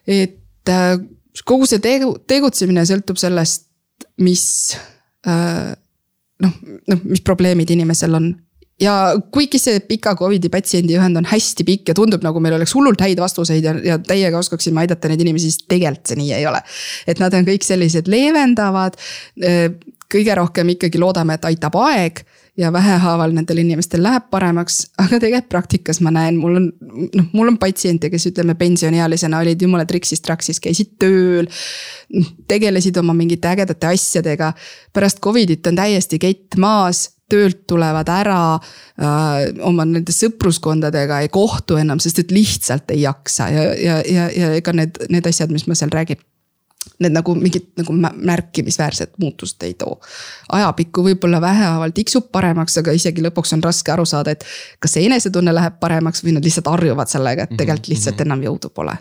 et 0.06 0.72
äh, 0.72 0.96
kogu 1.44 1.68
see 1.68 1.82
tegu, 1.82 2.14
tegutsemine 2.28 2.84
sõltub 2.88 3.18
sellest, 3.20 3.68
mis 4.22 4.46
äh, 5.26 5.74
noh, 6.44 6.56
noh, 6.90 7.04
mis 7.08 7.22
probleemid 7.24 7.70
inimesel 7.74 8.18
on 8.18 8.32
ja 8.80 8.94
kuigi 9.34 9.58
see 9.62 9.80
pika 9.86 10.14
Covidi 10.18 10.50
patsiendiühend 10.52 11.18
on 11.20 11.28
hästi 11.30 11.66
pikk 11.66 11.92
ja 11.92 11.96
tundub 11.96 12.24
nagu 12.26 12.42
meil 12.42 12.56
oleks 12.56 12.74
hullult 12.74 13.02
häid 13.04 13.20
vastuseid 13.22 13.64
ja, 13.64 13.74
ja 13.84 13.98
täiega 14.02 14.38
oskaksime 14.40 14.82
aidata 14.82 15.10
neid 15.10 15.22
inimesi, 15.22 15.50
siis 15.50 15.68
tegelikult 15.70 16.10
see 16.10 16.20
nii 16.20 16.32
ei 16.38 16.46
ole. 16.50 16.62
et 17.06 17.22
nad 17.22 17.34
on 17.34 17.46
kõik 17.46 17.66
sellised 17.66 18.10
leevendavad. 18.10 18.98
Äh, 19.42 19.68
kõige 20.14 20.34
rohkem 20.38 20.68
ikkagi 20.74 21.00
loodame, 21.00 21.34
et 21.34 21.46
aitab 21.48 21.74
aeg 21.80 22.20
ja 22.56 22.72
vähehaaval 22.72 23.32
nendel 23.34 23.58
inimestel 23.64 24.02
läheb 24.02 24.28
paremaks, 24.30 24.84
aga 24.98 25.18
tegelikult 25.18 25.50
praktikas 25.50 26.00
ma 26.04 26.12
näen, 26.14 26.36
mul 26.38 26.58
on, 26.60 26.68
noh, 27.14 27.26
mul 27.32 27.50
on 27.50 27.58
patsiente, 27.58 28.10
kes 28.12 28.28
ütleme 28.30 28.54
pensioniealisena 28.58 29.40
olid 29.42 29.62
jumala 29.62 29.86
triksis-traksis, 29.88 30.60
käisid 30.62 30.94
tööl. 31.02 31.50
tegelesid 32.48 32.96
oma 33.00 33.14
mingite 33.16 33.48
ägedate 33.50 33.88
asjadega, 33.90 34.52
pärast 34.92 35.20
Covidit 35.24 35.66
on 35.66 35.76
täiesti 35.76 36.18
kett 36.22 36.58
maas 36.58 37.08
töölt 37.30 37.64
tulevad 37.66 38.08
ära 38.12 38.38
äh,, 38.54 39.48
oma 39.64 39.86
nende 39.88 40.12
sõpruskondadega 40.12 41.22
ei 41.24 41.30
kohtu 41.32 41.78
enam, 41.80 41.98
sest 42.02 42.20
et 42.20 42.34
lihtsalt 42.34 42.92
ei 42.94 43.02
jaksa 43.06 43.48
ja, 43.50 43.64
ja, 43.74 43.98
ja, 44.04 44.28
ja 44.30 44.52
ega 44.60 44.76
need, 44.76 45.00
need 45.10 45.26
asjad, 45.26 45.50
mis 45.54 45.66
ma 45.66 45.78
seal 45.78 45.92
räägin 45.94 46.20
need 46.98 47.14
nagu 47.14 47.34
mingit 47.38 47.70
nagu 47.78 47.94
märkimisväärset 48.14 49.18
muutust 49.18 49.62
ei 49.62 49.74
too. 49.74 49.98
ajapikku 50.52 51.04
võib-olla 51.08 51.40
vähehaaval 51.40 51.94
tiksub 51.94 52.30
paremaks, 52.32 52.78
aga 52.78 52.94
isegi 52.94 53.24
lõpuks 53.24 53.54
on 53.56 53.62
raske 53.64 53.92
aru 53.92 54.06
saada, 54.08 54.34
et 54.34 54.44
kas 54.82 54.96
see 54.96 55.06
enesetunne 55.08 55.54
läheb 55.54 55.78
paremaks 55.80 56.24
või 56.24 56.36
nad 56.36 56.46
lihtsalt 56.46 56.70
harjuvad 56.70 57.10
sellega, 57.10 57.46
et 57.46 57.56
tegelikult 57.56 57.88
mhm, 57.88 57.94
lihtsalt 57.94 58.20
mhm. 58.20 58.26
enam 58.28 58.44
jõudu 58.48 58.72
pole. 58.74 58.96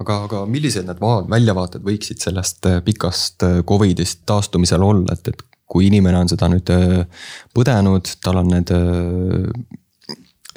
aga, 0.00 0.18
aga 0.28 0.44
millised 0.50 0.86
need 0.88 1.02
väljavaated 1.30 1.84
võiksid 1.86 2.22
sellest 2.24 2.66
äh, 2.70 2.80
pikast 2.84 3.46
äh, 3.46 3.60
Covidist 3.68 4.24
taastumisel 4.26 4.82
olla, 4.82 5.14
et, 5.14 5.28
et 5.28 5.42
kui 5.70 5.88
inimene 5.88 6.18
on 6.18 6.30
seda 6.30 6.48
nüüd 6.52 6.70
äh, 6.72 7.24
põdenud, 7.54 8.10
tal 8.24 8.42
on 8.42 8.52
need 8.56 8.72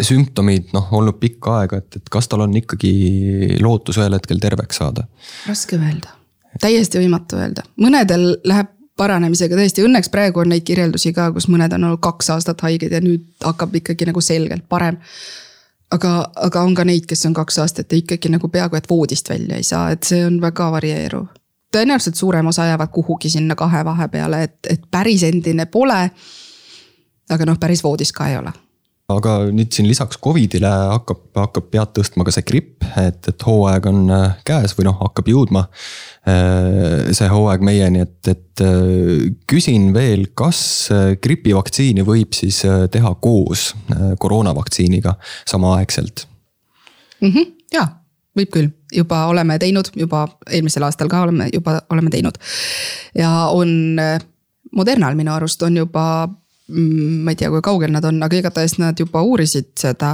sümptomid 0.03 0.73
noh 0.75 0.91
olnud 0.93 1.17
pikka 1.19 1.61
aega, 1.61 1.81
et, 1.81 1.99
et 1.99 2.11
kas 2.13 2.29
tal 2.29 2.45
on 2.45 2.53
ikkagi 2.59 3.57
lootus 3.65 3.97
ühel 3.97 4.13
hetkel 4.17 4.41
terveks 4.41 4.83
saada? 4.83 5.07
raske 5.49 5.79
öelda 5.79 6.16
täiesti 6.61 7.01
võimatu 7.01 7.39
öelda, 7.39 7.63
mõnedel 7.81 8.29
läheb 8.47 8.73
paranemisega 8.97 9.57
tõesti, 9.57 9.85
õnneks 9.85 10.09
praegu 10.13 10.41
on 10.41 10.51
neid 10.51 10.65
kirjeldusi 10.67 11.13
ka, 11.13 11.29
kus 11.35 11.47
mõned 11.53 11.73
on 11.77 11.89
olnud 11.89 12.01
kaks 12.03 12.31
aastat 12.33 12.61
haiged 12.65 12.93
ja 12.93 13.01
nüüd 13.03 13.25
hakkab 13.45 13.75
ikkagi 13.81 14.09
nagu 14.09 14.21
selgelt 14.21 14.65
parem. 14.69 14.97
aga, 15.91 16.31
aga 16.35 16.61
on 16.61 16.75
ka 16.75 16.83
neid, 16.83 17.05
kes 17.07 17.25
on 17.25 17.33
kaks 17.33 17.59
aastat 17.63 17.91
ja 17.91 17.97
ikkagi 18.01 18.29
nagu 18.33 18.49
peaaegu 18.49 18.75
et 18.75 18.89
voodist 18.89 19.29
välja 19.29 19.55
ei 19.55 19.63
saa, 19.63 19.91
et 19.91 20.03
see 20.03 20.25
on 20.25 20.41
väga 20.41 20.71
varieeruv. 20.71 21.27
tõenäoliselt 21.71 22.15
suurem 22.15 22.47
osa 22.47 22.65
jäävad 22.65 22.89
kuhugi 22.91 23.29
sinna 23.29 23.55
kahe 23.55 23.85
vahepeale, 23.85 24.43
et, 24.43 24.59
et 24.69 24.81
päris 24.91 25.23
endine 25.23 25.65
pole. 25.65 26.09
aga 27.29 27.45
noh, 27.45 27.59
päris 27.59 27.83
voodis 27.83 28.11
ka 28.11 28.27
ei 28.27 28.37
ole 28.37 28.53
aga 29.07 29.37
nüüd 29.55 29.71
siin 29.71 29.87
lisaks 29.87 30.19
Covidile 30.19 30.67
hakkab, 30.67 31.21
hakkab 31.37 31.69
pead 31.71 31.93
tõstma 31.95 32.25
ka 32.27 32.33
see 32.35 32.43
gripp, 32.47 32.83
et, 32.99 33.21
et 33.31 33.43
hooaeg 33.47 33.85
on 33.87 34.01
äh, 34.11 34.39
käes 34.47 34.73
või 34.75 34.89
noh, 34.89 34.97
hakkab 34.99 35.29
jõudma. 35.31 35.63
Äh, 36.27 37.13
see 37.15 37.29
hooaeg 37.31 37.63
meieni, 37.63 38.03
et, 38.03 38.17
et 38.27 38.63
äh, 38.65 39.29
küsin 39.47 39.93
veel, 39.95 40.25
kas 40.35 40.59
gripivaktsiini 41.23 42.03
võib 42.07 42.35
siis 42.35 42.59
teha 42.91 43.13
koos 43.23 43.69
koroonavaktsiiniga 44.19 45.13
samaaegselt 45.47 46.25
mm? 47.21 47.29
-hmm, 47.31 47.53
jaa, 47.73 47.87
võib 48.35 48.51
küll, 48.51 48.73
juba 48.91 49.23
oleme 49.31 49.55
teinud, 49.61 49.93
juba 49.95 50.25
eelmisel 50.51 50.83
aastal 50.83 51.07
ka 51.11 51.23
oleme 51.29 51.47
juba, 51.53 51.79
oleme 51.95 52.11
teinud. 52.11 52.35
ja 53.15 53.31
on, 53.55 53.71
Modernal 54.75 55.15
minu 55.15 55.31
arust 55.31 55.63
on 55.63 55.79
juba 55.79 56.27
ma 56.67 57.31
ei 57.31 57.39
tea, 57.39 57.49
kui 57.53 57.63
kaugel 57.63 57.93
nad 57.93 58.05
on, 58.07 58.19
aga 58.23 58.41
igatahes 58.41 58.77
nad 58.81 58.99
juba 58.99 59.23
uurisid 59.23 59.71
seda. 59.79 60.11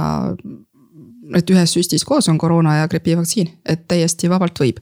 et 1.34 1.48
ühes 1.50 1.72
süstis 1.72 2.04
koos 2.04 2.28
on 2.28 2.38
koroona 2.38 2.76
ja 2.82 2.88
gripivaktsiin, 2.88 3.48
et 3.64 3.86
täiesti 3.88 4.28
vabalt 4.30 4.58
võib. 4.60 4.80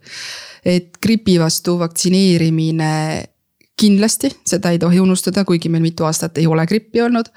et 0.64 0.98
gripi 1.02 1.38
vastu 1.40 1.78
vaktsineerimine 1.78 2.92
kindlasti, 3.78 4.30
seda 4.46 4.70
ei 4.70 4.78
tohi 4.78 5.00
unustada, 5.00 5.44
kuigi 5.44 5.70
meil 5.72 5.82
mitu 5.82 6.04
aastat 6.04 6.38
ei 6.38 6.46
ole 6.46 6.66
grippi 6.66 7.00
olnud. 7.00 7.30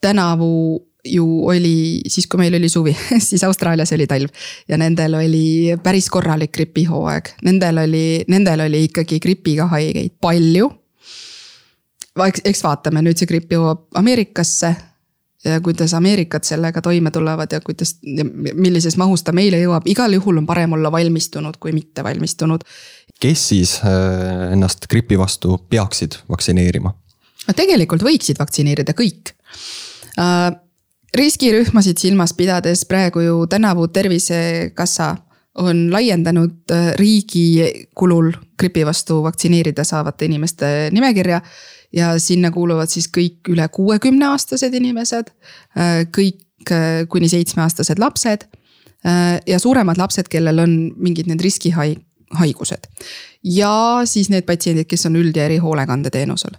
tänavu 0.00 0.80
ju 1.04 1.46
oli 1.46 2.00
siis, 2.08 2.26
kui 2.26 2.40
meil 2.40 2.54
oli 2.56 2.68
suvi 2.68 2.96
siis 3.28 3.44
Austraalias 3.44 3.92
oli 3.92 4.06
talv 4.06 4.30
ja 4.68 4.78
nendel 4.80 5.18
oli 5.18 5.76
päris 5.82 6.08
korralik 6.10 6.52
gripihooaeg. 6.52 7.28
Nendel 7.44 7.82
oli, 7.84 8.06
nendel 8.28 8.64
oli 8.64 8.86
ikkagi 8.88 9.20
gripiga 9.20 9.68
haigeid 9.74 10.16
palju 10.20 10.70
eks, 12.28 12.42
eks 12.44 12.64
vaatame, 12.64 13.02
nüüd 13.04 13.18
see 13.20 13.30
gripp 13.30 13.52
jõuab 13.52 13.86
Ameerikasse. 14.00 14.74
ja 15.44 15.60
kuidas 15.60 15.92
Ameerikad 15.94 16.44
sellega 16.44 16.80
toime 16.82 17.10
tulevad 17.10 17.52
ja 17.52 17.60
kuidas, 17.60 17.98
millises 18.54 18.96
mahus 18.96 19.22
ta 19.22 19.32
meile 19.32 19.58
jõuab, 19.60 19.84
igal 19.86 20.12
juhul 20.16 20.38
on 20.40 20.46
parem 20.46 20.72
olla 20.72 20.92
valmistunud 20.92 21.58
kui 21.60 21.72
mitte 21.72 22.04
valmistunud. 22.04 22.64
kes 23.20 23.48
siis 23.48 23.78
äh, 23.84 24.52
ennast 24.52 24.86
gripi 24.90 25.18
vastu 25.18 25.58
peaksid 25.68 26.22
vaktsineerima? 26.28 26.94
no 27.48 27.54
tegelikult 27.56 28.02
võiksid 28.02 28.38
vaktsineerida 28.40 28.96
kõik 28.96 29.34
äh, 30.18 30.54
riskirühmasid 31.14 31.98
silmas 31.98 32.32
pidades 32.34 32.84
praegu 32.84 33.20
ju 33.20 33.46
tänavu 33.46 33.88
Tervisekassa 33.88 35.16
on 35.54 35.92
laiendanud 35.92 36.70
äh, 36.70 36.92
riigi 36.98 37.86
kulul 37.94 38.32
gripi 38.58 38.86
vastu 38.86 39.22
vaktsineerida 39.22 39.84
saavate 39.84 40.24
inimeste 40.24 40.90
nimekirja. 40.92 41.40
Ja 41.94 42.14
sinna 42.18 42.50
kuuluvad 42.54 42.90
siis 42.90 43.08
kõik 43.12 43.52
üle 43.52 43.66
kuuekümne 43.72 44.26
aastased 44.32 44.74
inimesed, 44.74 45.30
äh, 45.78 46.04
kõik 46.14 46.72
äh, 46.72 47.04
kuni 47.08 47.30
seitsmeaastased 47.32 48.02
lapsed 48.02 48.48
ja 49.44 49.58
suuremad 49.60 49.98
lapsed, 50.00 50.30
kellel 50.32 50.62
on 50.62 50.70
mingid 50.96 51.26
need 51.28 51.42
riskihaigused. 51.44 52.86
ja 53.44 53.72
siis 54.08 54.30
need 54.32 54.46
patsiendid, 54.48 54.88
kes 54.88 55.04
on 55.06 55.18
üld- 55.20 55.36
ja 55.36 55.44
erihoolekandeteenusel. 55.44 56.54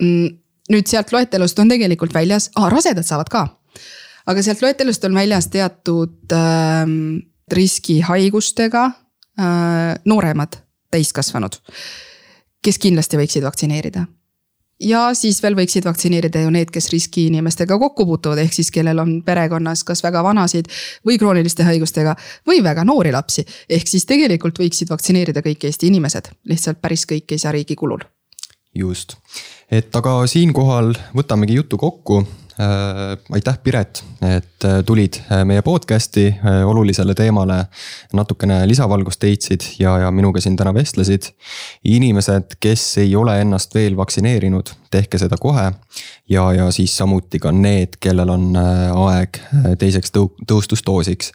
Mm, 0.00 0.30
nüüd 0.72 0.88
sealt 0.88 1.12
loetelust 1.12 1.58
on 1.60 1.68
tegelikult 1.68 2.14
väljas 2.16 2.48
ah,, 2.56 2.70
rasedad 2.72 3.04
saavad 3.04 3.28
ka 3.28 3.44
aga 4.30 4.44
sealt 4.44 4.62
loetelust 4.64 5.04
on 5.04 5.16
väljas 5.16 5.48
teatud 5.52 6.32
äh, 6.32 6.84
riskihaigustega 7.52 8.84
äh, 8.88 9.94
nooremad 10.04 10.60
täiskasvanud, 10.94 11.58
kes 12.64 12.78
kindlasti 12.80 13.18
võiksid 13.20 13.44
vaktsineerida 13.44 14.06
ja 14.80 15.04
siis 15.14 15.40
veel 15.42 15.56
võiksid 15.58 15.86
vaktsineerida 15.86 16.42
ju 16.44 16.50
need, 16.54 16.70
kes 16.74 16.90
riskiinimestega 16.92 17.78
kokku 17.78 18.06
puutuvad, 18.08 18.40
ehk 18.42 18.56
siis 18.56 18.70
kellel 18.74 18.98
on 19.02 19.16
perekonnas 19.26 19.84
kas 19.86 20.02
väga 20.04 20.22
vanasid 20.24 20.70
või 21.06 21.18
krooniliste 21.20 21.66
haigustega 21.66 22.16
või 22.48 22.62
väga 22.64 22.84
noori 22.84 23.12
lapsi. 23.12 23.44
ehk 23.68 23.88
siis 23.88 24.06
tegelikult 24.06 24.58
võiksid 24.58 24.90
vaktsineerida 24.90 25.42
kõik 25.42 25.64
Eesti 25.64 25.86
inimesed, 25.92 26.30
lihtsalt 26.50 26.80
päris 26.80 27.06
kõik 27.06 27.32
ei 27.32 27.38
saa 27.38 27.52
riigi 27.52 27.76
kulul. 27.76 28.04
just, 28.74 29.16
et 29.70 29.96
aga 29.96 30.26
siinkohal 30.26 30.94
võtamegi 31.14 31.54
jutu 31.54 31.76
kokku 31.76 32.24
aitäh, 33.30 33.58
Piret, 33.62 34.04
et 34.22 34.64
äh, 34.64 34.78
tulid 34.86 35.16
äh, 35.32 35.42
meie 35.44 35.62
podcast'i 35.62 36.28
olulisele 36.64 37.14
teemale 37.18 37.64
natukene 38.14 38.60
lisavalgust 38.68 39.22
heitsid 39.26 39.66
ja, 39.78 39.96
ja 40.04 40.10
minuga 40.14 40.40
siin 40.40 40.56
täna 40.56 40.74
vestlesid. 40.74 41.32
inimesed, 41.84 42.54
kes 42.60 42.98
ei 43.02 43.16
ole 43.16 43.40
ennast 43.40 43.74
veel 43.74 43.96
vaktsineerinud, 43.96 44.70
tehke 44.90 45.18
seda 45.18 45.36
kohe. 45.40 45.72
ja, 46.28 46.52
ja 46.52 46.70
siis 46.70 46.96
samuti 46.96 47.38
ka 47.42 47.52
need, 47.52 47.98
kellel 48.00 48.30
on 48.30 48.56
aeg 48.56 49.40
teiseks 49.78 50.14
tõu-, 50.14 50.30
tõustusdoosiks. 50.46 51.32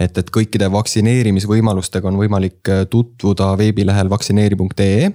et, 0.00 0.18
et 0.18 0.30
kõikide 0.32 0.72
vaktsineerimisvõimalustega 0.72 2.08
on 2.08 2.16
võimalik 2.16 2.72
tutvuda 2.90 3.52
veebilehel 3.58 4.10
vaktsineeri.ee 4.10 5.12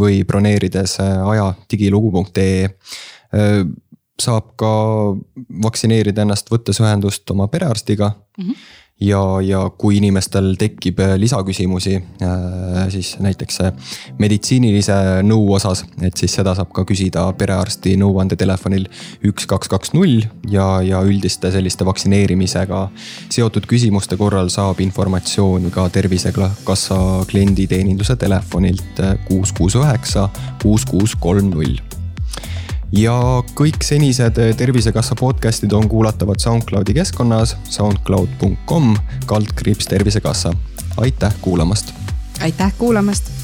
või 0.00 0.24
broneerides 0.24 0.96
aja 1.04 1.52
digilugu.ee 1.70 2.72
saab 4.20 4.54
ka 4.60 4.70
vaktsineerida 5.64 6.22
ennast, 6.24 6.50
võttes 6.52 6.80
ühendust 6.82 7.30
oma 7.34 7.48
perearstiga 7.50 8.12
mm. 8.14 8.44
-hmm. 8.44 8.66
ja, 9.08 9.22
ja 9.42 9.62
kui 9.78 9.96
inimestel 9.98 10.54
tekib 10.58 11.00
äh, 11.02 11.16
lisaküsimusi, 11.18 11.96
äh, 12.22 12.84
siis 12.94 13.16
näiteks 13.18 13.60
äh, 13.60 13.72
meditsiinilise 14.18 14.94
nõu 15.26 15.50
osas, 15.56 15.84
et 16.02 16.16
siis 16.16 16.34
seda 16.38 16.54
saab 16.54 16.70
ka 16.72 16.84
küsida 16.86 17.26
perearsti 17.38 17.96
nõuandetelefonil 17.98 18.86
üks, 19.30 19.48
kaks, 19.50 19.68
kaks, 19.68 19.92
null 19.98 20.22
ja, 20.50 20.68
ja 20.82 21.02
üldiste 21.02 21.50
selliste 21.50 21.84
vaktsineerimisega 21.84 22.84
seotud 23.34 23.66
küsimuste 23.66 24.16
korral 24.16 24.48
saab 24.48 24.80
informatsiooni 24.80 25.74
ka 25.74 25.88
Tervisekassa 25.88 27.00
klienditeeninduse 27.26 28.16
telefonilt 28.16 29.02
kuus, 29.26 29.52
kuus, 29.52 29.74
üheksa, 29.74 30.28
kuus, 30.62 30.86
kuus, 30.86 31.18
kolm, 31.18 31.50
null 31.50 31.93
ja 32.98 33.14
kõik 33.58 33.82
senised 33.82 34.38
Tervisekassa 34.58 35.16
podcast'id 35.18 35.72
on 35.74 35.88
kuulatavad 35.88 36.38
SoundCloudi 36.42 36.94
keskkonnas 36.94 37.56
soundcloud.com 37.68 38.96
kaldkriips 39.26 39.86
Tervisekassa. 39.86 40.52
aitäh 40.96 41.34
kuulamast. 41.40 41.92
aitäh 42.40 42.72
kuulamast 42.78 43.43